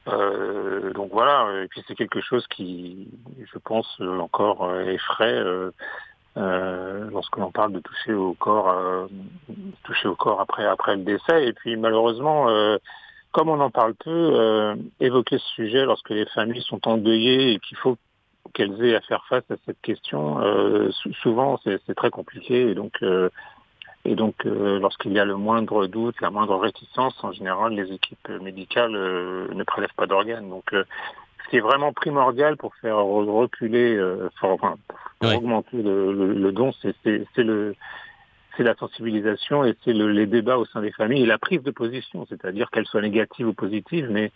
Euh, 0.07 0.93
donc 0.93 1.09
voilà, 1.11 1.63
et 1.63 1.67
puis 1.67 1.83
c'est 1.87 1.95
quelque 1.95 2.21
chose 2.21 2.45
qui, 2.47 3.09
je 3.51 3.59
pense, 3.59 3.99
encore 3.99 4.63
euh, 4.63 4.85
effraie 4.85 5.33
euh, 5.33 5.71
euh, 6.37 7.09
lorsque 7.11 7.35
l'on 7.37 7.51
parle 7.51 7.73
de 7.73 7.79
toucher 7.79 8.13
au 8.13 8.33
corps, 8.33 8.69
euh, 8.69 9.07
toucher 9.83 10.07
au 10.07 10.15
corps 10.15 10.39
après 10.39 10.65
après 10.65 10.95
le 10.95 11.03
décès. 11.03 11.47
Et 11.47 11.53
puis 11.53 11.75
malheureusement, 11.75 12.47
comme 13.31 13.49
on 13.49 13.59
en 13.59 13.69
parle 13.71 13.95
peu, 13.95 14.75
évoquer 14.99 15.39
ce 15.39 15.47
sujet 15.55 15.85
lorsque 15.85 16.09
les 16.09 16.25
familles 16.27 16.63
sont 16.63 16.87
endeuillées 16.87 17.53
et 17.53 17.59
qu'il 17.59 17.77
faut 17.77 17.97
qu'elles 18.53 18.81
aient 18.85 18.95
à 18.95 19.01
faire 19.01 19.25
face 19.25 19.43
à 19.51 19.55
cette 19.65 19.81
question, 19.81 20.39
souvent 21.21 21.59
c'est 21.63 21.95
très 21.95 22.11
compliqué. 22.11 22.69
Et 22.69 22.75
donc 22.75 23.03
et 24.07 24.15
donc, 24.15 24.45
euh, 24.45 24.79
lorsqu'il 24.79 25.11
y 25.11 25.19
a 25.19 25.25
le 25.25 25.35
moindre 25.35 25.85
doute, 25.85 26.15
la 26.21 26.29
moindre 26.29 26.55
réticence, 26.55 27.21
en 27.25 27.33
général, 27.33 27.73
les 27.73 27.91
équipes 27.91 28.29
médicales 28.41 28.95
euh, 28.95 29.49
ne 29.53 29.63
prélèvent 29.63 29.93
pas 29.97 30.07
d'organes. 30.07 30.49
Donc, 30.49 30.63
euh, 30.71 30.85
ce 31.43 31.49
qui 31.49 31.57
est 31.57 31.61
vraiment 31.61 31.91
primordial 31.91 32.55
pour 32.55 32.73
faire 32.75 32.95
reculer, 32.97 34.01
enfin, 34.41 34.75
pour 35.19 35.33
augmenter 35.33 35.81
le, 35.81 36.51
don, 36.51 36.71
c'est 36.81 36.95
le 37.37 37.75
c'est 38.55 38.63
la 38.63 38.75
sensibilisation 38.75 39.63
et 39.63 39.75
c'est 39.83 39.93
les 39.93 40.25
débats 40.25 40.57
au 40.57 40.65
sein 40.65 40.81
des 40.81 40.91
familles 40.91 41.23
et 41.23 41.27
la 41.27 41.37
prise 41.37 41.61
de 41.61 41.71
position, 41.71 42.25
c'est-à-dire 42.27 42.71
qu'elle 42.71 42.87
soit 42.87 43.01
négative 43.01 43.47
ou 43.47 43.53
positive, 43.53 44.09
mais 44.09 44.31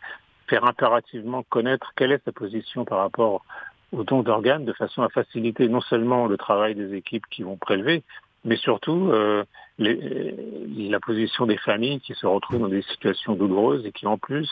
faire 0.47 0.63
impérativement 0.63 1.43
connaître 1.43 1.91
quelle 1.95 2.11
est 2.11 2.23
sa 2.23 2.31
position 2.31 2.85
par 2.85 2.99
rapport 2.99 3.43
au 3.91 4.03
don 4.03 4.21
d'organes 4.21 4.63
de 4.63 4.73
façon 4.73 5.01
à 5.01 5.09
faciliter 5.09 5.67
non 5.67 5.81
seulement 5.81 6.27
le 6.27 6.37
travail 6.37 6.75
des 6.75 6.93
équipes 6.93 7.25
qui 7.31 7.43
vont 7.43 7.57
prélever, 7.57 8.03
mais 8.45 8.57
surtout 8.57 9.09
euh, 9.11 9.43
la 9.79 10.99
position 10.99 11.45
des 11.45 11.57
familles 11.57 11.99
qui 12.01 12.13
se 12.13 12.25
retrouvent 12.25 12.59
dans 12.59 12.67
des 12.67 12.83
situations 12.83 13.33
douloureuses 13.33 13.85
et 13.85 13.91
qui 13.91 14.05
en 14.05 14.17
plus 14.17 14.49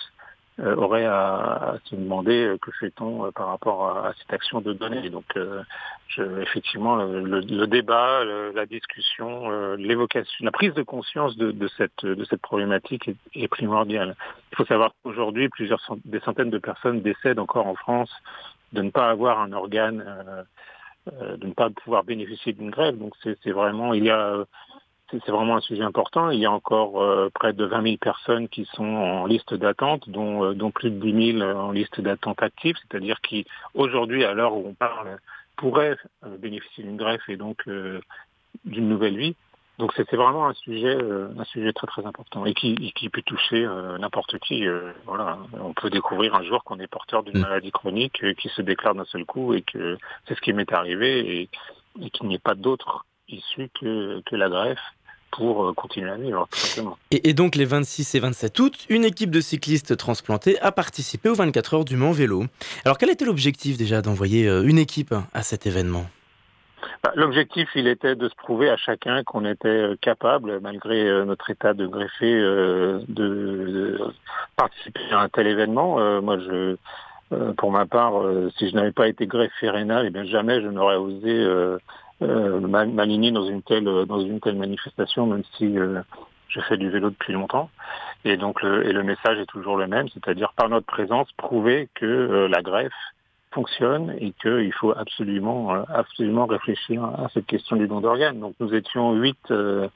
euh, 0.60 0.75
auraient 0.75 1.05
à, 1.05 1.77
se 1.86 1.95
demander 1.95 2.43
euh, 2.43 2.58
que 2.58 2.71
fait-on 2.71 3.25
euh, 3.25 3.32
par 3.32 3.47
rapport 3.47 3.97
à, 3.97 4.13
cette 4.19 4.34
action 4.34 4.60
de 4.60 4.73
donner. 4.73 5.10
Donc 5.10 5.38
je, 6.08 6.41
effectivement 6.41 6.97
le, 6.97 7.65
débat, 7.67 8.25
la 8.25 8.65
discussion, 8.65 9.49
l'évocation, 9.75 10.45
la 10.45 10.51
prise 10.51 10.73
de 10.73 10.84
conscience 10.84 11.38
de, 11.38 11.67
cette, 11.77 12.03
de 12.03 12.23
cette 12.25 12.41
problématique 12.41 13.10
est, 13.36 13.47
primordiale. 13.47 14.15
Il 14.51 14.58
faut 14.58 14.65
savoir 14.65 14.91
qu'aujourd'hui 15.03 15.47
plusieurs 15.47 15.79
des 16.03 16.19
centaines 16.21 16.49
de 16.49 16.58
personnes 16.58 17.01
décèdent 17.01 17.39
encore 17.39 17.67
en 17.67 17.75
France 17.75 18.12
de 18.73 18.82
ne 18.82 18.89
pas 18.89 19.10
avoir 19.10 19.39
un 19.39 19.53
organe 19.53 20.03
de 21.05 21.47
ne 21.47 21.53
pas 21.53 21.69
pouvoir 21.69 22.03
bénéficier 22.03 22.53
d'une 22.53 22.69
grève. 22.71 22.97
Donc 22.97 23.13
c'est 23.23 23.51
vraiment, 23.51 23.93
il 23.93 24.03
y 24.03 24.10
a, 24.10 24.43
c'est 25.11 25.31
vraiment 25.31 25.57
un 25.57 25.61
sujet 25.61 25.83
important. 25.83 26.29
Il 26.29 26.39
y 26.39 26.45
a 26.45 26.51
encore 26.51 27.01
euh, 27.01 27.29
près 27.33 27.53
de 27.53 27.65
20 27.65 27.83
000 27.83 27.97
personnes 27.97 28.47
qui 28.47 28.65
sont 28.73 28.85
en 28.85 29.25
liste 29.25 29.53
d'attente, 29.53 30.09
dont, 30.09 30.45
euh, 30.45 30.53
dont 30.53 30.71
plus 30.71 30.91
de 30.91 30.99
10 30.99 31.37
000 31.39 31.51
en 31.51 31.71
liste 31.71 31.99
d'attente 32.01 32.41
active, 32.41 32.75
c'est-à-dire 32.77 33.19
qui 33.21 33.45
aujourd'hui, 33.73 34.23
à 34.23 34.33
l'heure 34.33 34.55
où 34.55 34.65
on 34.67 34.73
parle, 34.73 35.17
pourraient 35.55 35.97
bénéficier 36.39 36.83
d'une 36.83 36.95
greffe 36.95 37.27
et 37.27 37.35
donc 37.35 37.67
d'une 38.63 38.87
nouvelle 38.87 39.17
vie. 39.17 39.35
Donc 39.79 39.93
c'est 39.95 40.13
vraiment 40.13 40.45
un 40.45 40.53
sujet, 40.53 40.93
euh, 40.93 41.29
un 41.39 41.45
sujet 41.45 41.71
très 41.71 41.87
très 41.87 42.05
important 42.05 42.45
et 42.45 42.53
qui, 42.53 42.91
qui 42.93 43.07
peut 43.07 43.21
toucher 43.21 43.65
euh, 43.65 43.97
n'importe 43.97 44.37
qui. 44.39 44.67
Euh, 44.67 44.91
voilà, 45.05 45.37
on 45.53 45.73
peut 45.73 45.89
découvrir 45.89 46.35
un 46.35 46.43
jour 46.43 46.65
qu'on 46.65 46.79
est 46.79 46.87
porteur 46.87 47.23
d'une 47.23 47.37
mm. 47.37 47.41
maladie 47.41 47.71
chronique 47.71 48.21
qui 48.35 48.49
se 48.49 48.61
déclare 48.61 48.93
d'un 48.93 49.05
seul 49.05 49.23
coup 49.23 49.53
et 49.53 49.61
que 49.61 49.97
c'est 50.27 50.35
ce 50.35 50.41
qui 50.41 50.51
m'est 50.51 50.71
arrivé 50.73 51.41
et, 51.41 51.49
qu'il 52.09 52.27
n'y 52.27 52.35
ait 52.35 52.39
pas 52.39 52.55
d'autre 52.55 53.05
issue 53.29 53.69
que, 53.79 54.21
que 54.25 54.35
la 54.35 54.49
greffe 54.49 54.79
pour 55.31 55.73
continuer 55.75 56.09
à 56.09 56.15
vivre, 56.15 56.47
tout 56.51 56.59
simplement. 56.59 56.97
Et, 57.11 57.29
et, 57.29 57.33
donc, 57.33 57.55
les 57.55 57.65
26 57.65 58.15
et 58.15 58.19
27 58.19 58.59
août, 58.59 58.85
une 58.89 59.05
équipe 59.05 59.31
de 59.31 59.41
cyclistes 59.41 59.95
transplantés 59.97 60.59
a 60.61 60.71
participé 60.71 61.29
aux 61.29 61.35
24 61.35 61.73
heures 61.73 61.85
du 61.85 61.95
Mans 61.95 62.11
Vélo. 62.11 62.45
Alors, 62.85 62.97
quel 62.97 63.09
était 63.09 63.25
l'objectif 63.25 63.77
déjà 63.77 64.01
d'envoyer 64.01 64.47
une 64.47 64.77
équipe 64.77 65.13
à 65.33 65.43
cet 65.43 65.65
événement? 65.65 66.05
Bah, 67.03 67.13
l'objectif, 67.15 67.69
il 67.75 67.87
était 67.87 68.15
de 68.15 68.27
se 68.27 68.35
prouver 68.35 68.69
à 68.69 68.75
chacun 68.75 69.23
qu'on 69.23 69.45
était 69.45 69.67
euh, 69.69 69.95
capable, 70.01 70.59
malgré 70.59 71.07
euh, 71.07 71.23
notre 71.23 71.49
état 71.49 71.73
de 71.73 71.87
greffé, 71.87 72.33
euh, 72.33 72.99
de, 73.07 73.99
participer 74.57 75.01
à 75.11 75.21
un 75.21 75.29
tel 75.29 75.47
événement. 75.47 76.21
moi, 76.21 76.37
je, 76.39 76.75
pour 77.57 77.71
ma 77.71 77.85
part, 77.85 78.13
si 78.57 78.69
je 78.69 78.75
n'avais 78.75 78.91
pas 78.91 79.07
été 79.07 79.25
greffé 79.27 79.69
rénal, 79.69 80.05
eh 80.07 80.09
bien 80.09 80.25
jamais 80.25 80.61
je 80.61 80.67
n'aurais 80.67 80.97
osé 80.97 81.47
m'aligner 82.21 83.32
dans 83.32 83.45
une 83.45 83.62
telle 83.62 83.86
dans 83.86 84.21
une 84.21 84.39
telle 84.39 84.58
manifestation, 84.58 85.27
même 85.27 85.43
si 85.58 85.75
je 85.75 86.60
fais 86.62 86.77
du 86.77 86.89
vélo 86.89 87.10
depuis 87.10 87.34
longtemps. 87.34 87.69
Et 88.25 88.36
donc, 88.36 88.62
le, 88.62 88.86
et 88.86 88.91
le 88.91 89.03
message 89.03 89.38
est 89.38 89.45
toujours 89.45 89.77
le 89.77 89.88
même, 89.88 90.10
c'est-à-dire 90.10 90.51
par 90.53 90.67
notre 90.67 90.86
présence, 90.86 91.32
prouver 91.38 91.88
que 91.95 92.47
la 92.49 92.62
greffe 92.62 92.91
fonctionne 93.51 94.15
et 94.19 94.34
qu'il 94.41 94.73
faut 94.73 94.91
absolument, 94.91 95.73
euh, 95.73 95.84
absolument 95.89 96.45
réfléchir 96.45 97.03
à 97.03 97.27
cette 97.34 97.45
question 97.45 97.75
du 97.75 97.88
don 97.88 98.01
d'organes. 98.01 98.39
Donc 98.39 98.55
nous 98.60 98.73
étions 98.73 99.13
huit, 99.13 99.39
euh, 99.51 99.88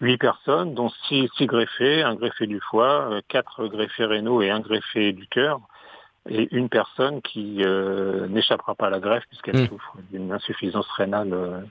huit 0.00 0.18
personnes, 0.18 0.74
dont 0.74 0.90
six, 1.08 1.28
six 1.36 1.46
greffés, 1.46 2.02
un 2.02 2.14
greffé 2.14 2.46
du 2.46 2.60
foie, 2.60 3.10
euh, 3.10 3.20
quatre 3.28 3.66
greffés 3.66 4.06
rénaux 4.06 4.42
et 4.42 4.50
un 4.50 4.60
greffé 4.60 5.12
du 5.12 5.26
cœur, 5.26 5.60
et 6.28 6.48
une 6.54 6.68
personne 6.68 7.22
qui 7.22 7.64
n'échappera 8.28 8.74
pas 8.74 8.86
à 8.86 8.90
la 8.90 9.00
greffe 9.00 9.24
puisqu'elle 9.28 9.62
mmh. 9.62 9.68
souffre 9.68 9.96
d'une 10.10 10.32
insuffisance 10.32 10.88
rénale, 10.92 11.64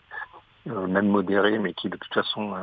même 0.65 1.08
modérée, 1.08 1.60
mais 1.60 1.74
qui 1.74 1.89
de 1.89 1.98
toute 1.98 2.13
façon 2.13 2.54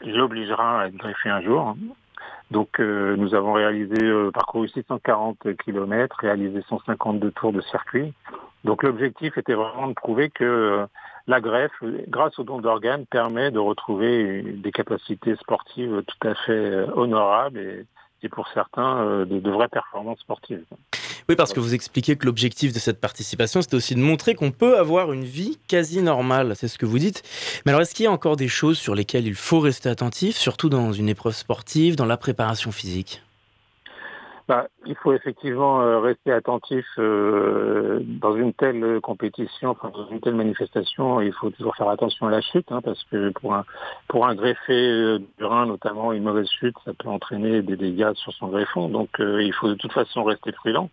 l'obligera 0.00 0.82
à 0.82 0.86
être 0.86 0.96
greffée 0.96 1.30
un 1.30 1.40
jour. 1.40 1.74
Donc 2.50 2.80
euh, 2.80 3.14
nous 3.16 3.34
avons 3.34 3.52
réalisé, 3.52 4.02
euh, 4.02 4.30
parcouru 4.30 4.68
640 4.68 5.54
km, 5.64 6.16
réalisé 6.18 6.62
152 6.68 7.30
tours 7.32 7.52
de 7.52 7.60
circuit. 7.60 8.14
Donc 8.64 8.82
l'objectif 8.82 9.36
était 9.36 9.54
vraiment 9.54 9.88
de 9.88 9.92
prouver 9.92 10.30
que 10.30 10.44
euh, 10.44 10.86
la 11.26 11.40
greffe, 11.40 11.72
grâce 12.08 12.38
au 12.38 12.44
don 12.44 12.58
d'organes, 12.58 13.04
permet 13.06 13.50
de 13.50 13.58
retrouver 13.58 14.42
des 14.42 14.72
capacités 14.72 15.36
sportives 15.36 16.02
tout 16.06 16.28
à 16.28 16.34
fait 16.34 16.86
honorables 16.94 17.58
et, 17.58 17.86
et 18.22 18.28
pour 18.28 18.48
certains 18.54 19.24
de, 19.24 19.38
de 19.38 19.50
vraies 19.50 19.68
performances 19.68 20.20
sportives. 20.20 20.64
Oui, 21.28 21.36
parce 21.36 21.52
que 21.52 21.60
vous 21.60 21.74
expliquez 21.74 22.16
que 22.16 22.24
l'objectif 22.24 22.72
de 22.72 22.78
cette 22.78 23.00
participation, 23.00 23.60
c'était 23.60 23.74
aussi 23.74 23.94
de 23.94 24.00
montrer 24.00 24.34
qu'on 24.34 24.50
peut 24.50 24.78
avoir 24.78 25.12
une 25.12 25.24
vie 25.24 25.58
quasi 25.68 26.00
normale. 26.00 26.54
C'est 26.56 26.68
ce 26.68 26.78
que 26.78 26.86
vous 26.86 26.98
dites. 26.98 27.22
Mais 27.66 27.72
alors, 27.72 27.82
est-ce 27.82 27.94
qu'il 27.94 28.04
y 28.04 28.06
a 28.06 28.12
encore 28.12 28.36
des 28.36 28.48
choses 28.48 28.78
sur 28.78 28.94
lesquelles 28.94 29.26
il 29.26 29.34
faut 29.34 29.60
rester 29.60 29.90
attentif, 29.90 30.36
surtout 30.36 30.70
dans 30.70 30.92
une 30.92 31.10
épreuve 31.10 31.34
sportive, 31.34 31.96
dans 31.96 32.06
la 32.06 32.16
préparation 32.16 32.72
physique? 32.72 33.20
Bah, 34.48 34.68
il 34.86 34.94
faut 34.94 35.12
effectivement 35.12 35.82
euh, 35.82 35.98
rester 35.98 36.32
attentif 36.32 36.86
euh, 36.98 38.00
dans 38.02 38.34
une 38.34 38.54
telle 38.54 38.98
compétition, 39.02 39.70
enfin, 39.70 39.90
dans 39.90 40.08
une 40.08 40.20
telle 40.20 40.36
manifestation. 40.36 41.20
Il 41.20 41.34
faut 41.34 41.50
toujours 41.50 41.76
faire 41.76 41.90
attention 41.90 42.28
à 42.28 42.30
la 42.30 42.40
chute, 42.40 42.72
hein, 42.72 42.80
parce 42.82 43.04
que 43.04 43.28
pour 43.28 43.54
un 43.54 43.66
pour 44.08 44.26
un 44.26 44.34
greffé 44.34 44.72
euh, 44.72 45.18
du 45.36 45.44
rein, 45.44 45.66
notamment 45.66 46.14
une 46.14 46.22
mauvaise 46.22 46.48
chute, 46.48 46.74
ça 46.86 46.94
peut 46.94 47.10
entraîner 47.10 47.60
des 47.60 47.76
dégâts 47.76 48.14
sur 48.14 48.32
son 48.32 48.46
greffon. 48.46 48.88
Donc, 48.88 49.10
il 49.18 49.52
faut 49.52 49.68
de 49.68 49.74
toute 49.74 49.92
façon 49.92 50.24
rester 50.24 50.50
prudent. 50.52 50.88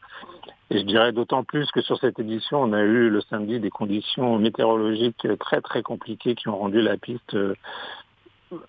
Et 0.69 0.79
je 0.79 0.83
dirais 0.83 1.13
d'autant 1.13 1.45
plus 1.45 1.71
que 1.71 1.79
sur 1.79 1.97
cette 1.99 2.19
édition, 2.19 2.61
on 2.61 2.73
a 2.73 2.81
eu 2.81 3.09
le 3.09 3.21
samedi 3.21 3.61
des 3.61 3.69
conditions 3.69 4.37
météorologiques 4.37 5.27
très 5.39 5.61
très 5.61 5.81
compliquées 5.81 6.35
qui 6.35 6.49
ont 6.49 6.57
rendu 6.57 6.81
la 6.81 6.97
piste 6.97 7.37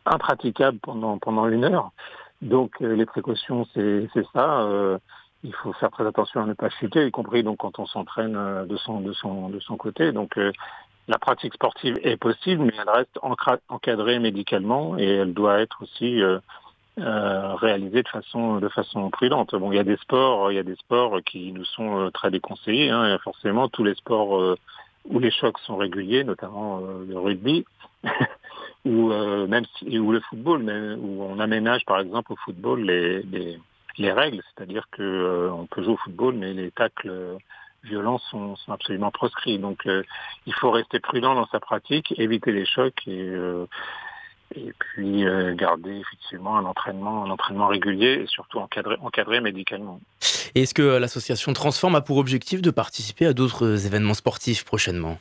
impraticable 0.05 0.79
pendant 0.79 1.19
pendant 1.19 1.49
une 1.49 1.65
heure. 1.65 1.91
Donc 2.43 2.73
euh, 2.83 2.95
les 2.95 3.07
précautions, 3.07 3.67
c'est 3.75 4.09
ça. 4.33 4.61
Euh, 4.63 4.99
il 5.45 5.55
faut 5.55 5.73
faire 5.75 5.91
très 5.91 6.07
attention 6.07 6.43
à 6.43 6.47
ne 6.47 6.55
pas 6.55 6.71
chuter, 6.71 7.07
y 7.07 7.11
compris 7.11 7.43
donc 7.43 7.59
quand 7.59 7.79
on 7.79 7.87
s'entraîne 7.87 8.37
euh, 8.37 8.65
de 8.65 8.77
son, 8.77 9.01
de, 9.01 9.13
son, 9.13 9.49
de 9.49 9.61
son 9.61 9.77
côté. 9.77 10.13
Donc 10.13 10.39
la 11.09 11.19
pratique 11.19 11.55
sportive 11.55 11.99
est 12.03 12.17
possible, 12.17 12.65
mais 12.65 12.73
elle 12.81 12.91
reste 12.91 13.19
encadrée 13.69 14.19
médicalement 14.19 14.99
et 14.99 15.05
elle 15.05 15.35
doit 15.35 15.61
être 15.61 15.83
aussi 15.83 16.21
réalisée 16.97 18.03
de 18.03 18.09
façon 18.09 18.57
de 18.57 18.69
façon 18.69 19.09
prudente. 19.11 19.55
Bon, 19.55 19.71
il 19.71 19.77
y 19.77 19.79
a 19.79 19.85
des 19.85 19.97
sports, 19.99 20.51
il 20.51 20.57
y 20.57 20.59
a 20.59 20.65
des 20.65 20.75
sports 20.77 21.19
qui 21.25 21.53
nous 21.53 21.65
sont 21.65 22.11
très 22.13 22.31
déconseillés. 22.31 22.91
Hein, 22.91 23.19
forcément, 23.23 23.69
tous 23.69 23.85
les 23.85 23.95
sports 23.95 24.57
où 25.05 25.19
les 25.21 25.31
chocs 25.31 25.59
sont 25.61 25.77
réguliers, 25.77 26.25
notamment 26.25 26.81
le 26.81 27.19
rugby. 27.19 27.65
ou 28.87 29.11
euh, 29.11 29.47
même 29.49 29.65
si, 29.79 29.85
le 29.85 30.21
football, 30.21 30.63
où 31.01 31.23
on 31.25 31.41
aménage 31.41 31.85
par 31.87 32.01
exemple 32.01 32.33
au 32.33 32.37
football 32.37 32.83
les, 32.83 33.23
les, 33.23 33.59
les 33.99 34.13
règles, 34.13 34.41
c'est-à-dire 34.55 34.87
que 34.93 35.03
euh, 35.03 35.51
on 35.53 35.67
peut 35.67 35.83
jouer 35.83 35.95
au 35.95 35.97
football, 35.97 36.37
mais 36.37 36.53
les 36.55 36.71
tacles 36.71 37.11
euh, 37.11 37.37
violents 37.83 38.19
sont, 38.31 38.55
absolument 38.69 39.11
proscrits. 39.11 39.59
Donc 39.59 39.87
il 40.47 40.55
faut 40.55 40.71
rester 40.71 41.01
prudent 41.01 41.35
dans 41.35 41.47
sa 41.49 41.61
pratique, 41.61 42.15
éviter 42.19 42.53
les 42.53 42.67
chocs 42.67 43.07
et 43.07 44.73
puis 44.79 45.25
garder 45.55 46.01
effectivement 46.01 46.57
un 46.57 46.65
entraînement, 46.65 47.25
un 47.25 47.31
entraînement 47.31 47.69
régulier 47.69 48.23
et 48.23 48.27
surtout 48.27 48.59
encadré, 48.59 48.97
encadré 49.01 49.41
médicalement. 49.41 50.01
Est-ce 50.57 50.75
que 50.75 50.97
l'association 50.99 51.53
Transform 51.53 51.95
a 51.95 52.01
pour 52.01 52.17
objectif 52.17 52.61
de 52.61 52.73
participer 52.73 53.27
à 53.27 53.33
d'autres 53.33 53.87
événements 53.87 54.15
sportifs 54.15 54.65
prochainement? 54.65 55.19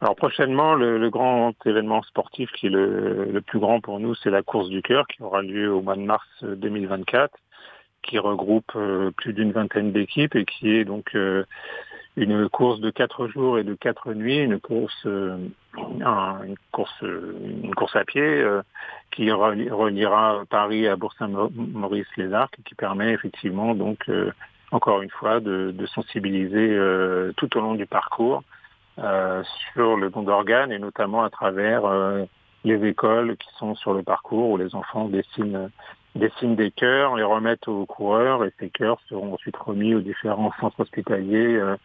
Alors 0.00 0.14
prochainement, 0.14 0.74
le, 0.74 1.10
grand 1.10 1.54
événement 1.66 2.02
sportif 2.02 2.52
qui 2.52 2.66
est 2.66 2.70
le, 2.70 3.42
plus 3.44 3.58
grand 3.58 3.80
pour 3.80 3.98
nous, 3.98 4.14
c'est 4.14 4.30
la 4.30 4.42
course 4.42 4.68
du 4.68 4.80
cœur 4.80 5.08
qui 5.08 5.22
aura 5.22 5.42
lieu 5.42 5.72
au 5.72 5.82
mois 5.82 5.96
de 5.96 6.02
mars 6.02 6.28
2024, 6.42 7.36
qui 8.02 8.18
regroupe 8.20 8.70
euh, 8.76 9.10
plus 9.10 9.32
d'une 9.32 9.50
vingtaine 9.50 9.90
d'équipes 9.90 10.36
et 10.36 10.44
qui 10.44 10.70
est 10.70 10.84
donc 10.84 11.16
euh, 11.16 11.44
une 12.16 12.48
course 12.48 12.78
de 12.78 12.90
quatre 12.90 13.26
jours 13.26 13.58
et 13.58 13.64
de 13.64 13.74
quatre 13.74 14.14
nuits, 14.14 14.38
une 14.38 14.60
course, 14.60 15.02
euh, 15.06 15.36
une 15.76 16.56
course, 16.70 17.02
une 17.02 17.74
course 17.74 17.96
à 17.96 18.04
pied 18.04 18.44
qui 19.10 19.32
reliera 19.32 20.44
Paris 20.48 20.86
à 20.86 20.94
Bourg-Saint-Maurice-les-Arcs, 20.94 22.56
qui 22.64 22.74
permet 22.76 23.12
effectivement 23.12 23.74
donc 23.74 24.08
encore 24.70 25.02
une 25.02 25.10
fois 25.10 25.40
de 25.40 25.86
sensibiliser 25.86 26.76
tout 27.36 27.56
au 27.56 27.60
long 27.60 27.74
du 27.74 27.86
parcours 27.86 28.42
euh, 28.42 28.57
sur 29.72 29.96
le 29.96 30.10
don 30.10 30.22
d'organes 30.22 30.72
et 30.72 30.78
notamment 30.78 31.22
à 31.22 31.30
travers 31.30 31.84
euh, 31.84 32.24
les 32.64 32.84
écoles 32.86 33.36
qui 33.36 33.48
sont 33.58 33.74
sur 33.74 33.94
le 33.94 34.02
parcours 34.02 34.50
où 34.50 34.56
les 34.56 34.74
enfants 34.74 35.08
dessinent, 35.08 35.70
dessinent 36.14 36.56
des 36.56 36.70
cœurs, 36.70 37.16
les 37.16 37.22
remettent 37.22 37.68
aux 37.68 37.86
coureurs 37.86 38.44
et 38.44 38.52
ces 38.58 38.70
cœurs 38.70 38.98
seront 39.08 39.34
ensuite 39.34 39.56
remis 39.56 39.94
aux 39.94 40.00
différents 40.00 40.52
centres 40.60 40.80
hospitaliers 40.80 41.56
euh, 41.56 41.76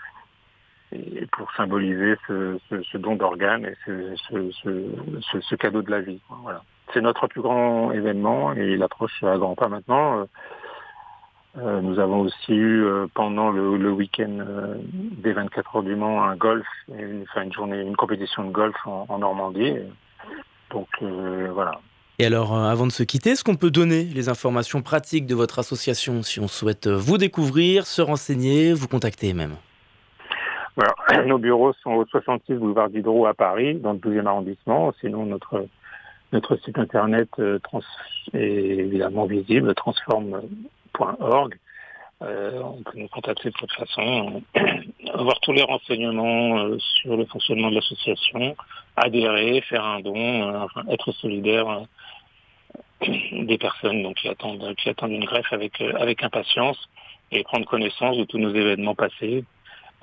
et 0.92 1.26
pour 1.32 1.52
symboliser 1.54 2.16
ce, 2.28 2.60
ce, 2.70 2.98
don 2.98 3.16
d'organes 3.16 3.66
et 3.66 3.76
ce, 3.86 4.52
ce, 5.42 5.56
cadeau 5.56 5.82
de 5.82 5.90
la 5.90 6.02
vie. 6.02 6.22
Voilà. 6.44 6.62
C'est 6.94 7.02
notre 7.02 7.28
plus 7.28 7.42
grand 7.42 7.92
événement 7.92 8.54
et 8.54 8.74
il 8.74 8.84
approche 8.84 9.24
à 9.24 9.38
grands 9.38 9.56
pas 9.56 9.70
maintenant. 9.70 10.28
Euh, 11.60 11.82
nous 11.82 12.00
avons 12.00 12.22
aussi 12.22 12.54
eu 12.54 12.84
euh, 12.84 13.06
pendant 13.14 13.52
le, 13.52 13.92
week-end 13.92 14.40
euh, 14.40 14.76
des 14.92 15.34
24 15.34 15.76
heures 15.76 15.84
du 15.84 15.96
Mans 15.96 16.24
un 16.24 16.36
golf, 16.36 16.66
une, 16.98 17.24
enfin 17.30 17.44
une 17.44 17.54
journée, 17.54 17.80
une 17.80 17.96
compétition 17.96 18.44
de 18.44 18.52
golf 18.52 18.76
en, 18.86 19.20
Normandie. 19.20 19.76
Donc 20.72 20.88
voilà. 21.02 21.80
Et 22.18 22.26
alors, 22.26 22.56
avant 22.56 22.88
de 22.88 22.92
se 22.92 23.04
quitter, 23.04 23.32
est-ce 23.32 23.44
qu'on 23.44 23.56
peut 23.56 23.70
donner 23.70 24.04
les 24.04 24.30
informations 24.30 24.82
pratiques 24.82 25.28
de 25.28 25.36
votre 25.36 25.60
association 25.60 26.24
si 26.24 26.40
on 26.40 26.48
souhaite 26.48 26.88
vous 26.88 27.20
découvrir, 27.20 27.86
se 27.86 28.02
renseigner, 28.02 28.74
vous 28.74 28.88
contacter 28.88 29.34
même? 29.34 29.56
Nos 31.28 31.38
bureaux 31.38 31.74
sont 31.84 31.92
au 31.92 32.06
66 32.06 32.56
boulevard 32.56 32.90
Diderot 32.90 33.28
à 33.28 33.36
Paris, 33.36 33.76
dans 33.76 33.94
le 33.94 34.00
12e 34.00 34.26
arrondissement. 34.26 34.92
Sinon, 35.00 35.28
notre, 35.28 35.68
notre 36.32 36.56
site 36.56 36.80
internet 36.80 37.30
est 38.34 38.40
évidemment 38.40 39.26
visible, 39.26 39.76
transforme 39.76 40.42
Euh, 42.22 42.62
on 42.64 42.82
peut 42.84 42.98
nous 42.98 43.08
contacter 43.10 43.50
de 43.50 43.56
toute 43.56 43.72
façon, 43.74 44.42
avoir 45.14 45.40
tous 45.42 45.52
les 45.52 45.64
renseignements 45.64 46.60
euh, 46.60 46.78
sur 46.80 47.18
le 47.18 47.26
fonctionnement 47.26 47.70
de 47.70 47.76
l'association, 47.76 48.56
adhérer, 48.96 49.62
faire 49.62 49.84
un 49.84 50.00
don, 50.00 50.16
euh, 50.16 50.66
être 50.90 51.12
solidaire 51.12 51.82
des 53.02 53.58
personnes 53.58 54.04
donc, 54.04 54.16
qui, 54.16 54.30
attendent, 54.30 54.64
une 55.12 55.26
greffe 55.26 55.52
avec, 55.52 56.24
impatience 56.24 56.78
et 57.32 57.44
prendre 57.44 57.66
connaissance 57.66 58.16
de 58.18 58.24
tous 58.24 58.38
nos 58.38 58.54
événements 58.54 58.96
passés, 58.96 59.44
euh, 59.44 59.44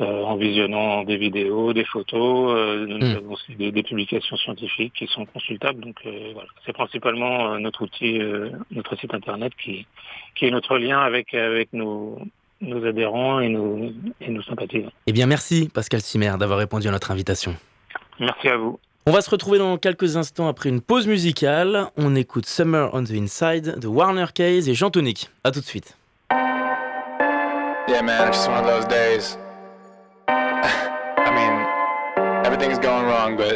en 0.05 0.36
visionnant 0.36 1.05
des 1.05 1.16
vidéos, 1.16 1.72
des 1.72 1.84
photos, 1.84 2.55
euh, 2.57 3.20
hmm. 3.20 3.30
aussi 3.30 3.55
des, 3.55 3.82
publications 3.82 4.36
scientifiques 4.36 4.94
qui 4.94 5.07
sont 5.07 5.26
consultables. 5.26 5.80
Donc 5.80 5.96
euh, 6.07 6.30
voilà, 6.32 6.48
c'est 6.64 6.72
principalement 6.72 7.59
notre 7.59 7.82
outil, 7.82 8.20
notre 8.70 8.96
site 8.96 9.14
internet 9.14 9.53
qui, 9.62 9.86
qui 10.34 10.46
est 10.46 10.51
notre 10.51 10.78
lien 10.78 11.01
avec, 11.01 11.34
avec 11.34 11.72
nos, 11.72 12.18
nos 12.61 12.84
adhérents 12.86 13.40
et 13.40 13.48
nos, 13.48 13.90
et 14.20 14.30
nos 14.30 14.42
sympathisants. 14.42 14.92
Eh 15.07 15.12
bien 15.12 15.26
merci 15.26 15.70
Pascal 15.72 16.01
Simer 16.01 16.34
d'avoir 16.38 16.59
répondu 16.59 16.88
à 16.88 16.90
notre 16.90 17.11
invitation. 17.11 17.57
Merci 18.18 18.48
à 18.48 18.57
vous. 18.57 18.78
On 19.07 19.12
va 19.12 19.22
se 19.22 19.30
retrouver 19.30 19.59
dans 19.59 19.78
quelques 19.78 20.16
instants 20.16 20.46
après 20.46 20.68
une 20.68 20.82
pause 20.82 21.07
musicale. 21.07 21.86
On 21.96 22.14
écoute 22.14 22.46
Summer 22.46 22.90
on 22.92 23.03
the 23.03 23.12
Inside 23.12 23.78
de 23.78 23.88
Warner 23.88 24.26
Case 24.34 24.68
et 24.68 24.74
Jean 24.74 24.90
Tonic. 24.90 25.30
A 25.42 25.51
tout 25.51 25.61
de 25.61 25.64
suite. 25.64 25.96
Yeah 27.88 28.03
man, 28.03 28.28
it's 28.28 28.46
one 28.46 28.59
of 28.59 28.66
those 28.66 28.86
days. 28.86 29.36
Everything's 32.61 32.85
going 32.85 33.07
wrong, 33.07 33.39
but 33.39 33.55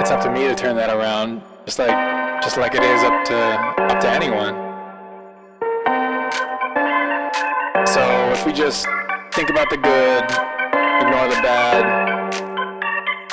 it's 0.00 0.10
up 0.10 0.20
to 0.20 0.28
me 0.28 0.48
to 0.48 0.56
turn 0.56 0.74
that 0.74 0.90
around, 0.90 1.40
just 1.64 1.78
like 1.78 2.42
just 2.42 2.56
like 2.56 2.74
it 2.74 2.82
is 2.82 3.04
up 3.04 3.24
to 3.24 3.36
up 3.94 4.00
to 4.00 4.10
anyone. 4.10 4.54
So 7.86 8.02
if 8.32 8.44
we 8.44 8.52
just 8.52 8.88
think 9.34 9.50
about 9.50 9.70
the 9.70 9.76
good, 9.76 10.24
ignore 11.00 11.28
the 11.28 11.40
bad, 11.46 12.34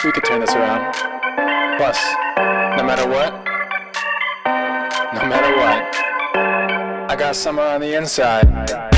we 0.06 0.12
could 0.12 0.26
turn 0.26 0.42
this 0.42 0.54
around. 0.54 0.94
Plus, 1.78 1.98
no 2.78 2.84
matter 2.84 3.10
what, 3.10 3.34
no 5.16 5.28
matter 5.28 5.58
what, 5.58 7.10
I 7.10 7.16
got 7.18 7.36
summer 7.36 7.64
on 7.64 7.82
the 7.82 7.98
inside. 7.98 8.93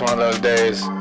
One 0.00 0.12
of 0.12 0.18
those 0.18 0.38
days. 0.40 0.95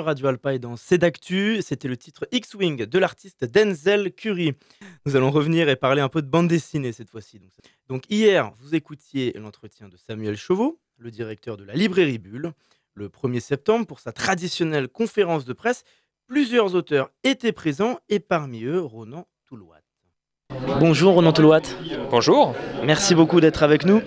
Radio 0.00 0.26
Alpa 0.28 0.54
et 0.54 0.58
dans 0.58 0.76
Cédactu, 0.76 1.60
c'était 1.62 1.88
le 1.88 1.96
titre 1.96 2.28
X-Wing 2.32 2.86
de 2.86 2.98
l'artiste 2.98 3.44
Denzel 3.44 4.12
Curry. 4.12 4.52
Nous 5.06 5.16
allons 5.16 5.30
revenir 5.30 5.68
et 5.68 5.76
parler 5.76 6.00
un 6.00 6.08
peu 6.08 6.22
de 6.22 6.26
bande 6.26 6.48
dessinée 6.48 6.92
cette 6.92 7.10
fois-ci. 7.10 7.38
Donc, 7.38 7.50
donc 7.88 8.04
hier, 8.10 8.52
vous 8.60 8.74
écoutiez 8.74 9.32
l'entretien 9.34 9.88
de 9.88 9.96
Samuel 9.96 10.36
Chauveau, 10.36 10.80
le 10.98 11.10
directeur 11.10 11.56
de 11.56 11.64
la 11.64 11.74
librairie 11.74 12.18
Bulle. 12.18 12.52
Le 12.94 13.08
1er 13.08 13.40
septembre, 13.40 13.86
pour 13.86 14.00
sa 14.00 14.12
traditionnelle 14.12 14.88
conférence 14.88 15.44
de 15.44 15.52
presse, 15.52 15.84
plusieurs 16.26 16.74
auteurs 16.74 17.10
étaient 17.24 17.52
présents 17.52 17.98
et 18.08 18.20
parmi 18.20 18.64
eux, 18.64 18.80
Ronan. 18.80 19.26
Bonjour 20.80 21.12
Ronan 21.12 21.32
Toulouat. 21.32 21.60
Bonjour. 22.10 22.54
Merci 22.82 23.14
beaucoup 23.14 23.38
d'être 23.38 23.62
avec 23.62 23.84
nous. 23.84 24.00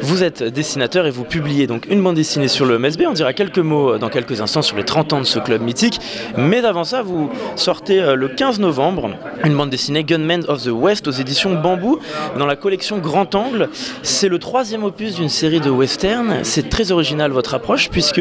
Vous 0.00 0.22
êtes 0.22 0.44
dessinateur 0.44 1.06
et 1.06 1.10
vous 1.10 1.24
publiez 1.24 1.66
donc 1.66 1.86
une 1.90 2.00
bande 2.00 2.14
dessinée 2.14 2.46
sur 2.46 2.66
le 2.66 2.78
MSB. 2.78 3.02
On 3.08 3.14
dira 3.14 3.32
quelques 3.32 3.58
mots 3.58 3.98
dans 3.98 4.08
quelques 4.08 4.40
instants 4.40 4.62
sur 4.62 4.76
les 4.76 4.84
30 4.84 5.12
ans 5.14 5.18
de 5.20 5.24
ce 5.26 5.40
club 5.40 5.60
mythique. 5.60 5.98
Mais 6.36 6.64
avant 6.64 6.84
ça, 6.84 7.02
vous 7.02 7.30
sortez 7.56 8.00
euh, 8.00 8.14
le 8.14 8.28
15 8.28 8.60
novembre 8.60 9.10
une 9.42 9.56
bande 9.56 9.70
dessinée 9.70 10.04
Gunmen 10.04 10.44
of 10.46 10.62
the 10.62 10.68
West 10.68 11.08
aux 11.08 11.12
éditions 11.12 11.54
Bambou 11.60 11.98
dans 12.38 12.46
la 12.46 12.54
collection 12.54 12.98
Grand 12.98 13.34
Angle. 13.34 13.68
C'est 14.04 14.28
le 14.28 14.38
troisième 14.38 14.84
opus 14.84 15.16
d'une 15.16 15.28
série 15.28 15.58
de 15.60 15.70
westerns. 15.70 16.44
C'est 16.44 16.68
très 16.68 16.92
original 16.92 17.32
votre 17.32 17.54
approche 17.54 17.90
puisque 17.90 18.20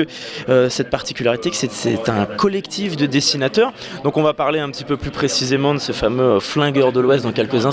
euh, 0.49 0.67
cette 0.69 0.89
particularité 0.89 1.51
que 1.51 1.55
c'est- 1.55 1.71
c'est 1.71 2.09
un 2.09 2.25
collectif 2.25 2.97
de 2.97 3.05
dessinateurs. 3.05 3.71
Donc 4.03 4.17
on 4.17 4.23
va 4.23 4.33
parler 4.33 4.59
un 4.59 4.71
petit 4.71 4.83
peu 4.83 4.97
plus 4.97 5.11
précisément 5.11 5.75
de 5.75 5.79
ce 5.79 5.91
fameux 5.91 6.39
flingueur 6.39 6.91
de 6.91 7.01
l'Ouest 7.01 7.23
dans 7.23 7.31
quelques 7.31 7.53
instants. 7.53 7.66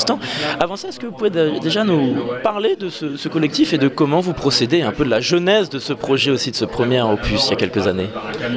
Avant 0.60 0.76
ça, 0.76 0.88
est-ce 0.88 0.98
que 1.00 1.06
vous 1.06 1.12
pouvez 1.12 1.30
dé- 1.30 1.58
déjà 1.60 1.84
nous 1.84 2.16
parler 2.42 2.76
de 2.76 2.88
ce, 2.88 3.28
collectif 3.28 3.72
et 3.72 3.78
de 3.78 3.88
comment 3.88 4.20
vous 4.20 4.32
procédez, 4.32 4.82
un 4.82 4.92
peu 4.92 5.04
de 5.04 5.10
la 5.10 5.20
genèse 5.20 5.68
de 5.70 5.78
ce 5.78 5.92
projet 5.92 6.30
aussi, 6.30 6.50
de 6.50 6.56
ce 6.56 6.64
premier 6.64 7.00
opus 7.02 7.46
il 7.46 7.50
y 7.50 7.52
a 7.54 7.56
quelques 7.56 7.86
années? 7.86 8.08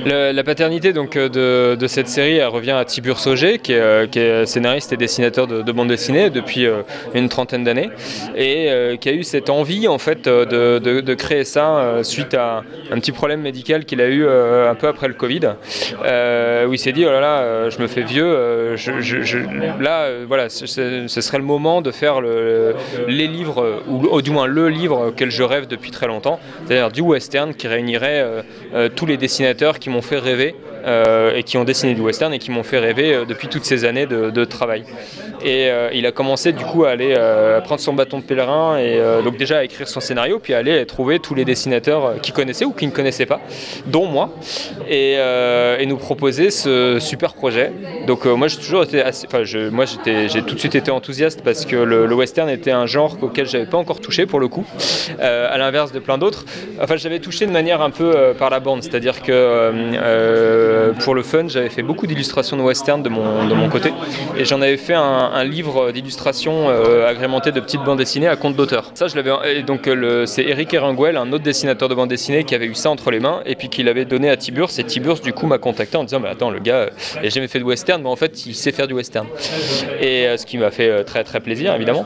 La 0.06 0.44
paternité 0.44 0.94
donc 0.94 1.16
euh, 1.16 1.76
de, 1.76 1.88
cette 1.88 2.08
série 2.08 2.44
revient 2.44 2.72
à 2.72 2.86
Tiburce 2.86 3.28
Auger, 3.28 3.60
qui 3.60 3.74
est, 3.74 3.80
euh, 3.80 4.08
qui 4.08 4.20
est 4.20 4.46
scénariste 4.46 4.94
et 4.94 4.98
dessinateur 4.98 5.48
de, 5.48 5.62
de 5.62 5.72
bande 5.72 5.88
dessinée 5.88 6.30
depuis 6.30 6.66
euh, 6.66 6.82
une 7.14 7.30
trentaine 7.30 7.64
d'années, 7.64 7.90
et 8.36 8.98
qui 9.00 9.10
a 9.10 9.14
eu 9.14 9.24
cette 9.24 9.50
envie 9.50 9.88
en 9.88 9.98
fait 9.98 10.26
de, 10.26 11.14
créer 11.14 11.44
ça 11.44 12.00
suite 12.04 12.34
à 12.34 12.64
un 12.92 12.96
petit 13.00 13.12
problème 13.12 13.42
médical 13.42 13.86
qu'il 13.86 14.02
a 14.02 14.08
eu 14.08 14.28
un 14.28 14.76
peu 14.76 14.88
après 14.88 15.08
le 15.08 15.14
Covid, 15.14 15.42
où 16.68 16.74
il 16.74 16.80
s'est 16.80 16.92
dit 16.92 17.06
oh 17.06 17.10
là 17.12 17.20
là, 17.20 17.70
je 17.70 17.80
me 17.80 17.88
fais 17.88 18.04
vieux, 18.04 18.76
là 19.80 20.08
voilà, 20.28 20.50
ce 20.50 21.22
serait 21.28 21.38
le 21.38 21.44
moment 21.44 21.82
de 21.82 21.92
faire 21.92 22.22
le- 22.22 22.76
les 23.08 23.28
livres, 23.28 23.82
ou, 23.88 24.08
ou 24.16 24.22
du 24.22 24.32
moins 24.32 24.48
le 24.48 24.70
livre 24.70 25.08
auquel 25.10 25.30
je 25.32 25.44
rêve 25.44 25.68
depuis 25.68 25.92
très 25.92 26.08
longtemps, 26.08 26.40
c'est-à-dire 26.66 26.92
du 26.92 27.02
western 27.02 27.54
qui 27.54 27.68
réunirait 27.68 28.22
euh, 28.22 28.42
euh, 28.74 28.90
tous 28.94 29.06
les 29.06 29.18
dessinateurs 29.18 29.80
qui 29.80 29.90
m'ont 29.90 30.02
fait 30.02 30.18
rêver 30.20 30.56
euh, 30.86 31.36
et 31.36 31.44
qui 31.44 31.58
ont 31.58 31.64
dessiné 31.64 31.94
du 31.94 32.02
western 32.02 32.34
et 32.34 32.40
qui 32.40 32.52
m'ont 32.52 32.64
fait 32.64 32.80
rêver 32.80 33.14
euh, 33.14 33.26
depuis 33.26 33.48
toutes 33.48 33.66
ces 33.66 33.86
années 33.86 34.06
de, 34.06 34.46
travail. 34.46 34.84
Et 35.44 35.70
euh, 35.70 35.90
il 35.94 36.06
a 36.06 36.12
commencé 36.12 36.54
du 36.54 36.64
coup 36.64 36.86
à 36.86 36.92
aller 36.92 37.16
prendre 37.66 37.82
son 37.82 37.94
bâton 37.94 38.20
de 38.20 38.24
pèlerin 38.24 38.78
et 38.78 39.00
donc 39.24 39.38
déjà 39.38 39.60
à 39.60 39.64
écrire 39.64 39.88
son 39.88 40.00
scénario, 40.00 40.40
puis 40.40 40.54
à 40.54 40.60
aller 40.60 40.86
trouver 40.86 41.20
tous 41.20 41.36
les 41.36 41.44
dessinateurs 41.44 42.22
qu'il 42.22 42.34
connaissait 42.34 42.66
ou 42.66 42.72
qui 42.72 42.86
ne 42.86 42.92
connaissaient 42.92 43.26
pas, 43.26 43.42
dont 43.86 44.06
moi, 44.06 44.30
et, 44.90 45.18
nous 45.88 45.98
proposer 45.98 46.52
ce 46.52 46.98
super 47.00 47.34
projet. 47.34 47.72
Donc 48.08 48.26
moi 48.26 48.48
j'ai 48.48 48.58
toujours 48.58 48.84
été 48.84 49.02
assez, 49.02 49.26
enfin 49.28 49.44
je, 49.44 49.70
moi 49.70 49.86
j'ai 49.86 50.42
tout 50.42 50.56
de 50.56 50.60
suite 50.60 50.76
été 50.76 50.92
enthousiaste 50.92 51.42
parce 51.44 51.66
que 51.66 51.78
le, 51.78 52.06
le 52.06 52.16
western 52.16 52.50
était 52.50 52.72
un 52.72 52.86
genre 52.86 53.18
auquel 53.22 53.48
j'avais 53.48 53.66
pas 53.66 53.78
encore 53.78 54.02
touché 54.02 54.26
pour 54.26 54.40
le 54.40 54.48
coup, 54.48 54.66
à 55.20 55.58
l'inverse 55.58 55.92
de 55.92 56.00
plein 56.00 56.18
d'autres. 56.18 56.46
Enfin 56.82 56.96
j'avais 56.98 57.20
touché 57.20 57.46
de 57.46 57.52
manière 57.52 57.82
un 57.82 57.90
peu 57.92 58.34
par 58.38 58.50
la 58.50 58.60
bande, 58.60 58.84
c'est-à-dire 58.84 59.22
que 59.22 59.72
euh, 60.78 60.88
euh, 60.88 60.94
pour 60.94 61.16
le 61.16 61.24
fun 61.24 61.48
j'avais 61.48 61.70
fait 61.70 61.84
beaucoup 61.84 62.08
d'illustrations 62.08 62.58
de 62.58 62.62
western 62.62 63.02
de 63.02 63.10
mon, 63.10 63.48
de 63.48 63.54
mon 63.54 63.70
côté. 63.70 63.92
Et 64.38 64.46
j'en 64.46 64.62
avais 64.62 64.78
fait 64.78 64.94
un, 64.94 65.44
livre 65.44 65.92
d'illustration 65.92 66.70
euh, 66.70 67.08
agrémenté 67.08 67.52
de 67.52 67.60
petites 67.60 67.84
bandes 67.84 67.98
dessinées 68.00 68.28
à 68.28 68.36
compte 68.36 68.56
d'auteur. 68.56 68.92
Ça 68.96 69.08
je 69.08 69.16
l'avais, 69.16 69.64
donc 69.64 69.88
euh, 69.88 70.26
c'est 70.26 70.44
Eric 70.44 70.74
Eringuel, 70.74 71.16
un 71.18 71.32
autre 71.32 71.44
dessinateur 71.44 71.90
de 71.90 71.96
bande 71.96 72.10
dessinée 72.10 72.44
qui 72.44 72.56
avait 72.56 72.66
eu 72.66 72.76
ça 72.76 72.90
entre 72.90 73.12
les 73.12 73.20
mains 73.20 73.42
et 73.46 73.56
puis 73.56 73.70
qui 73.70 73.84
l'avait 73.84 74.06
donné 74.06 74.30
à 74.30 74.38
Tiburce 74.38 74.80
et 74.80 74.84
Tiburce 74.84 75.22
du 75.22 75.34
coup 75.34 75.48
m'a 75.48 75.58
contacté 75.58 75.98
en 75.98 76.04
disant 76.04 76.20
mais 76.20 76.30
attends 76.30 76.50
le 76.50 76.60
gars 76.60 76.76
euh, 76.76 76.90
il 77.22 77.28
a 77.28 77.30
jamais 77.30 77.48
fait 77.48 77.60
de 77.60 77.64
western 77.64 78.02
mais 78.02 78.10
en 78.10 78.16
fait 78.16 78.46
il 78.46 78.56
sait 78.56 78.72
faire 78.72 78.88
du 78.88 78.94
western. 78.94 79.28
Et 80.02 80.28
euh, 80.28 80.38
ce 80.38 80.46
qui 80.46 80.58
m'a 80.58 80.72
fait 80.72 80.90
euh, 80.90 81.04
très 81.04 81.24
très 81.24 81.40
plaisir 81.40 81.74
évidemment. 81.74 82.06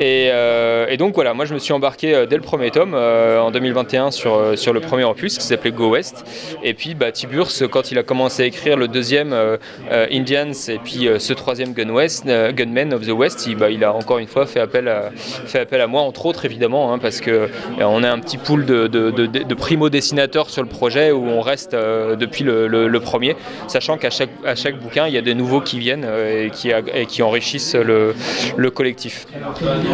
Et, 0.00 0.30
euh, 0.32 0.96
donc 0.96 1.14
voilà 1.14 1.32
moi 1.32 1.44
je 1.44 1.54
me 1.54 1.58
suis 1.58 1.72
embarqué 1.72 2.14
euh, 2.14 2.26
dès 2.26 2.36
le 2.36 2.42
premier 2.42 2.70
tome 2.70 2.92
euh, 2.94 3.40
en 3.40 3.50
2021 3.50 4.10
sur, 4.10 4.34
euh, 4.34 4.56
sur 4.56 4.72
le 4.72 4.80
premier 4.80 5.04
opus 5.04 5.38
qui 5.38 5.44
s'appelait 5.44 5.70
Go 5.70 5.90
West. 5.90 6.24
Et 6.62 6.74
puis 6.74 6.94
bah, 6.94 7.12
Tiburce 7.12 7.64
quand 7.70 7.90
il 7.90 7.97
a 7.98 8.02
commencé 8.02 8.42
à 8.42 8.46
écrire 8.46 8.76
le 8.76 8.88
deuxième 8.88 9.32
euh, 9.32 9.56
euh, 9.90 10.06
Indians 10.10 10.52
et 10.68 10.78
puis 10.78 11.08
euh, 11.08 11.18
ce 11.18 11.32
troisième 11.32 11.72
Gun 11.72 11.90
West, 11.90 12.26
Gunmen 12.26 12.94
of 12.94 13.06
the 13.06 13.10
West 13.10 13.46
il, 13.46 13.56
bah, 13.56 13.70
il 13.70 13.84
a 13.84 13.92
encore 13.92 14.18
une 14.18 14.26
fois 14.26 14.46
fait 14.46 14.60
appel 14.60 14.88
à, 14.88 15.10
fait 15.14 15.60
appel 15.60 15.80
à 15.80 15.86
moi 15.86 16.02
entre 16.02 16.26
autres 16.26 16.44
évidemment 16.44 16.92
hein, 16.92 16.98
parce 16.98 17.20
que 17.20 17.48
on 17.78 18.02
a 18.02 18.10
un 18.10 18.18
petit 18.18 18.38
pool 18.38 18.64
de, 18.64 19.54
primo 19.54 19.90
dessinateurs 19.90 20.50
sur 20.50 20.62
le 20.62 20.68
projet 20.68 21.10
où 21.12 21.26
on 21.26 21.40
reste 21.40 21.72
depuis 21.72 22.44
le, 22.44 22.98
premier 23.00 23.36
sachant 23.68 23.96
qu'à 23.96 24.10
chaque, 24.10 24.30
à 24.44 24.54
chaque 24.54 24.78
bouquin 24.80 25.06
il 25.06 25.14
y 25.14 25.18
a 25.18 25.22
des 25.22 25.34
nouveaux 25.34 25.60
qui 25.60 25.78
viennent 25.78 26.04
et 26.04 26.50
qui, 26.50 26.72
ag- 26.72 26.90
et 26.94 27.06
qui 27.06 27.22
enrichissent 27.22 27.74
le, 27.74 28.14
le 28.56 28.70
collectif. 28.70 29.26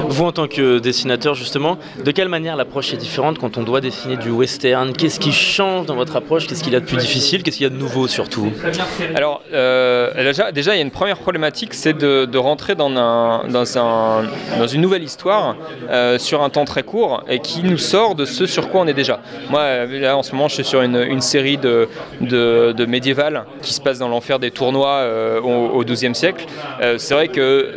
Vous, 0.09 0.24
en 0.24 0.32
tant 0.32 0.48
que 0.48 0.78
dessinateur, 0.78 1.34
justement, 1.34 1.78
de 2.02 2.11
quelle 2.11 2.28
manière 2.28 2.57
l'approche 2.57 2.92
est 2.92 2.96
différente 2.96 3.38
quand 3.38 3.57
on 3.59 3.62
doit 3.62 3.80
dessiner 3.80 4.16
du 4.16 4.30
western? 4.30 4.92
Qu'est-ce 4.92 5.20
qui 5.20 5.32
change 5.32 5.86
dans 5.86 5.94
votre 5.96 6.16
approche? 6.16 6.46
Qu'est-ce 6.46 6.62
qu'il 6.64 6.72
y 6.72 6.76
a 6.76 6.80
de 6.80 6.84
plus 6.84 6.96
difficile? 6.96 7.42
Qu'est-ce 7.42 7.57
qu'il 7.57 7.64
y 7.64 7.66
a 7.66 7.70
de 7.70 7.78
nouveau 7.78 7.93
surtout 8.09 8.51
Alors, 9.14 9.42
euh, 9.53 10.12
déjà, 10.14 10.53
déjà, 10.53 10.74
il 10.74 10.78
y 10.78 10.80
a 10.80 10.82
une 10.82 10.90
première 10.90 11.18
problématique, 11.18 11.74
c'est 11.74 11.92
de, 11.97 12.24
de 12.24 12.38
rentrer 12.38 12.74
dans, 12.74 12.90
un, 12.90 13.47
dans, 13.49 13.78
un, 13.78 14.24
dans 14.59 14.66
une 14.66 14.80
nouvelle 14.80 15.03
histoire 15.03 15.57
euh, 15.90 16.18
sur 16.18 16.42
un 16.42 16.51
temps 16.51 16.64
très 16.64 16.82
court 16.82 17.22
et 17.28 17.38
qui 17.38 17.62
nous 17.62 17.78
sort 17.78 18.14
de 18.14 18.24
ce 18.24 18.47
sur 18.47 18.70
quoi 18.70 18.82
on 18.82 18.86
est 18.86 18.95
déjà. 18.95 19.20
Moi, 19.51 19.61
euh, 19.61 20.01
là, 20.01 20.16
en 20.16 20.22
ce 20.22 20.32
moment, 20.32 20.49
je 20.49 20.55
suis 20.55 20.64
sur 20.64 20.82
une, 20.82 20.97
une 20.97 21.20
série 21.20 21.57
de, 21.57 21.88
de, 22.20 22.72
de 22.76 22.84
médiévales 22.86 23.45
qui 23.62 23.72
se 23.72 23.80
passe 23.80 23.99
dans 23.99 24.09
l'enfer 24.09 24.38
des 24.38 24.51
tournois 24.51 24.97
euh, 24.97 25.40
au, 25.40 25.78
au 25.78 25.84
XIIe 25.84 26.14
siècle. 26.14 26.47
C'est 26.99 27.14
vrai 27.14 27.28
que, 27.28 27.70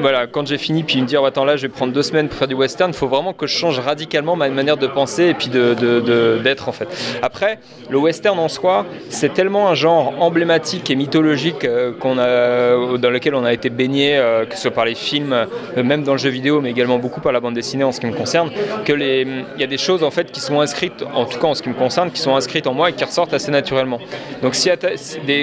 voilà, 0.00 0.26
quand 0.26 0.46
j'ai 0.46 0.58
fini, 0.58 0.82
puis 0.82 1.00
me 1.00 1.06
dire, 1.06 1.24
attends, 1.24 1.44
là, 1.44 1.56
je 1.56 1.62
vais 1.62 1.68
prendre 1.68 1.92
deux 1.92 2.02
semaines 2.02 2.28
pour 2.28 2.38
faire 2.38 2.48
du 2.48 2.54
western, 2.54 2.90
il 2.90 2.96
faut 2.96 3.08
vraiment 3.08 3.32
que 3.32 3.46
je 3.46 3.56
change 3.56 3.78
radicalement 3.78 4.36
ma 4.36 4.48
manière 4.48 4.76
de 4.76 4.86
penser 4.86 5.24
et 5.24 5.34
puis 5.34 5.48
d'être, 5.48 6.68
en 6.68 6.72
fait. 6.72 6.88
Après, 7.22 7.58
le 7.88 7.98
western 7.98 8.38
en 8.38 8.48
soi, 8.48 8.86
c'est 9.08 9.32
tellement 9.34 9.49
un 9.56 9.74
genre 9.74 10.14
emblématique 10.20 10.90
et 10.90 10.96
mythologique 10.96 11.64
euh, 11.64 11.92
qu'on 11.92 12.18
a, 12.18 12.98
dans 12.98 13.10
lequel 13.10 13.34
on 13.34 13.44
a 13.44 13.52
été 13.52 13.70
baigné, 13.70 14.16
euh, 14.16 14.46
que 14.46 14.54
ce 14.54 14.62
soit 14.62 14.70
par 14.70 14.84
les 14.84 14.94
films, 14.94 15.32
euh, 15.32 15.82
même 15.82 16.02
dans 16.02 16.12
le 16.12 16.18
jeu 16.18 16.30
vidéo, 16.30 16.60
mais 16.60 16.70
également 16.70 16.98
beaucoup 16.98 17.20
par 17.20 17.32
la 17.32 17.40
bande 17.40 17.54
dessinée 17.54 17.84
en 17.84 17.92
ce 17.92 18.00
qui 18.00 18.06
me 18.06 18.12
concerne, 18.12 18.50
que 18.84 18.92
les, 18.92 19.26
il 19.56 19.60
y 19.60 19.64
a 19.64 19.66
des 19.66 19.78
choses 19.78 20.02
en 20.02 20.10
fait 20.10 20.30
qui 20.30 20.40
sont 20.40 20.60
inscrites, 20.60 21.04
en 21.14 21.24
tout 21.24 21.38
cas 21.38 21.48
en 21.48 21.54
ce 21.54 21.62
qui 21.62 21.68
me 21.68 21.74
concerne, 21.74 22.10
qui 22.10 22.20
sont 22.20 22.34
inscrites 22.34 22.66
en 22.66 22.74
moi 22.74 22.90
et 22.90 22.92
qui 22.92 23.04
ressortent 23.04 23.34
assez 23.34 23.50
naturellement. 23.50 23.98
Donc 24.42 24.54
si 24.54 24.70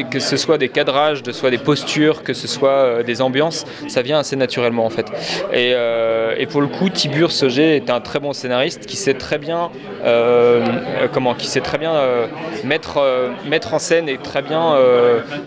que 0.10 0.20
ce 0.20 0.38
soit 0.38 0.58
des 0.58 0.70
cadrages, 0.70 1.22
que 1.22 1.32
ce 1.32 1.39
soit 1.39 1.49
des 1.49 1.58
postures, 1.58 2.24
que 2.24 2.34
ce 2.34 2.47
soit 2.47 2.70
euh, 2.70 3.03
des 3.03 3.22
ambiances, 3.22 3.66
ça 3.88 4.01
vient 4.01 4.20
assez 4.20 4.36
naturellement 4.36 4.86
en 4.86 4.89
fait. 4.89 5.08
Et, 5.51 5.74
euh, 5.74 6.45
pour 6.49 6.62
le 6.62 6.68
coup, 6.68 6.89
Tibur 6.89 7.32
Sogé 7.32 7.76
est 7.76 7.89
un 7.89 7.99
très 7.99 8.20
bon 8.20 8.32
scénariste 8.32 8.86
qui 8.86 8.95
sait 8.95 9.16
très 9.16 9.38
bien 9.38 9.70
euh, 10.05 10.66
euh, 11.01 11.08
comment, 11.12 11.34
qui 11.34 11.47
sait 11.47 11.60
très 11.60 11.78
bien 11.78 11.93
euh, 11.93 12.28
mettre, 12.64 12.97
euh, 12.97 13.30
mettre 13.45 13.74
en 13.74 13.80
scène 13.80 13.96
scène 13.97 14.09
et 14.09 14.17
très 14.17 14.41
bien 14.41 14.75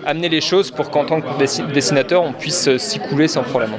amener 0.07 0.29
les 0.29 0.41
choses 0.41 0.71
pour 0.71 0.91
qu'en 0.91 1.05
tant 1.05 1.21
que 1.21 1.73
dessinateur, 1.73 2.23
on 2.23 2.33
puisse 2.33 2.77
s'y 2.79 2.99
couler 2.99 3.29
sans 3.29 3.43
problème. 3.43 3.71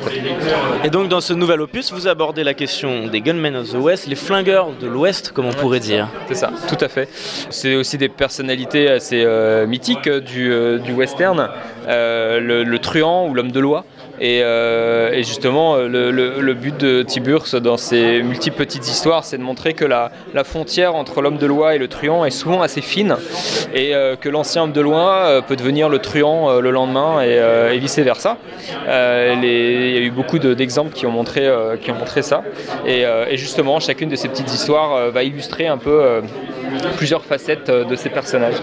Et 0.84 0.90
donc 0.90 1.10
dans 1.10 1.22
ce 1.22 1.34
nouvel 1.34 1.62
opus, 1.62 1.92
vous 1.92 2.08
abordez 2.08 2.44
la 2.44 2.54
question 2.54 3.08
des 3.08 3.22
Gunmen 3.22 3.56
of 3.56 3.72
the 3.72 3.76
West, 3.76 4.08
les 4.08 4.16
flingueurs 4.16 4.70
de 4.80 4.88
l'Ouest, 4.88 5.32
comme 5.32 5.46
on 5.46 5.54
pourrait 5.54 5.80
dire. 5.80 6.08
C'est 6.28 6.36
ça, 6.36 6.52
tout 6.68 6.84
à 6.84 6.88
fait. 6.88 7.10
C'est 7.50 7.76
aussi 7.76 7.98
des 7.98 8.10
personnalités 8.10 8.90
assez 8.90 9.26
mythiques 9.68 10.10
du, 10.10 10.80
du 10.80 10.94
western, 10.94 11.50
le, 11.88 12.78
truand 12.78 13.28
ou 13.28 13.34
l'homme 13.34 13.52
de 13.52 13.60
loi. 13.60 13.86
Et, 14.24 15.24
justement, 15.24 15.78
le, 15.78 16.54
but 16.54 16.78
de 16.78 17.02
Tiburce 17.02 17.56
dans 17.56 17.78
ses 17.78 18.22
multiples 18.22 18.58
petites 18.58 18.88
histoires, 18.88 19.24
c'est 19.24 19.38
de 19.38 19.44
montrer 19.44 19.74
que 19.74 19.86
la, 19.86 20.12
frontière 20.44 20.96
entre 20.96 21.22
l'homme 21.22 21.38
de 21.38 21.46
loi 21.46 21.76
et 21.76 21.78
le 21.78 21.88
truand 21.88 22.26
est 22.26 22.32
souvent 22.32 22.62
assez 22.62 22.82
fine 22.82 23.16
et 23.74 23.96
euh, 23.96 24.16
que 24.16 24.28
l'ancien 24.28 24.64
homme 24.64 24.72
de 24.72 24.82
loi 24.82 25.26
euh, 25.26 25.42
peut 25.42 25.56
devenir 25.56 25.88
le 25.88 26.00
truand 26.00 26.50
euh, 26.50 26.62
le 26.62 26.72
lendemain 26.72 27.22
et, 27.22 27.78
vice-versa. 27.78 28.38
il 28.70 29.44
y 29.44 29.98
a 29.98 30.02
eu 30.02 30.12
beaucoup 30.12 30.40
d'exemples 30.40 30.94
qui, 30.94 31.06
ont 31.06 31.12
montré, 31.12 31.42
ça. 32.22 32.44
Et, 32.86 33.06
justement, 33.38 33.80
chacune 33.80 34.10
de 34.10 34.16
ces 34.16 34.28
petites 34.28 34.54
histoires 34.54 35.12
va 35.12 35.24
illustrer 35.24 35.68
un 35.68 35.78
peu 35.78 36.22
plusieurs 36.98 37.24
facettes 37.24 37.70
euh, 37.70 37.84
de 37.84 37.96
ces 37.96 38.10
personnages. 38.10 38.56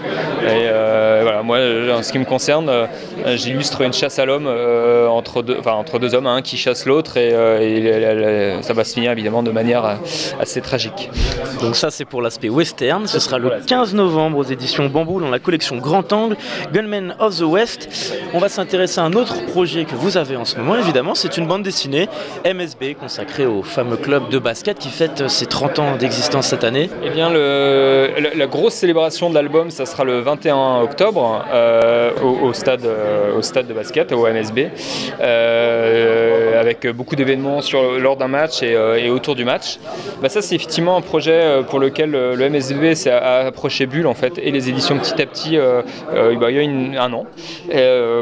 Et 0.43 0.67
euh, 0.67 1.19
voilà, 1.23 1.43
moi, 1.43 1.57
en 1.93 2.03
ce 2.03 2.11
qui 2.11 2.19
me 2.19 2.25
concerne, 2.25 2.69
euh, 2.69 2.87
j'illustre 3.35 3.81
une 3.81 3.93
chasse 3.93 4.19
à 4.19 4.25
l'homme 4.25 4.47
entre, 5.09 5.41
deux, 5.41 5.57
enfin, 5.59 5.73
entre 5.73 5.99
deux 5.99 6.15
hommes, 6.15 6.27
un 6.27 6.41
qui 6.41 6.57
chasse 6.57 6.85
l'autre, 6.85 7.17
et, 7.17 7.29
ça 8.61 8.73
va 8.73 8.83
se 8.83 8.93
finir 8.93 9.11
évidemment 9.11 9.43
de 9.43 9.51
manière 9.51 9.99
assez 10.39 10.61
tragique. 10.61 11.09
Donc 11.61 11.75
ça, 11.75 11.91
c'est 11.91 12.05
pour 12.05 12.21
l'aspect 12.21 12.49
western. 12.49 13.07
Ce 13.07 13.19
sera 13.19 13.37
le 13.37 13.51
15 13.65 13.93
novembre 13.93 14.37
aux 14.37 14.43
éditions 14.43 14.87
Bambou 14.87 15.19
dans 15.19 15.29
la 15.29 15.39
collection 15.39 15.77
Grand 15.77 16.11
Angle, 16.13 16.35
Gunmen 16.73 17.15
of 17.19 17.37
the 17.37 17.43
West. 17.43 17.89
On 18.33 18.39
va 18.39 18.49
s'intéresser 18.49 18.99
à 18.99 19.03
un 19.03 19.13
autre 19.13 19.45
projet 19.47 19.85
que 19.85 19.95
vous 19.95 20.17
avez 20.17 20.35
en 20.35 20.45
ce 20.45 20.57
moment, 20.57 20.75
évidemment. 20.75 21.15
C'est 21.15 21.37
une 21.37 21.47
bande 21.47 21.63
dessinée 21.63 22.07
MSB 22.45 22.95
consacrée 22.99 23.45
au 23.45 23.63
fameux 23.63 23.97
club 23.97 24.29
de 24.29 24.39
basket 24.39 24.79
qui 24.79 24.89
fête 24.89 25.27
ses 25.29 25.45
30 25.45 25.79
ans 25.79 25.95
d'existence 25.97 26.47
cette 26.47 26.63
année. 26.63 26.89
Eh 27.03 27.09
bien, 27.09 27.29
le 27.29 27.98
la, 28.35 28.47
grosse 28.47 28.73
célébration 28.73 29.29
de 29.29 29.35
l'album, 29.35 29.69
ça 29.69 29.85
sera 29.85 30.03
le 30.03 30.19
21 30.19 30.81
octobre 30.81 31.45
euh, 31.51 32.11
au, 32.21 32.53
stade, 32.53 32.85
euh, 32.85 33.37
au 33.37 33.41
stade 33.41 33.67
de 33.67 33.73
basket, 33.73 34.11
au 34.11 34.27
MSB, 34.27 34.69
euh, 35.21 36.59
avec 36.59 36.87
beaucoup 36.87 37.15
d'événements 37.15 37.59
lors 37.99 38.17
d'un 38.17 38.27
match 38.27 38.63
et, 38.63 39.09
autour 39.09 39.35
du 39.35 39.45
match. 39.45 39.77
Bah, 40.21 40.29
ça, 40.29 40.41
c'est 40.41 40.55
effectivement 40.55 40.97
un 40.97 41.01
projet 41.01 41.61
pour 41.69 41.79
lequel 41.79 42.11
le 42.11 42.49
MSB 42.49 43.07
a 43.07 43.47
approché 43.47 43.85
Bulle 43.85 44.07
en 44.07 44.13
fait, 44.13 44.37
et 44.37 44.51
les 44.51 44.69
éditions 44.69 44.97
petit 44.97 45.21
à 45.21 45.25
petit 45.25 45.57
bah, 45.57 46.51
il 46.51 46.55
y 46.55 46.97
a 46.97 47.03
un 47.03 47.13
an, 47.13 47.25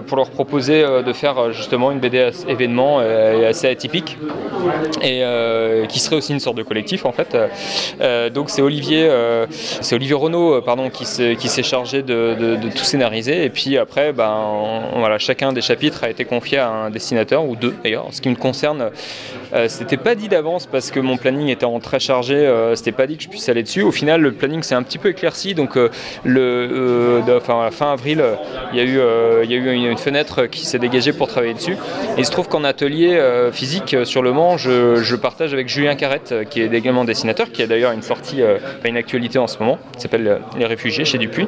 pour 0.08 0.18
leur 0.18 0.30
proposer 0.30 0.84
de 0.84 1.14
faire 1.14 1.52
justement 1.52 1.92
une 1.92 2.00
BD 2.00 2.30
événement 2.48 3.00
assez 3.00 3.68
atypique 3.68 4.18
et 5.02 5.24
qui 5.88 6.00
serait 6.00 6.16
aussi 6.16 6.34
une 6.34 6.40
sorte 6.40 6.58
de 6.58 6.64
collectif 6.64 7.06
en 7.06 7.12
fait. 7.12 7.38
donc 8.34 8.50
c'est 8.50 8.62
Olivier 8.62 9.10
c'est 9.82 9.96
Olivier 9.96 10.16
Renault 10.16 10.56
euh, 10.56 10.62
pardon, 10.62 10.90
qui 10.90 11.06
s'est 11.06 11.64
chargé 11.64 12.04
de, 12.04 12.58
tout 12.76 12.84
scénariser. 12.84 13.44
Et 13.44 13.50
puis 13.50 13.78
après, 13.78 14.14
ben, 14.14 14.82
voilà, 14.96 15.18
chacun 15.18 15.54
des 15.54 15.62
chapitres 15.62 16.04
a 16.04 16.10
été 16.10 16.26
confié 16.26 16.58
à 16.58 16.70
un 16.70 16.90
dessinateur, 16.90 17.46
ou 17.46 17.56
deux 17.56 17.76
d'ailleurs. 17.84 18.08
ce 18.12 18.22
qui 18.22 18.30
me 18.30 18.36
concerne, 18.36 18.90
euh, 19.54 19.68
c'était 19.68 19.98
pas 19.98 20.16
dit 20.16 20.28
d'avance 20.28 20.66
parce 20.66 20.92
que 20.92 21.00
mon 21.00 21.18
planning 21.18 21.50
était 21.50 21.66
très 21.82 22.00
chargé, 22.00 22.36
euh, 22.36 22.76
c'était 22.76 22.92
pas 22.92 23.08
dit 23.08 23.18
que 23.18 23.24
je 23.24 23.30
puisse 23.30 23.50
aller 23.50 23.64
dessus. 23.64 23.82
Au 23.82 23.92
final, 23.92 24.22
le 24.22 24.32
planning 24.32 24.64
s'est 24.64 24.76
un 24.76 24.84
petit 24.84 24.98
peu 24.98 25.10
éclairci. 25.10 25.54
Donc, 25.54 25.78
le, 26.24 27.22
enfin, 27.36 27.70
fin 27.72 27.94
avril, 27.94 28.24
il 28.74 28.78
y 28.78 28.82
a 28.82 28.84
eu, 28.84 29.00
il 29.44 29.52
y 29.52 29.54
a 29.54 29.58
eu 29.58 29.74
une, 29.74 29.98
fenêtre 29.98 30.46
qui 30.46 30.66
s'est 30.66 30.80
dégagée 30.80 31.12
pour 31.12 31.28
travailler 31.28 31.54
dessus. 31.54 31.74
Et 32.18 32.20
il 32.20 32.26
se 32.26 32.32
trouve 32.32 32.48
qu'en 32.48 32.64
atelier 32.64 33.20
physique 33.52 33.96
sur 34.04 34.22
Le 34.22 34.32
Mans, 34.32 34.58
je, 34.58 35.16
partage 35.16 35.54
avec 35.54 35.68
Julien 35.68 35.96
Carrette, 35.96 36.34
qui 36.50 36.62
est 36.62 36.72
également 36.72 37.04
dessinateur, 37.04 37.52
qui 37.52 37.64
a 37.64 37.68
d'ailleurs 37.68 37.92
une 37.92 38.04
sortie, 38.04 38.42
une 38.86 38.98
actualité 38.98 39.40
en 39.40 39.48
ce 39.48 39.57
moment, 39.60 39.78
qui 39.94 40.02
s'appelle 40.02 40.28
euh, 40.28 40.40
Les 40.58 40.66
Réfugiés 40.66 41.06
chez 41.06 41.18
Dupuis. 41.18 41.48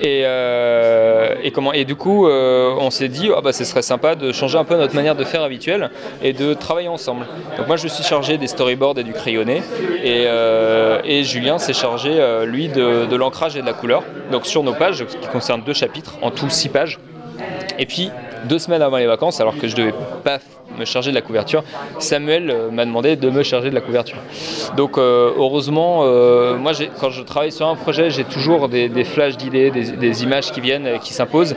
Et, 0.00 0.22
euh, 0.24 1.34
et, 1.42 1.50
comment, 1.50 1.72
et 1.72 1.84
du 1.84 1.96
coup, 1.96 2.26
euh, 2.26 2.74
on 2.78 2.90
s'est 2.90 3.08
dit, 3.08 3.30
ah 3.36 3.40
bah, 3.40 3.52
ce 3.52 3.64
serait 3.64 3.82
sympa 3.82 4.14
de 4.14 4.32
changer 4.32 4.58
un 4.58 4.64
peu 4.64 4.76
notre 4.76 4.94
manière 4.94 5.14
de 5.14 5.24
faire 5.24 5.42
habituelle 5.42 5.90
et 6.22 6.32
de 6.32 6.54
travailler 6.54 6.88
ensemble. 6.88 7.26
Donc 7.56 7.66
moi, 7.66 7.76
je 7.76 7.88
suis 7.88 8.04
chargé 8.04 8.38
des 8.38 8.46
storyboards 8.46 8.98
et 8.98 9.04
du 9.04 9.12
crayonné, 9.12 9.62
et, 10.02 10.26
et 11.04 11.24
Julien 11.24 11.58
s'est 11.58 11.72
chargé, 11.72 12.20
lui, 12.46 12.68
de, 12.68 13.16
l'ancrage 13.16 13.56
et 13.56 13.60
de 13.60 13.66
la 13.66 13.72
couleur. 13.72 14.02
Donc 14.30 14.46
sur 14.46 14.62
nos 14.62 14.74
pages, 14.74 15.04
qui 15.04 15.28
concernent 15.28 15.62
deux 15.62 15.74
chapitres, 15.74 16.16
en 16.22 16.30
tout 16.30 16.50
six 16.50 16.68
pages. 16.68 16.98
Et 17.78 17.86
puis, 17.86 18.10
deux 18.44 18.58
semaines 18.58 18.82
avant 18.82 18.96
les 18.96 19.06
vacances, 19.06 19.40
alors 19.40 19.56
que 19.56 19.68
je 19.68 19.76
devais 19.76 19.94
pas 20.24 20.38
me 20.78 20.84
charger 20.84 21.10
de 21.10 21.14
la 21.14 21.22
couverture, 21.22 21.62
Samuel 21.98 22.50
euh, 22.50 22.70
m'a 22.70 22.84
demandé 22.84 23.16
de 23.16 23.30
me 23.30 23.42
charger 23.42 23.70
de 23.70 23.74
la 23.74 23.80
couverture. 23.80 24.18
Donc 24.76 24.98
euh, 24.98 25.32
heureusement, 25.36 26.02
euh, 26.02 26.56
moi 26.56 26.72
quand 27.00 27.10
je 27.10 27.22
travaille 27.22 27.52
sur 27.52 27.66
un 27.66 27.74
projet, 27.74 28.10
j'ai 28.10 28.24
toujours 28.24 28.68
des, 28.68 29.04
flashs 29.04 29.36
d'idées, 29.36 29.70
des, 29.70 30.22
images 30.22 30.52
qui 30.52 30.60
viennent, 30.60 30.98
qui 31.00 31.12
s'imposent. 31.12 31.56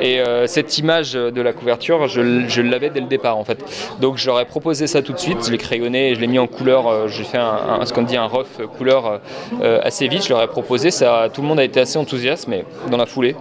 Et 0.00 0.20
cette 0.46 0.78
image 0.78 1.12
de 1.14 1.42
la 1.42 1.52
couverture, 1.52 2.08
je, 2.08 2.60
l'avais 2.60 2.90
dès 2.90 3.00
le 3.00 3.06
départ 3.06 3.36
en 3.36 3.44
fait. 3.44 3.58
Donc 4.00 4.16
j'aurais 4.16 4.44
proposé 4.44 4.86
ça 4.86 5.02
tout 5.02 5.12
de 5.12 5.18
suite, 5.18 5.44
je 5.46 5.50
l'ai 5.50 5.58
crayonné, 5.58 6.14
je 6.14 6.20
l'ai 6.20 6.26
mis 6.26 6.38
en 6.38 6.46
couleur, 6.46 7.08
j'ai 7.08 7.24
fait 7.24 7.38
ce 7.84 7.92
qu'on 7.92 8.02
dit 8.02 8.16
un 8.16 8.26
rough 8.26 8.66
couleur 8.76 9.20
assez 9.82 10.08
vite, 10.08 10.24
je 10.24 10.30
leur 10.30 10.46
proposé, 10.48 10.90
ça, 10.90 11.28
tout 11.32 11.42
le 11.42 11.48
monde 11.48 11.60
a 11.60 11.64
été 11.64 11.80
assez 11.80 11.98
enthousiaste, 11.98 12.48
mais 12.48 12.64
dans 12.90 12.96
la 12.96 13.06
foulée, 13.06 13.34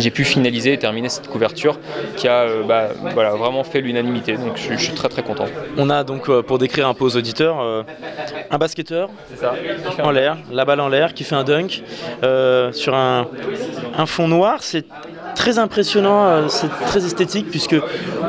j'ai 0.00 0.10
pu 0.10 0.24
finaliser 0.24 0.72
et 0.72 0.78
terminer 0.78 1.08
cette 1.08 1.28
couverture 1.28 1.78
qui 2.16 2.28
a 2.28 2.42
euh, 2.42 2.62
bah, 2.62 2.88
voilà, 3.12 3.30
vraiment 3.30 3.64
fait 3.64 3.80
l'unanimité. 3.80 4.36
Donc 4.36 4.56
je, 4.56 4.76
suis 4.76 4.94
très 4.94 5.08
très 5.08 5.22
content. 5.22 5.46
On 5.76 5.90
a 5.90 6.04
donc, 6.04 6.28
euh, 6.28 6.42
pour 6.42 6.58
décrire 6.58 6.88
un 6.88 6.94
peu 6.94 7.04
aux 7.04 7.16
auditeurs, 7.16 7.60
euh, 7.60 7.82
un 8.50 8.58
basketteur 8.58 9.10
en 10.02 10.10
l'air, 10.10 10.36
la 10.50 10.64
balle 10.64 10.80
en 10.80 10.88
l'air, 10.88 11.14
qui 11.14 11.24
fait 11.24 11.36
un 11.36 11.44
dunk 11.44 11.82
sur 12.72 12.94
un, 12.94 13.26
un 13.96 14.06
fond 14.06 14.28
noir. 14.28 14.58
C'est 14.62 14.86
très 15.34 15.58
impressionnant, 15.58 16.48
c'est 16.48 16.70
très 16.86 17.04
esthétique 17.04 17.50
puisque 17.50 17.76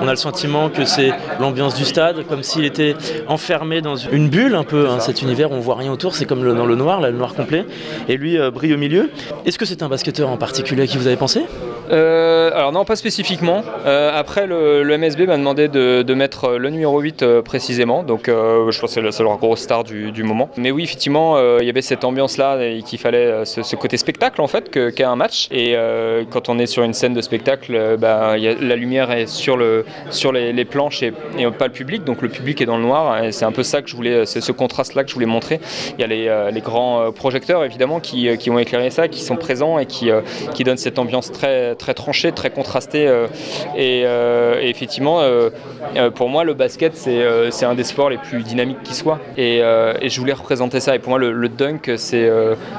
on 0.01 0.07
a 0.07 0.11
le 0.11 0.18
sentiment 0.18 0.70
que 0.70 0.86
c'est 0.86 1.11
l'ambiance 1.39 1.76
du 1.76 1.86
stade, 1.86 2.26
comme 2.28 2.41
s'il 2.41 2.66
était 2.66 2.95
enfermé 3.28 3.82
dans 3.82 3.95
une 3.95 4.28
bulle 4.28 4.55
un 4.55 4.63
peu, 4.63 4.89
hein, 4.89 4.99
cet 4.99 5.22
univers 5.22 5.51
où 5.51 5.55
on 5.55 5.59
voit 5.59 5.76
rien 5.76 5.91
autour, 5.91 6.16
c'est 6.16 6.26
comme 6.26 6.41
dans 6.55 6.66
le 6.66 6.76
noir, 6.76 7.01
le 7.01 7.11
noir 7.11 7.36
complet, 7.36 7.66
et 8.09 8.18
lui 8.18 8.38
brille 8.51 8.74
au 8.74 8.78
milieu. 8.78 9.11
Est-ce 9.45 9.59
que 9.59 9.66
c'est 9.66 9.84
un 9.84 9.88
basketteur 9.88 10.30
en 10.30 10.38
particulier 10.38 10.84
à 10.84 10.88
qui 10.88 10.97
vous 10.97 11.07
avez 11.07 11.16
pensé? 11.16 11.45
Euh, 11.91 12.49
alors 12.53 12.71
non, 12.71 12.83
pas 12.83 12.95
spécifiquement. 12.95 13.63
après, 13.85 14.47
le, 14.47 14.97
MSB 14.97 15.27
m'a 15.27 15.37
demandé 15.37 15.67
de, 15.67 16.13
mettre 16.13 16.57
le 16.57 16.69
numéro 16.69 16.99
8 16.99 17.41
précisément, 17.41 18.03
donc 18.03 18.23
je 18.27 18.79
pense 18.79 18.95
que 18.95 19.11
c'est 19.11 19.23
leur 19.23 19.37
grosse 19.37 19.61
star 19.61 19.83
du, 19.83 20.23
moment. 20.23 20.49
Mais 20.57 20.71
oui, 20.71 20.83
effectivement, 20.83 21.37
il 21.59 21.65
y 21.65 21.69
avait 21.69 21.81
cette 21.81 22.03
ambiance-là 22.03 22.57
et 22.63 22.81
qu'il 22.81 22.99
fallait 22.99 23.45
ce, 23.45 23.75
côté 23.75 23.97
spectacle 23.97 24.41
en 24.41 24.47
fait 24.47 24.71
qu'est 24.71 25.03
un 25.03 25.15
match. 25.15 25.47
Et 25.51 25.75
quand 26.31 26.49
on 26.49 26.57
est 26.59 26.65
sur 26.65 26.83
une 26.83 26.93
scène 26.93 27.13
de 27.13 27.21
spectacle, 27.21 27.75
euh, 27.75 27.97
bah, 27.97 28.35
la 28.37 28.75
lumière 28.75 29.11
est 29.11 29.27
sur, 29.27 29.57
le, 29.57 29.85
sur 30.09 30.31
les, 30.31 30.65
planches 30.65 31.03
et, 31.03 31.11
pas 31.57 31.67
le 31.67 31.73
public, 31.73 32.03
donc 32.03 32.21
le 32.21 32.29
public 32.29 32.61
est 32.61 32.65
dans 32.65 32.77
le 32.77 32.83
noir. 32.83 33.23
Et 33.23 33.31
c'est 33.31 33.45
un 33.45 33.51
peu 33.51 33.63
ça 33.63 33.81
que 33.81 33.89
je 33.89 33.95
voulais, 33.95 34.25
c'est 34.25 34.41
ce 34.41 34.51
contraste-là 34.51 35.03
que 35.03 35.09
je 35.09 35.13
voulais 35.13 35.25
montrer. 35.25 35.59
Il 35.97 36.01
y 36.01 36.03
a 36.03 36.07
les, 36.07 36.27
euh, 36.27 36.51
grands 36.63 37.01
euh, 37.01 37.11
projecteurs 37.11 37.63
évidemment 37.63 37.99
qui, 37.99 38.35
qui, 38.37 38.49
ont 38.49 38.57
éclairé 38.57 38.89
ça, 38.89 39.07
qui 39.07 39.21
sont 39.21 39.35
présents 39.35 39.77
et 39.77 39.85
qui 39.85 40.09
donnent 40.63 40.77
cette 40.77 40.99
ambiance 40.99 41.31
très, 41.31 41.44
très 41.77 41.93
tranchée, 41.93 42.31
très 42.31 42.49
contrastée. 42.49 43.09
Et, 43.77 44.05
effectivement, 44.61 45.21
pour 46.15 46.29
moi, 46.29 46.43
le 46.43 46.53
basket, 46.53 46.95
c'est 46.95 47.65
un 47.65 47.75
des 47.75 47.83
sports 47.83 48.09
les 48.09 48.17
plus 48.17 48.43
dynamiques 48.43 48.83
qui 48.83 48.95
soit. 48.95 49.19
Et, 49.37 49.59
je 49.59 50.19
voulais 50.19 50.33
représenter 50.33 50.79
ça. 50.79 50.95
Et 50.95 50.99
pour 50.99 51.09
moi, 51.11 51.19
le, 51.19 51.49
dunk, 51.49 51.91
c'est 51.97 52.29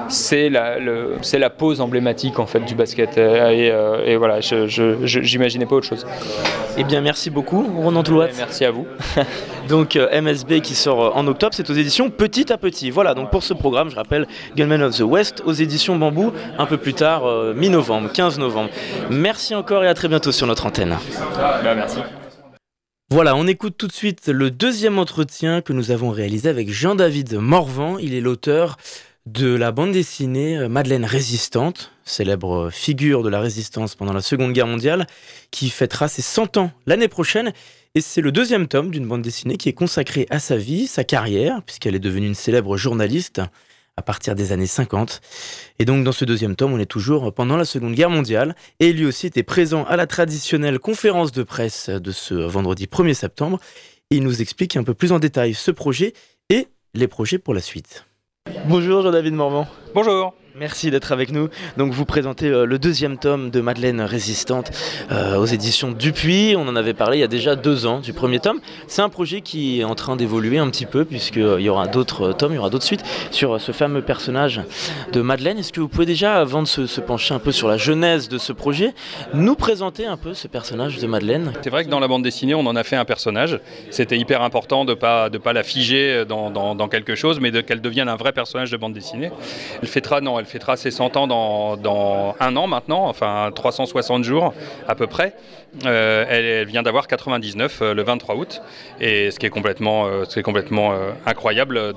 c'est 0.08 0.48
la, 0.48 0.78
la 0.78 1.50
pose 1.50 1.80
emblématique 1.80 2.38
en 2.38 2.46
fait 2.46 2.60
du 2.60 2.74
basket. 2.74 3.18
Et, 3.18 3.72
et 4.06 4.16
voilà, 4.16 4.40
je 4.40 5.36
n'imaginais 5.36 5.66
pas 5.66 5.76
autre 5.76 5.86
chose. 5.86 6.06
Eh 6.78 6.84
bien, 6.84 7.00
merci 7.00 7.30
beaucoup, 7.30 7.66
Ronan 7.76 8.02
Toulouat. 8.02 8.28
Merci 8.36 8.64
à 8.64 8.70
vous. 8.70 8.86
donc, 9.68 9.96
euh, 9.96 10.20
MSB 10.20 10.60
qui 10.60 10.74
sort 10.74 11.02
euh, 11.02 11.10
en 11.14 11.26
octobre, 11.26 11.54
c'est 11.54 11.68
aux 11.68 11.74
éditions 11.74 12.10
Petit 12.10 12.52
à 12.52 12.58
Petit. 12.58 12.90
Voilà, 12.90 13.14
donc 13.14 13.30
pour 13.30 13.42
ce 13.42 13.54
programme, 13.54 13.90
je 13.90 13.96
rappelle 13.96 14.26
Gunman 14.56 14.82
of 14.82 14.96
the 14.96 15.00
West 15.00 15.42
aux 15.44 15.52
éditions 15.52 15.96
Bambou, 15.96 16.32
un 16.58 16.66
peu 16.66 16.76
plus 16.76 16.94
tard, 16.94 17.26
euh, 17.26 17.54
mi-novembre, 17.54 18.10
15 18.12 18.38
novembre. 18.38 18.70
Merci 19.10 19.54
encore 19.54 19.84
et 19.84 19.88
à 19.88 19.94
très 19.94 20.08
bientôt 20.08 20.32
sur 20.32 20.46
notre 20.46 20.66
antenne. 20.66 20.96
Bah, 21.36 21.60
merci. 21.74 21.98
Voilà, 23.10 23.36
on 23.36 23.46
écoute 23.46 23.74
tout 23.76 23.86
de 23.86 23.92
suite 23.92 24.28
le 24.28 24.50
deuxième 24.50 24.98
entretien 24.98 25.62
que 25.62 25.72
nous 25.72 25.90
avons 25.90 26.10
réalisé 26.10 26.48
avec 26.48 26.70
Jean-David 26.70 27.34
Morvan. 27.34 27.98
Il 27.98 28.14
est 28.14 28.20
l'auteur 28.20 28.76
de 29.26 29.54
la 29.54 29.72
bande 29.72 29.92
dessinée 29.92 30.68
Madeleine 30.68 31.04
Résistante, 31.04 31.92
célèbre 32.04 32.70
figure 32.70 33.22
de 33.22 33.28
la 33.28 33.40
résistance 33.40 33.94
pendant 33.96 34.12
la 34.12 34.22
Seconde 34.22 34.52
Guerre 34.52 34.68
mondiale, 34.68 35.06
qui 35.50 35.70
fêtera 35.70 36.08
ses 36.08 36.22
100 36.22 36.56
ans 36.56 36.70
l'année 36.86 37.08
prochaine. 37.08 37.52
Et 37.97 38.03
c'est 38.03 38.20
le 38.20 38.30
deuxième 38.30 38.68
tome 38.68 38.90
d'une 38.90 39.09
bande 39.09 39.22
dessinée 39.22 39.57
qui 39.57 39.70
est 39.70 39.72
consacrée 39.72 40.26
à 40.28 40.38
sa 40.38 40.59
vie, 40.59 40.86
sa 40.86 41.03
carrière, 41.03 41.62
puisqu'elle 41.62 41.94
est 41.94 41.99
devenue 41.99 42.26
une 42.26 42.34
célèbre 42.34 42.76
journaliste 42.76 43.40
à 43.97 44.03
partir 44.03 44.34
des 44.34 44.53
années 44.53 44.66
50. 44.66 45.22
Et 45.78 45.86
donc 45.86 46.05
dans 46.05 46.12
ce 46.12 46.26
deuxième 46.26 46.57
tome, 46.57 46.74
on 46.74 46.78
est 46.78 46.84
toujours 46.84 47.32
pendant 47.32 47.57
la 47.57 47.64
Seconde 47.64 47.94
Guerre 47.94 48.11
mondiale. 48.11 48.55
Et 48.80 48.92
lui 48.92 49.07
aussi 49.07 49.28
était 49.28 49.42
présent 49.42 49.84
à 49.84 49.97
la 49.97 50.07
traditionnelle 50.07 50.78
conférence 50.78 51.32
de 51.32 51.42
presse 51.42 51.88
de 51.88 52.12
ce 52.12 52.34
vendredi 52.34 52.84
1er 52.84 53.14
septembre. 53.14 53.59
il 54.11 54.22
nous 54.22 54.42
explique 54.42 54.76
un 54.76 54.84
peu 54.84 54.92
plus 54.92 55.12
en 55.12 55.18
détail 55.18 55.55
ce 55.55 55.70
projet 55.70 56.12
et 56.51 56.68
les 56.92 57.09
projets 57.09 57.38
pour 57.38 57.55
la 57.55 57.62
suite. 57.62 58.05
Bonjour 58.68 59.01
Jean-David 59.01 59.32
Morvan. 59.32 59.66
Bonjour. 59.94 60.34
Merci 60.59 60.90
d'être 60.90 61.12
avec 61.12 61.32
nous. 61.32 61.50
Donc 61.76 61.92
vous 61.92 62.07
présentez 62.07 62.46
euh, 62.46 62.64
le 62.64 62.78
deuxième 62.78 63.18
tome 63.18 63.50
de 63.50 63.61
Madeleine 63.61 64.00
Résistante 64.00 64.70
euh, 65.12 65.36
aux 65.36 65.44
éditions 65.44 65.90
Dupuis. 65.90 66.54
On 66.57 66.66
en 66.66 66.76
avait 66.76 66.94
parlé 66.94 67.18
il 67.18 67.20
y 67.20 67.24
a 67.24 67.28
déjà 67.28 67.57
deux 67.57 67.84
ans 67.84 68.00
du 68.00 68.14
premier 68.14 68.40
tome. 68.40 68.61
C'est 68.86 69.02
un 69.02 69.11
projet 69.11 69.42
qui 69.42 69.80
est 69.80 69.84
en 69.84 69.94
train 69.94 70.16
d'évoluer 70.16 70.57
un 70.57 70.70
petit 70.70 70.86
peu 70.86 71.04
puisqu'il 71.04 71.42
euh, 71.42 71.61
y 71.61 71.68
aura 71.68 71.88
d'autres 71.88 72.32
tomes, 72.32 72.52
il 72.52 72.54
y 72.54 72.59
aura 72.59 72.70
d'autres 72.70 72.86
suites 72.86 73.04
sur 73.32 73.61
ce 73.61 73.72
fameux 73.72 74.00
personnage 74.00 74.62
de 75.12 75.20
Madeleine. 75.20 75.59
Est-ce 75.59 75.74
que 75.74 75.80
vous 75.80 75.88
pouvez 75.88 76.07
déjà, 76.07 76.36
avant 76.40 76.62
de 76.62 76.68
se, 76.68 77.00
pencher 77.02 77.34
un 77.34 77.38
peu 77.38 77.52
sur 77.52 77.68
la 77.68 77.76
genèse 77.76 78.30
de 78.30 78.38
ce 78.38 78.54
projet, 78.54 78.94
nous 79.34 79.57
présenter 79.57 80.07
un 80.07 80.16
peu 80.16 80.32
ce 80.32 80.48
personnage 80.48 80.96
de 80.96 81.07
Madeleine? 81.07 81.52
C'est 81.61 81.70
vrai 81.70 81.84
que 81.84 81.90
dans 81.90 82.00
la 82.00 82.09
bande 82.09 82.22
dessinée, 82.22 82.54
on 82.54 82.64
en 82.64 82.76
a 82.76 82.82
fait 82.82 82.96
un 82.96 83.04
personnage. 83.04 83.61
C'était 83.90 84.16
hyper 84.16 84.40
important 84.40 84.86
de 84.86 84.92
ne 84.92 84.94
pas, 84.94 85.28
de 85.28 85.36
pas 85.36 85.52
la 85.52 85.64
figer 85.64 86.24
dans, 86.26 86.50
dans, 86.50 86.88
quelque 86.88 87.14
chose, 87.14 87.40
mais 87.40 87.52
qu'elle 87.62 87.82
devienne 87.82 88.09
un 88.09 88.16
vrai 88.16 88.32
personnage 88.32 88.70
de 88.70 88.78
bande 88.78 88.94
dessinée. 88.94 89.30
Elle 89.82 89.88
fêtera, 89.88 90.22
non, 90.22 90.45
fêtera 90.47 90.76
ses 90.76 90.90
100 90.90 91.16
ans 91.16 91.26
dans, 91.26 92.34
un 92.40 92.57
an 92.57 92.66
maintenant, 92.66 93.07
enfin 93.09 93.51
360 93.55 94.24
jours 94.24 94.55
à 94.88 94.94
peu 94.94 95.07
près. 95.07 95.34
Euh, 95.84 96.24
elle, 96.28 96.66
vient 96.66 96.82
d'avoir 96.82 97.06
99 97.06 97.80
euh, 97.82 97.94
le 97.94 98.02
23 98.02 98.36
août, 98.36 98.62
et 98.98 99.30
ce 99.30 99.38
qui 99.38 99.44
est 99.44 99.50
complètement, 99.50 100.06
euh, 100.06 100.24
ce 100.26 100.40
complètement 100.40 100.94
incroyable 101.24 101.92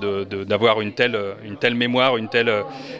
d'avoir 0.46 0.80
une, 0.80 0.92
telle, 0.92 1.18
une 1.44 1.56
telle 1.56 1.74
mémoire, 1.74 2.16
une 2.16 2.28
telle 2.28 2.52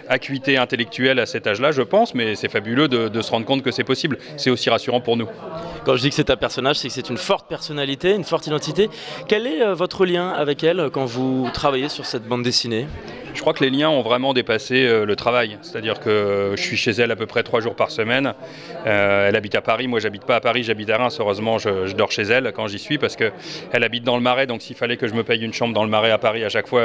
acuité 0.08 0.58
intellectuelle 0.58 1.18
à 1.18 1.26
cet 1.26 1.46
âge-là, 1.46 1.72
je 1.72 1.82
pense, 1.82 2.14
mais 2.14 2.34
c'est 2.34 2.48
fabuleux 2.48 2.88
de, 2.88 3.20
se 3.20 3.30
rendre 3.30 3.46
compte 3.46 3.62
que 3.62 3.70
c'est 3.70 3.84
possible. 3.84 4.18
C'est 4.36 4.50
aussi 4.50 4.70
rassurant 4.70 5.00
pour 5.00 5.16
nous. 5.16 5.26
Quand 5.84 5.96
je 5.96 6.02
dis 6.02 6.10
que 6.10 6.14
c'est 6.14 6.30
un 6.30 6.36
personnage, 6.36 6.76
c'est 6.76 6.88
que 6.88 6.94
c'est 6.94 7.10
une 7.10 7.16
forte 7.16 7.48
personnalité, 7.48 8.14
une 8.14 8.24
forte 8.24 8.46
identité. 8.46 8.88
Quel 9.26 9.46
est 9.46 9.72
votre 9.72 10.06
lien 10.06 10.30
avec 10.30 10.62
elle 10.62 10.90
quand 10.92 11.04
vous 11.04 11.48
travaillez 11.52 11.88
sur 11.88 12.06
cette 12.06 12.24
bande 12.24 12.42
dessinée? 12.42 12.86
Je 13.34 13.40
crois 13.40 13.52
que 13.52 13.64
les 13.64 13.70
liens 13.70 13.88
ont 13.88 14.02
vraiment 14.02 14.34
dépassé 14.34 14.86
euh, 14.86 15.04
le 15.04 15.16
travail. 15.16 15.58
C'est-à-dire 15.62 16.00
que 16.00 16.52
je 16.56 16.62
suis 16.62 16.76
chez 16.76 16.90
elle 16.90 17.10
à 17.10 17.16
peu 17.16 17.26
près 17.26 17.42
trois 17.42 17.60
jours 17.60 17.74
par 17.74 17.90
semaine. 17.90 18.34
Euh, 18.86 19.28
elle 19.28 19.36
habite 19.36 19.54
à 19.54 19.62
Paris. 19.62 19.86
Moi, 19.86 20.00
j'habite 20.00 20.24
pas 20.24 20.36
à 20.36 20.40
Paris, 20.40 20.62
j'habite 20.70 20.90
à 20.90 20.98
Reims. 20.98 21.16
Heureusement, 21.18 21.58
je, 21.58 21.92
dors 21.94 22.12
chez 22.12 22.22
elle 22.22 22.52
quand 22.54 22.68
j'y 22.68 22.78
suis 22.78 22.96
parce 22.96 23.16
qu'elle 23.16 23.32
habite 23.84 24.04
dans 24.04 24.16
le 24.16 24.22
Marais. 24.22 24.46
Donc, 24.46 24.62
s'il 24.62 24.76
fallait 24.76 24.96
que 24.96 25.08
je 25.08 25.14
me 25.14 25.24
paye 25.24 25.42
une 25.44 25.52
chambre 25.52 25.74
dans 25.74 25.82
le 25.82 25.90
Marais 25.90 26.12
à 26.12 26.18
Paris 26.18 26.44
à 26.44 26.48
chaque 26.48 26.68
fois, 26.68 26.80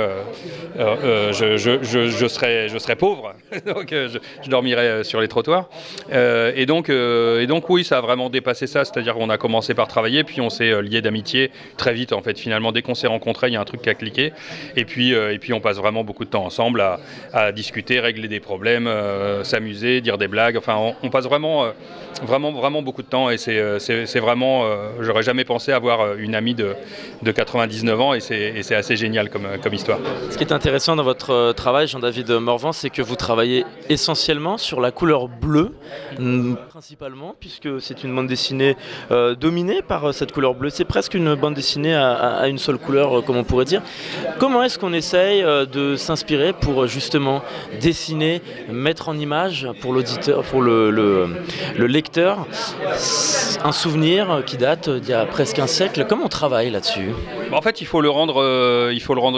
euh, 0.77 1.31
je, 1.31 2.27
serais, 2.27 2.67
je 2.67 2.77
serais 2.79 2.95
pauvre. 2.95 3.35
donc, 3.65 3.89
je, 3.91 4.49
dormirais 4.49 5.03
sur 5.03 5.21
les 5.21 5.27
trottoirs. 5.27 5.69
et, 6.11 6.65
donc, 6.65 6.89
et 6.89 7.47
donc, 7.47 7.69
oui, 7.69 7.83
ça 7.83 7.99
a 7.99 8.01
vraiment 8.01 8.29
dépassé 8.29 8.65
ça. 8.65 8.85
C'est-à-dire 8.85 9.13
qu'on 9.13 9.29
a 9.29 9.37
commencé 9.37 9.75
par 9.75 9.87
travailler, 9.87 10.23
puis 10.23 10.41
on 10.41 10.49
s'est 10.49 10.81
lié 10.81 11.01
d'amitié 11.01 11.51
très 11.77 11.93
vite. 11.93 12.13
En 12.13 12.21
fait, 12.21 12.39
finalement, 12.39 12.71
dès 12.71 12.81
qu'on 12.81 12.95
s'est 12.95 13.07
rencontrés, 13.07 13.49
il 13.49 13.53
y 13.53 13.57
a 13.57 13.61
un 13.61 13.65
truc 13.65 13.83
qui 13.83 13.89
a 13.89 13.93
cliqué. 13.93 14.33
Et 14.75 14.85
puis, 14.85 15.11
et 15.11 15.37
puis 15.39 15.53
on 15.53 15.59
passe 15.59 15.77
vraiment 15.77 16.03
beaucoup 16.03 16.25
de 16.25 16.29
temps 16.29 16.45
ensemble 16.45 16.81
à, 17.33 17.51
discuter, 17.51 17.99
régler 17.99 18.27
des 18.27 18.39
problèmes, 18.39 18.87
euh, 18.87 19.43
s'amuser, 19.43 20.01
dire 20.01 20.17
des 20.17 20.27
blagues. 20.27 20.57
Enfin, 20.57 20.93
on, 21.01 21.09
passe 21.09 21.25
vraiment, 21.25 21.65
euh, 21.65 21.71
vraiment, 22.23 22.51
vraiment 22.51 22.81
beaucoup 22.81 23.01
de 23.01 23.07
temps 23.07 23.29
et 23.29 23.37
c'est 23.37 23.59
euh, 23.65 24.19
vraiment, 24.21 24.65
j'aurais 25.01 25.23
jamais 25.23 25.45
pensé 25.45 25.71
avoir 25.71 26.15
une 26.15 26.35
amie 26.35 26.55
de, 26.55 26.75
de 27.21 27.31
99 27.31 28.01
ans 28.01 28.13
et 28.13 28.19
c'est 28.19 28.75
assez 28.75 28.95
génial 28.95 29.29
comme, 29.29 29.45
histoire. 29.73 29.99
Ce 30.29 30.37
qui 30.37 30.43
est 30.43 30.53
intéressant 30.53 30.95
dans 30.95 31.03
votre 31.03 31.51
travail, 31.53 31.87
Jean-David 31.87 32.29
Morvan, 32.31 32.71
c'est 32.71 32.89
que 32.89 33.01
vous 33.01 33.15
travaillez 33.15 33.65
essentiellement 33.89 34.57
sur 34.57 34.79
la 34.79 34.91
couleur 34.91 35.27
bleue, 35.27 35.71
principalement, 36.69 37.35
puisque 37.39 37.81
c'est 37.81 38.03
une 38.03 38.15
bande 38.15 38.27
dessinée 38.27 38.77
dominée 39.39 39.81
par 39.81 40.13
cette 40.13 40.31
couleur 40.31 40.55
bleue. 40.55 40.69
C'est 40.69 40.85
presque 40.85 41.13
une 41.13 41.35
bande 41.35 41.53
dessinée 41.53 41.95
à, 41.95 42.47
une 42.47 42.57
seule 42.57 42.77
couleur, 42.77 43.23
comme 43.23 43.37
on 43.37 43.43
pourrait 43.43 43.65
dire. 43.65 43.81
Comment 44.39 44.63
est-ce 44.63 44.79
qu'on 44.79 44.93
essaye 44.93 45.43
de 45.43 45.95
s'inspirer 45.95 46.53
pour 46.53 46.83
euh, 46.83 46.87
justement 46.87 47.41
dessiner, 47.79 48.41
mettre 48.69 49.09
en 49.09 49.17
image 49.17 49.67
pour 49.81 49.93
l'auditeur, 49.93 50.43
pour 50.43 50.61
le, 50.61 51.29
lecteur, 51.77 52.47
un 53.63 53.71
souvenir 53.71 54.43
qui 54.45 54.57
date 54.57 54.89
d'il 54.89 55.09
y 55.09 55.13
a 55.13 55.25
presque 55.25 55.59
un 55.59 55.67
siècle? 55.67 56.05
Comment 56.07 56.25
on 56.25 56.29
travaille 56.29 56.69
là-dessus? 56.69 57.09
En 57.51 57.61
fait, 57.61 57.81
il 57.81 57.85
faut 57.85 58.01
le 58.01 58.09
rendre, 58.09 58.41
euh, 58.41 58.93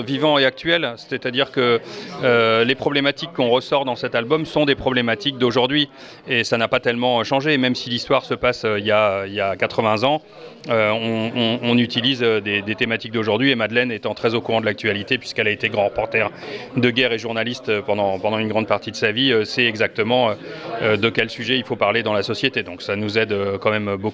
vivant 0.05 0.37
et 0.37 0.45
actuel. 0.45 0.93
C'est-à-dire 0.97 1.51
que 1.51 1.79
euh, 2.23 2.63
les 2.63 2.75
problématiques 2.75 3.33
qu'on 3.33 3.49
ressort 3.49 3.85
dans 3.85 3.95
cet 3.95 4.15
album 4.15 4.45
sont 4.45 4.65
des 4.65 4.75
problématiques 4.75 5.37
d'aujourd'hui 5.37 5.89
et 6.27 6.43
ça 6.43 6.57
n'a 6.57 6.67
pas 6.67 6.79
tellement 6.79 7.23
changé. 7.23 7.57
Même 7.57 7.75
si 7.75 7.89
l'histoire 7.89 8.25
se 8.25 8.33
passe 8.33 8.65
il 8.77 8.85
y, 8.85 8.91
a, 8.91 9.25
il 9.25 9.33
y 9.33 9.41
a 9.41 9.55
80 9.55 10.03
ans, 10.03 10.21
on, 10.69 11.77
utilise 11.77 12.21
des, 12.21 12.75
thématiques 12.75 13.11
d'aujourd'hui 13.11 13.51
et 13.51 13.55
Madeleine 13.55 13.91
étant 13.91 14.13
très 14.13 14.33
au 14.33 14.41
courant 14.41 14.61
de 14.61 14.65
l'actualité 14.65 15.17
puisqu'elle 15.17 15.47
a 15.47 15.51
été 15.51 15.69
grand 15.69 15.85
reporter 15.85 16.29
de 16.75 16.89
guerre 16.89 17.13
et 17.13 17.17
journaliste 17.17 17.81
pendant, 17.81 18.39
une 18.39 18.47
grande 18.47 18.67
partie 18.67 18.91
de 18.91 18.95
sa 18.95 19.11
vie, 19.11 19.31
euh, 19.31 19.45
sait 19.45 19.65
exactement 19.65 20.29
euh, 20.29 20.33
euh, 20.81 20.97
de 20.97 21.09
quel 21.09 21.29
sujet 21.29 21.57
il 21.57 21.63
faut 21.63 21.75
parler 21.75 22.03
dans 22.03 22.13
la 22.13 22.23
société. 22.23 22.63
Donc 22.63 22.81
ça 22.81 22.95
nous 22.95 23.17
aide 23.17 23.35
quand 23.61 23.71
même 23.71 23.95
beaucoup. 23.95 24.06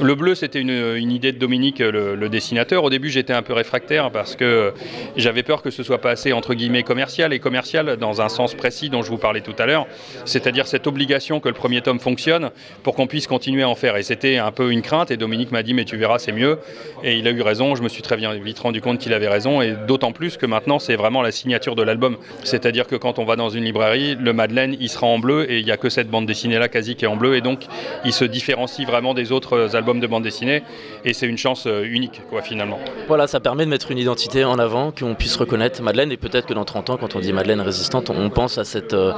Le 0.00 0.14
bleu, 0.14 0.34
c'était 0.34 0.60
une, 0.60 1.10
idée 1.10 1.32
de 1.32 1.38
Dominique, 1.38 1.80
le, 1.80 2.28
dessinateur. 2.28 2.84
Au 2.84 2.90
début, 2.90 3.10
j'étais 3.10 3.32
un 3.32 3.42
peu 3.42 3.52
réfractaire 3.52 4.10
parce 4.10 4.36
que 4.36 4.72
j'avais 5.16 5.42
peur 5.42 5.62
que 5.62 5.70
ce 5.70 5.82
soit 5.82 5.98
pas 5.98 6.10
assez 6.10 6.32
entre 6.32 6.54
guillemets 6.54 6.82
commercial 6.82 7.32
et 7.32 7.38
commercial 7.38 7.96
dans 7.96 8.20
un 8.20 8.28
sens 8.28 8.54
précis 8.54 8.88
dont 8.88 9.02
je 9.02 9.10
vous 9.10 9.18
parlais 9.18 9.40
tout 9.40 9.54
à 9.58 9.66
l'heure, 9.66 9.86
c'est-à-dire 10.24 10.66
cette 10.66 10.86
obligation 10.86 11.40
que 11.40 11.48
le 11.48 11.54
premier 11.54 11.80
tome 11.82 12.00
fonctionne 12.00 12.50
pour 12.82 12.94
qu'on 12.94 13.06
puisse 13.06 13.26
continuer 13.26 13.62
à 13.62 13.68
en 13.68 13.74
faire. 13.74 13.96
Et 13.96 14.02
c'était 14.02 14.38
un 14.38 14.52
peu 14.52 14.72
une 14.72 14.82
crainte. 14.82 15.10
Et 15.10 15.16
Dominique 15.16 15.52
m'a 15.52 15.62
dit 15.62 15.74
mais 15.74 15.84
tu 15.84 15.96
verras, 15.96 16.18
c'est 16.18 16.32
mieux. 16.32 16.58
Et 17.04 17.16
il 17.18 17.28
a 17.28 17.30
eu 17.30 17.42
raison. 17.42 17.74
Je 17.74 17.82
me 17.82 17.88
suis 17.88 18.02
très 18.02 18.16
vite 18.16 18.58
rendu 18.58 18.80
compte 18.80 18.98
qu'il 18.98 19.12
avait 19.12 19.28
raison. 19.28 19.62
Et 19.62 19.74
d'autant 19.86 20.12
plus 20.12 20.36
que 20.36 20.46
maintenant, 20.46 20.78
c'est 20.78 20.96
vraiment 20.96 21.22
la 21.22 21.32
signature 21.32 21.74
de 21.74 21.82
l'album. 21.82 22.16
C'est-à-dire 22.44 22.86
que 22.86 22.96
quand 22.96 23.18
on 23.18 23.24
va 23.24 23.36
dans 23.36 23.50
une 23.50 23.64
librairie, 23.64 24.16
le 24.18 24.32
Madeleine, 24.32 24.76
il 24.80 24.88
sera 24.88 25.06
en 25.06 25.18
bleu 25.18 25.50
et 25.50 25.58
il 25.58 25.64
n'y 25.64 25.70
a 25.70 25.76
que 25.76 25.88
cette 25.88 26.10
bande 26.10 26.26
dessinée-là 26.26 26.68
quasi 26.68 26.96
qui 26.96 27.04
est 27.04 27.08
en 27.08 27.16
bleu. 27.16 27.36
Et 27.36 27.40
donc, 27.40 27.64
il 28.04 28.12
se 28.12 28.24
différencie 28.24 28.86
vraiment 28.86 29.14
des 29.14 29.21
autres 29.30 29.76
albums 29.76 30.00
de 30.00 30.06
bande 30.06 30.24
dessinée. 30.24 30.62
Et 31.04 31.12
c'est 31.12 31.26
une 31.26 31.38
chance 31.38 31.66
euh, 31.66 31.84
unique, 31.84 32.22
quoi, 32.28 32.42
finalement. 32.42 32.80
Voilà, 33.06 33.26
ça 33.26 33.38
permet 33.38 33.64
de 33.64 33.70
mettre 33.70 33.90
une 33.90 33.98
identité 33.98 34.44
en 34.44 34.58
avant, 34.58 34.90
qu'on 34.90 35.14
puisse 35.14 35.36
reconnaître 35.36 35.82
Madeleine. 35.82 36.10
Et 36.10 36.16
peut-être 36.16 36.46
que 36.46 36.54
dans 36.54 36.64
30 36.64 36.90
ans, 36.90 36.96
quand 36.96 37.14
on 37.14 37.20
dit 37.20 37.32
Madeleine 37.32 37.60
résistante, 37.60 38.10
on 38.10 38.30
pense 38.30 38.58
à 38.58 38.64
cette 38.64 38.94
euh, 38.94 39.12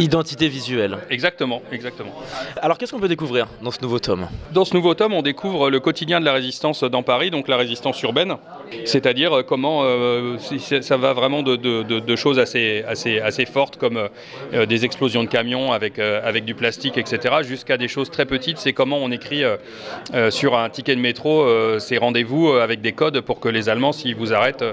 identité 0.00 0.48
visuelle. 0.48 0.98
Exactement, 1.10 1.62
exactement. 1.70 2.12
Alors, 2.60 2.78
qu'est-ce 2.78 2.92
qu'on 2.92 3.00
peut 3.00 3.08
découvrir 3.08 3.46
dans 3.62 3.70
ce 3.70 3.80
nouveau 3.82 3.98
tome? 3.98 4.26
Dans 4.52 4.64
ce 4.64 4.74
nouveau 4.74 4.94
tome, 4.94 5.12
on 5.12 5.22
découvre 5.22 5.70
le 5.70 5.78
quotidien 5.80 6.18
de 6.18 6.24
la 6.24 6.32
résistance 6.32 6.82
dans 6.82 7.02
Paris, 7.02 7.30
donc 7.30 7.46
la 7.46 7.56
résistance 7.56 8.00
urbaine. 8.02 8.36
C'est-à-dire 8.84 9.38
euh, 9.38 9.42
comment 9.42 9.84
ça 10.38 10.96
va 10.96 11.12
vraiment 11.12 11.42
de, 11.42 12.16
choses 12.16 12.38
assez, 12.38 12.84
assez, 12.86 13.20
assez 13.20 13.46
fortes 13.46 13.76
comme 13.76 14.08
euh, 14.52 14.66
des 14.66 14.84
explosions 14.84 15.24
de 15.24 15.28
camions 15.28 15.72
avec, 15.72 15.98
euh, 15.98 16.20
avec 16.24 16.44
du 16.44 16.54
plastique, 16.54 16.98
etc., 16.98 17.36
jusqu'à 17.42 17.76
des 17.76 17.88
choses 17.88 18.10
très 18.10 18.24
petites. 18.24 18.58
C'est 18.58 18.72
comment 18.72 18.98
on 18.98 19.10
écrit 19.10 19.42
euh, 19.44 20.30
sur 20.30 20.56
un 20.56 20.68
ticket 20.68 20.94
de 20.94 21.00
métro 21.00 21.44
ces 21.78 21.98
rendez-vous 21.98 22.52
avec 22.52 22.80
des 22.80 22.92
codes 22.92 23.20
pour 23.20 23.40
que 23.40 23.48
les 23.48 23.68
Allemands, 23.68 23.92
s'ils 23.92 24.14
vous 24.14 24.32
arrêtent, 24.32 24.64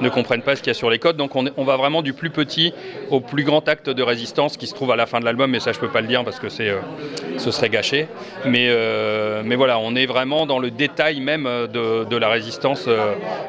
ne 0.00 0.08
comprennent 0.08 0.42
pas 0.42 0.56
ce 0.56 0.62
qu'il 0.62 0.68
y 0.68 0.70
a 0.70 0.74
sur 0.74 0.90
les 0.90 0.98
codes. 0.98 1.16
Donc 1.16 1.36
on, 1.36 1.64
va 1.64 1.76
vraiment 1.76 2.02
du 2.02 2.12
plus 2.12 2.30
petit 2.30 2.72
au 3.10 3.20
plus 3.20 3.44
grand 3.44 3.66
acte 3.68 3.90
de 3.90 4.02
résistance 4.02 4.56
qui 4.56 4.66
se 4.66 4.74
trouve 4.74 4.90
à 4.90 4.96
la 4.96 5.06
fin 5.06 5.20
de 5.20 5.24
l'album, 5.24 5.50
mais 5.50 5.60
ça 5.60 5.72
je 5.72 5.78
peux 5.78 5.88
pas 5.88 6.00
le 6.00 6.06
dire 6.06 6.24
parce 6.24 6.38
que 6.38 6.48
c'est, 6.48 6.72
ce 7.36 7.50
serait 7.50 7.68
gâché. 7.68 8.06
Mais, 8.44 8.68
mais 9.44 9.56
voilà, 9.56 9.78
on 9.78 9.94
est 9.94 10.06
vraiment 10.06 10.46
dans 10.46 10.58
le 10.58 10.70
détail 10.70 11.20
même 11.20 11.44
de 11.44 12.16
la 12.16 12.28
résistance 12.28 12.88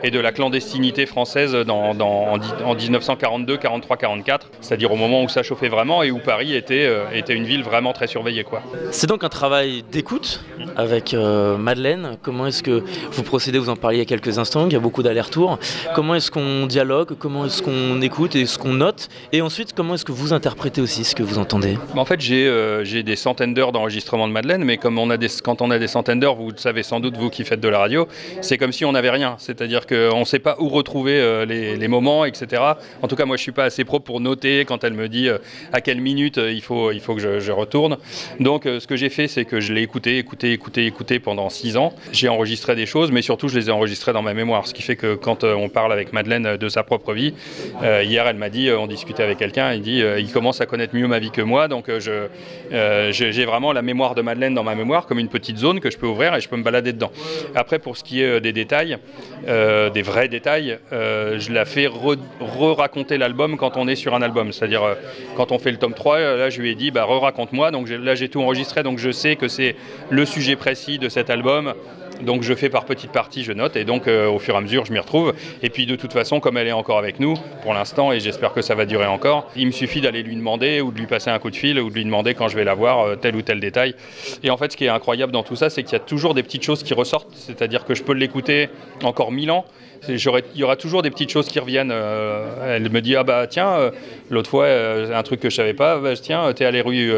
et 0.04 0.12
de 0.12 0.20
la 0.20 0.32
clandestinité 0.32 1.06
française 1.06 1.54
dans, 1.54 1.94
dans 1.94 2.34
en, 2.34 2.40
en 2.66 2.76
1942 2.76 3.58
43-44, 3.58 4.40
c'est-à-dire 4.62 4.92
au 4.92 4.96
moment 4.96 5.24
où 5.24 5.30
ça 5.30 5.44
chauffait 5.44 5.70
vraiment 5.70 6.04
et 6.04 6.12
où 6.12 6.20
Paris 6.20 6.56
était, 6.56 6.86
euh, 6.86 7.06
était 7.14 7.34
une 7.34 7.46
ville 7.46 7.64
vraiment 7.64 7.94
très 7.94 8.08
surveillée. 8.08 8.44
Quoi. 8.44 8.62
C'est 8.92 9.08
donc 9.08 9.24
un 9.24 9.30
travail 9.30 9.84
d'écoute 9.92 10.44
avec 10.76 11.14
euh, 11.14 11.58
Madeleine. 11.58 12.18
Comment 12.22 12.48
est-ce 12.48 12.64
que 12.64 12.84
vous 13.12 13.24
procédez? 13.24 13.60
Vous 13.60 13.70
en 13.70 13.76
parliez 13.76 13.98
il 13.98 14.00
y 14.00 14.04
a 14.04 14.06
quelques 14.06 14.40
instants, 14.40 14.68
il 14.68 14.74
y 14.74 14.76
a 14.76 14.80
beaucoup 14.80 15.04
d'allers-retours. 15.04 15.60
Comment 15.96 16.16
est-ce 16.16 16.32
qu'on 16.32 16.66
dialogue? 16.66 17.16
Comment 17.20 17.46
est-ce 17.46 17.62
qu'on 17.62 18.02
écoute 18.02 18.36
et 18.36 18.46
ce 18.46 18.58
qu'on 18.58 18.74
note? 18.74 19.10
Et 19.32 19.42
ensuite, 19.42 19.74
comment 19.74 19.96
est-ce 19.96 20.06
que 20.06 20.12
vous 20.12 20.34
interprétez 20.34 20.82
aussi 20.82 21.04
ce 21.04 21.16
que 21.16 21.24
vous 21.24 21.38
entendez? 21.38 21.78
En 21.96 22.06
fait, 22.06 22.22
j'ai 22.22 22.48
euh, 22.48 22.84
des 22.84 23.16
centaines 23.16 23.54
d'heures 23.54 23.72
d'enregistrement 23.72 24.28
de 24.28 24.34
Madeleine, 24.34 24.64
mais 24.64 24.78
comme 24.78 24.98
on 24.98 25.10
a 25.10 25.18
des, 25.18 25.28
quand 25.44 25.62
on 25.62 25.72
a 25.72 25.80
des 25.80 25.88
centaines 25.88 26.20
d'heures, 26.20 26.36
vous 26.36 26.52
le 26.52 26.58
savez 26.58 26.84
sans 26.84 27.00
doute, 27.00 27.18
vous 27.18 27.30
qui 27.30 27.44
faites 27.44 27.60
de 27.60 27.68
la 27.68 27.80
radio, 27.80 28.08
c'est 28.42 28.58
comme 28.58 28.72
si 28.72 28.86
on 28.86 28.92
n'avait 28.92 29.10
rien. 29.10 29.36
C'est-à-dire 29.38 29.81
qu'on 29.86 30.20
ne 30.20 30.26
sait 30.26 30.40
pas 30.40 30.56
où 30.60 30.70
retrouver 30.70 31.20
euh, 31.20 31.46
les, 31.46 31.88
moments, 31.88 32.26
etc. 32.26 32.62
En 33.02 33.08
tout 33.08 33.16
cas, 33.16 33.26
moi, 33.26 33.38
je 33.38 33.42
ne 33.42 33.44
suis 33.44 33.52
pas 33.52 33.66
assez 33.66 33.84
pro 33.84 34.00
pour 34.00 34.22
noter 34.22 34.66
quand 34.66 34.84
elle 34.84 34.94
me 34.94 35.10
dit 35.10 35.28
euh, 35.28 35.38
à 35.74 35.82
quelle 35.82 36.00
minute 36.00 36.38
euh, 36.38 36.52
il, 36.52 36.62
faut, 36.62 36.92
il 36.92 37.00
faut 37.00 37.16
que 37.16 37.40
je, 37.40 37.52
retourne. 37.52 37.98
Donc, 38.40 38.64
ce 38.64 38.88
que 38.88 38.96
j'ai 38.96 39.10
fait, 39.10 39.28
c'est 39.28 39.44
que 39.44 39.60
je 39.60 39.74
l'ai 39.74 39.82
écouté, 39.82 40.18
écouté, 40.18 40.54
écouté, 40.54 40.86
écouté 40.86 41.20
pendant 41.20 41.50
six 41.50 41.76
ans. 41.76 41.94
J'ai 42.14 42.30
enregistré 42.30 42.76
des 42.76 42.86
choses, 42.86 43.12
mais 43.12 43.22
surtout, 43.22 43.50
je 43.50 43.60
les 43.60 43.68
ai 43.68 43.72
enregistrées 43.72 44.14
dans 44.14 44.22
ma 44.22 44.34
mémoire. 44.34 44.68
Ce 44.68 44.74
qui 44.74 44.82
fait 44.82 44.96
que 44.96 45.16
quand 45.16 45.44
on 45.44 45.68
parle 45.68 45.92
avec 45.92 46.14
Madeleine 46.14 46.56
de 46.56 46.70
sa 46.70 46.84
propre 46.84 47.14
vie, 47.14 47.34
hier, 47.82 48.26
elle 48.26 48.38
m'a 48.38 48.50
dit, 48.50 48.72
on 48.72 48.88
discutait 48.88 49.24
avec 49.24 49.38
quelqu'un, 49.38 49.74
il 49.74 49.82
dit, 49.82 50.02
il 50.18 50.32
commence 50.32 50.62
à 50.62 50.66
connaître 50.66 50.96
mieux 50.96 51.08
ma 51.08 51.20
vie 51.20 51.32
que 51.32 51.42
moi, 51.42 51.68
donc 51.68 51.90
je, 52.00 52.28
j'ai 53.12 53.46
vraiment 53.46 53.74
la 53.74 53.82
mémoire 53.82 54.16
de 54.16 54.22
Madeleine 54.22 54.54
dans 54.54 54.64
ma 54.64 54.76
mémoire 54.76 55.08
comme 55.08 55.20
une 55.20 55.30
petite 55.30 55.58
zone 55.58 55.82
que 55.82 55.92
je 55.92 55.98
peux 55.98 56.08
ouvrir 56.08 56.34
et 56.36 56.42
je 56.42 56.48
peux 56.48 56.58
me 56.58 56.64
balader 56.64 56.94
dedans. 56.94 57.12
Après, 57.56 57.80
pour 57.80 57.98
ce 57.98 58.04
qui 58.04 58.22
est 58.22 58.40
des 58.40 58.54
détails, 58.54 58.98
des 59.94 60.02
vrais 60.02 60.28
détails, 60.28 60.80
je 60.92 61.52
la 61.52 61.66
fais 61.66 61.88
re-raconter 61.88 63.18
l'album 63.18 63.58
quand 63.58 63.78
on 63.78 63.88
est 63.88 63.96
sur 63.96 64.16
un 64.16 64.22
album. 64.22 64.52
C'est-à-dire, 64.52 64.96
quand 65.36 65.52
on 65.52 65.60
fait 65.60 65.72
le 65.72 65.78
tome 65.78 65.94
3, 65.94 66.20
là, 66.20 66.50
je 66.50 66.62
lui 66.62 66.72
ai 66.72 66.76
dit, 66.76 66.92
bah, 66.92 67.04
re-raconte-moi. 67.04 67.72
Donc 67.72 67.90
là, 67.90 68.16
j'ai 68.16 68.30
tout 68.30 68.42
enregistré, 68.42 68.84
donc 68.84 69.00
je 69.00 69.12
sais 69.12 69.36
que 69.36 69.48
c'est 69.48 69.76
le 70.10 70.26
sujet 70.26 70.56
précis 70.56 70.98
de 70.98 71.10
cet 71.10 71.30
album. 71.30 71.74
Donc 72.24 72.44
je 72.44 72.54
fais 72.54 72.70
par 72.70 72.86
petites 72.86 73.12
parties, 73.12 73.44
je 73.44 73.52
note, 73.52 73.76
et 73.76 73.84
donc 73.84 74.08
euh, 74.08 74.28
au 74.30 74.40
fur 74.40 74.56
et 74.56 74.58
à 74.58 74.62
mesure, 74.62 74.86
je 74.86 74.94
m'y 74.94 75.00
retrouve. 75.00 75.34
Et 75.64 75.70
puis 75.70 75.86
de 75.86 75.96
toute 75.96 76.14
façon, 76.14 76.40
comme 76.40 76.58
elle 76.58 76.68
est 76.68 76.72
encore 76.72 76.98
avec 76.98 77.20
nous 77.20 77.36
pour 77.64 77.74
l'instant, 77.74 78.12
et 78.12 78.20
j'espère 78.20 78.54
que 78.54 78.62
ça 78.62 78.76
va 78.76 78.86
durer 78.86 79.06
encore, 79.06 79.50
il 79.56 79.68
me 79.68 79.72
suffit 79.72 80.02
d'aller 80.02 80.24
lui 80.24 80.36
demander 80.36 80.82
ou 80.82 80.92
de 80.92 81.00
lui 81.00 81.08
passer 81.08 81.30
un 81.30 81.40
coup 81.40 81.50
de 81.50 81.56
fil 81.56 81.80
ou 81.80 81.90
de 81.90 81.96
lui 81.96 82.06
demander 82.06 82.34
quand 82.34 82.48
je 82.48 82.56
vais 82.56 82.64
la 82.64 82.74
voir 82.74 83.02
euh, 83.02 83.16
tel 83.16 83.36
ou 83.36 83.42
tel 83.42 83.60
détail. 83.60 83.96
Et 84.44 84.50
en 84.50 84.58
fait, 84.58 84.72
ce 84.72 84.78
qui 84.78 84.86
est 84.86 84.90
incroyable 84.90 85.32
dans 85.32 85.44
tout 85.44 85.56
ça, 85.56 85.70
c'est 85.70 85.84
qu'il 85.84 85.94
y 85.94 85.96
a 85.96 86.00
toujours 86.00 86.34
des 86.34 86.44
petites 86.44 86.64
choses 86.64 86.84
qui 86.84 86.94
ressortent, 86.94 87.34
c'est-à-dire 87.34 87.86
que 87.86 87.96
je 87.96 88.04
peux 88.04 88.14
l'écouter 88.14 88.70
encore 89.04 89.32
mille 89.32 89.52
ans. 89.52 89.66
Il 90.08 90.20
y 90.56 90.64
aura 90.64 90.76
toujours 90.76 91.02
des 91.02 91.12
petites 91.12 91.32
choses 91.32 91.48
qui 91.48 91.60
reviennent. 91.60 91.92
Euh, 91.92 92.76
elle 92.78 92.90
me 92.90 93.02
dit 93.02 93.16
ah 93.16 93.24
bah 93.24 93.48
tiens, 93.48 93.92
l'autre 94.30 94.50
fois 94.50 94.68
un 94.68 95.24
truc 95.24 95.40
que 95.40 95.50
je 95.50 95.56
savais 95.56 95.74
pas, 95.74 96.00
bah, 96.00 96.16
tiens, 96.16 96.52
t'es 96.54 96.66
allé 96.66 96.82
rue 96.82 97.12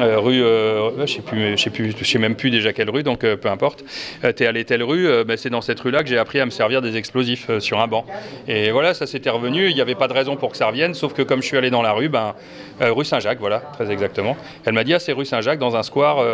euh, 0.00 0.18
rue, 0.18 0.42
euh, 0.42 1.06
je 1.06 1.14
sais 1.14 1.22
je 1.96 2.04
sais 2.04 2.18
même 2.18 2.34
plus 2.34 2.50
déjà 2.50 2.72
quelle 2.72 2.88
rue, 2.88 3.02
donc 3.02 3.24
euh, 3.24 3.36
peu 3.36 3.48
importe. 3.48 3.84
T'es 4.36 4.46
allé 4.46 4.64
telle 4.64 4.82
rue, 4.82 5.24
ben, 5.24 5.36
c'est 5.36 5.50
dans 5.50 5.60
cette 5.60 5.80
rue-là 5.80 6.02
que 6.02 6.08
j'ai 6.08 6.18
appris 6.18 6.40
à 6.40 6.44
me 6.44 6.50
servir 6.50 6.80
des 6.80 6.96
explosifs 6.96 7.58
sur 7.58 7.80
un 7.80 7.86
banc. 7.86 8.04
Et 8.48 8.70
voilà, 8.70 8.94
ça 8.94 9.06
s'était 9.06 9.30
revenu. 9.30 9.68
Il 9.68 9.74
n'y 9.74 9.80
avait 9.80 9.94
pas 9.94 10.08
de 10.08 10.12
raison 10.12 10.36
pour 10.36 10.50
que 10.50 10.56
ça 10.56 10.66
revienne, 10.66 10.94
sauf 10.94 11.12
que 11.12 11.22
comme 11.22 11.42
je 11.42 11.46
suis 11.46 11.56
allé 11.56 11.70
dans 11.70 11.82
la 11.82 11.92
rue, 11.92 12.08
ben, 12.08 12.34
rue 12.80 13.04
Saint-Jacques, 13.04 13.40
voilà, 13.40 13.58
très 13.58 13.90
exactement. 13.90 14.36
Elle 14.64 14.74
m'a 14.74 14.84
dit 14.84 14.94
ah 14.94 14.98
c'est 14.98 15.12
rue 15.12 15.24
Saint-Jacques 15.24 15.58
dans 15.58 15.76
un 15.76 15.82
square. 15.82 16.24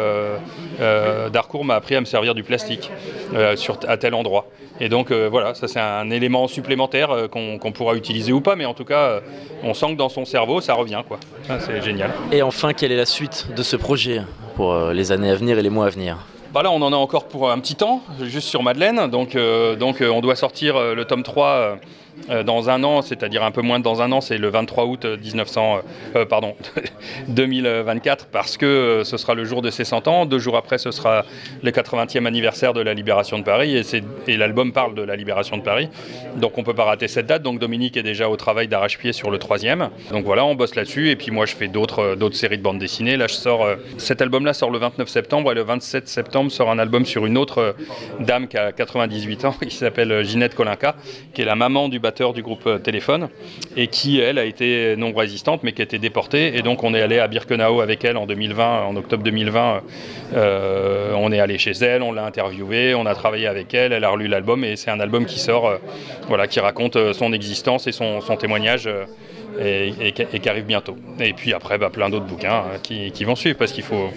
Darcourt 1.33 1.65
m'a 1.65 1.77
appris 1.77 1.95
à 1.95 2.01
me 2.01 2.07
servir 2.07 2.35
du 2.35 2.43
plastique 2.43 2.91
sur, 3.57 3.79
à 3.87 3.97
tel 3.97 4.15
endroit. 4.15 4.49
Et 4.81 4.89
donc 4.89 5.13
voilà, 5.13 5.55
ça 5.55 5.69
c'est 5.69 5.81
un 5.81 6.11
élément 6.11 6.47
supplémentaire 6.49 7.29
qu'on 7.31 7.73
pourra 7.73 7.95
utiliser 7.95 8.33
ou 8.33 8.41
pas, 8.41 8.57
mais 8.57 8.65
en 8.65 8.75
tout 8.75 8.85
cas, 8.85 9.21
on 9.63 9.75
sent 9.75 9.93
que 9.93 9.97
dans 9.97 10.09
son 10.09 10.25
cerveau, 10.25 10.61
ça 10.61 10.75
revient 10.75 11.03
quoi. 11.07 11.19
C'est 11.61 11.83
génial. 11.83 12.11
Et 12.33 12.43
enfin, 12.43 12.73
quelle 12.73 12.93
est 12.93 12.97
la 12.97 13.07
suite 13.07 13.49
de 13.57 13.63
ce 13.63 13.77
projet 13.77 14.23
pour 14.57 14.73
euh, 14.73 14.93
les 14.93 15.13
années 15.13 15.31
à 15.31 15.35
venir 15.35 15.59
et 15.59 15.63
les 15.63 15.71
mois 15.71 15.87
à 15.87 15.91
venir? 15.91 16.19
Bah 16.53 16.63
là, 16.63 16.71
on 16.71 16.81
en 16.81 16.95
a 16.95 16.97
encore 16.97 17.29
pour 17.29 17.51
un 17.51 17.59
petit 17.59 17.75
temps, 17.75 18.01
juste 18.23 18.49
sur 18.49 18.63
Madeleine. 18.63 19.09
Donc, 19.11 19.37
euh, 19.37 19.77
donc 19.77 20.01
euh, 20.01 20.09
on 20.09 20.23
doit 20.23 20.35
sortir 20.35 20.81
le 20.95 21.05
tome 21.05 21.23
3 21.23 21.47
euh, 21.47 21.77
dans 22.45 22.71
un 22.71 22.85
an, 22.85 23.03
c'est-à-dire 23.03 23.43
un 23.43 23.51
peu 23.51 23.63
moins 23.63 23.81
de 23.81 23.89
dans 23.89 24.03
un 24.03 24.13
an, 24.13 24.21
c'est 24.21 24.37
le 24.37 24.51
23 24.51 24.85
août 24.85 25.07
1900, 25.07 25.79
euh, 26.15 26.27
pardon, 26.27 26.55
2024, 27.29 28.27
parce 28.27 28.59
que 28.59 29.01
ce 29.03 29.17
sera 29.17 29.35
le 29.35 29.45
jour 29.45 29.63
de 29.63 29.71
ses 29.71 29.85
100 29.85 30.09
ans. 30.09 30.27
Deux 30.27 30.39
jours 30.39 30.59
après, 30.59 30.77
ce 30.77 30.91
sera 30.91 31.25
le 31.63 31.71
80e 31.71 32.27
anniversaire 32.27 32.75
de 32.75 32.83
la 32.83 32.93
libération 32.93 33.39
de 33.39 33.45
Paris, 33.45 33.83
et, 34.27 34.37
l'album 34.37 34.73
parle 34.73 34.95
de 34.95 35.01
la 35.01 35.17
libération 35.17 35.57
de 35.57 35.63
Paris. 35.63 35.89
Donc 36.37 36.59
on 36.59 36.61
ne 36.61 36.67
peut 36.67 36.75
pas 36.75 36.85
rater 36.85 37.09
cette 37.09 37.27
date. 37.27 37.43
Donc 37.43 37.59
Dominique 37.59 37.97
est 37.97 38.03
déjà 38.03 38.29
au 38.29 38.37
travail 38.37 38.69
d'arrache-pied 38.69 39.15
sur 39.15 39.31
le 39.31 39.39
troisième. 39.39 39.89
Donc 40.11 40.27
voilà, 40.27 40.45
on 40.45 40.55
bosse 40.55 40.75
là-dessus, 40.75 41.09
et 41.09 41.17
puis 41.17 41.31
moi 41.31 41.47
je 41.47 41.55
fais 41.57 41.69
d'autres, 41.69 42.19
séries 42.33 42.59
de 42.59 42.63
bandes 42.63 42.79
dessinées. 42.79 43.17
Là, 43.17 43.27
je 43.27 43.35
sors, 43.35 43.67
cet 43.97 44.21
album-là 44.21 44.53
sort 44.53 44.71
le 44.71 44.79
29 44.79 45.09
septembre, 45.09 45.51
et 45.53 45.55
le 45.55 45.63
27 45.63 46.07
septembre 46.09 46.53
sort 46.53 46.71
un 46.71 46.79
album 46.79 47.07
sur 47.07 47.25
une 47.25 47.39
autre 47.39 47.75
dame 48.21 48.49
qui 48.49 48.59
a 48.59 48.71
98 48.73 49.45
ans, 49.47 49.55
qui 49.63 49.75
s'appelle 49.75 50.23
Ginette 50.25 50.55
Kolinka, 50.55 50.95
qui 51.33 51.41
est 51.41 51.47
la 51.47 51.57
maman 51.57 51.89
du 51.89 52.01
du 52.35 52.43
groupe 52.43 52.67
euh, 52.67 52.79
Téléphone 52.79 53.29
et 53.77 53.89
qui, 53.89 54.21
elle, 54.21 54.39
a 54.39 54.45
été 54.45 54.97
non 54.97 55.13
résistante 55.13 55.63
mais 55.63 55.73
qui 55.73 55.83
a 55.83 55.85
été 55.85 55.99
déportée. 55.99 56.57
Et 56.57 56.63
donc 56.63 56.83
on 56.85 56.95
est 56.95 57.03
allé 57.03 57.19
à 57.19 57.29
Birkenau 57.29 57.81
avec 57.81 58.05
elle 58.05 58.17
en 58.17 58.27
2020, 58.27 58.85
en 58.85 58.97
octobre 58.97 59.23
2020. 59.23 59.83
Euh, 60.35 61.13
on 61.17 61.33
est 61.33 61.41
allé 61.41 61.59
chez 61.59 61.73
elle, 61.73 62.03
on 62.03 62.13
l'a 62.13 62.25
interviewée, 62.25 62.95
on 62.95 63.07
a 63.07 63.15
travaillé 63.15 63.47
avec 63.47 63.75
elle, 63.75 63.93
elle 63.93 64.05
a 64.05 64.11
relu 64.11 64.29
l'album 64.29 64.65
et 64.65 64.77
c'est 64.77 64.91
un 64.91 65.01
album 65.01 65.27
qui 65.27 65.39
sort, 65.39 65.67
euh, 65.67 65.79
voilà, 66.29 66.47
qui 66.47 66.61
raconte 66.61 67.13
son 67.13 67.33
existence 67.33 67.87
et 67.87 67.93
son, 67.93 68.21
témoignage. 68.39 68.89
Et, 69.61 70.13
qui 70.13 70.49
arrive 70.49 70.67
bientôt. 70.67 70.97
Et 71.19 71.33
puis 71.33 71.53
après, 71.53 71.79
bah, 71.79 71.91
plein 71.91 72.11
d'autres 72.11 72.27
bouquins 72.27 72.63
qui, 72.83 73.25
vont 73.25 73.35
suivre 73.35 73.59
parce 73.59 73.73
qu'il 73.73 73.83
faut, 73.83 74.09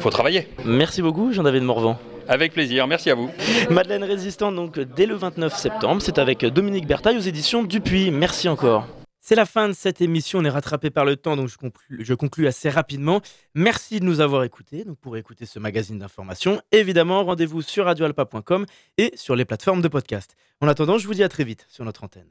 faut, 0.00 0.10
travailler. 0.10 0.48
Merci 0.64 1.00
beaucoup, 1.00 1.32
Jean-David 1.32 1.62
Morvan. 1.62 1.96
Avec 2.28 2.52
plaisir, 2.52 2.86
merci 2.86 3.10
à 3.10 3.14
vous. 3.14 3.30
Madeleine 3.70 4.04
Résistante, 4.04 4.54
donc 4.54 4.78
dès 4.78 5.06
le 5.06 5.14
29 5.14 5.54
septembre, 5.56 6.00
c'est 6.02 6.18
avec 6.18 6.44
Dominique 6.44 6.86
Bertaille 6.86 7.16
aux 7.16 7.20
éditions 7.20 7.62
Dupuis. 7.62 8.10
Merci 8.10 8.48
encore. 8.48 8.86
C'est 9.20 9.34
la 9.34 9.46
fin 9.46 9.68
de 9.68 9.72
cette 9.72 10.02
émission, 10.02 10.40
on 10.40 10.44
est 10.44 10.50
rattrapé 10.50 10.90
par 10.90 11.06
le 11.06 11.16
temps, 11.16 11.34
donc 11.34 11.48
je 11.48 11.56
conclue, 11.56 12.04
je 12.04 12.12
conclue 12.12 12.46
assez 12.46 12.68
rapidement. 12.68 13.22
Merci 13.54 13.98
de 14.00 14.04
nous 14.04 14.20
avoir 14.20 14.44
écoutés. 14.44 14.84
Donc 14.84 14.98
pour 14.98 15.16
écouter 15.16 15.46
ce 15.46 15.58
magazine 15.58 15.98
d'information, 15.98 16.60
évidemment, 16.72 17.24
rendez-vous 17.24 17.62
sur 17.62 17.86
radioalpa.com 17.86 18.66
et 18.98 19.12
sur 19.16 19.34
les 19.34 19.46
plateformes 19.46 19.80
de 19.80 19.88
podcast. 19.88 20.36
En 20.60 20.68
attendant, 20.68 20.98
je 20.98 21.06
vous 21.06 21.14
dis 21.14 21.22
à 21.22 21.30
très 21.30 21.44
vite 21.44 21.66
sur 21.70 21.86
notre 21.86 22.04
antenne. 22.04 22.28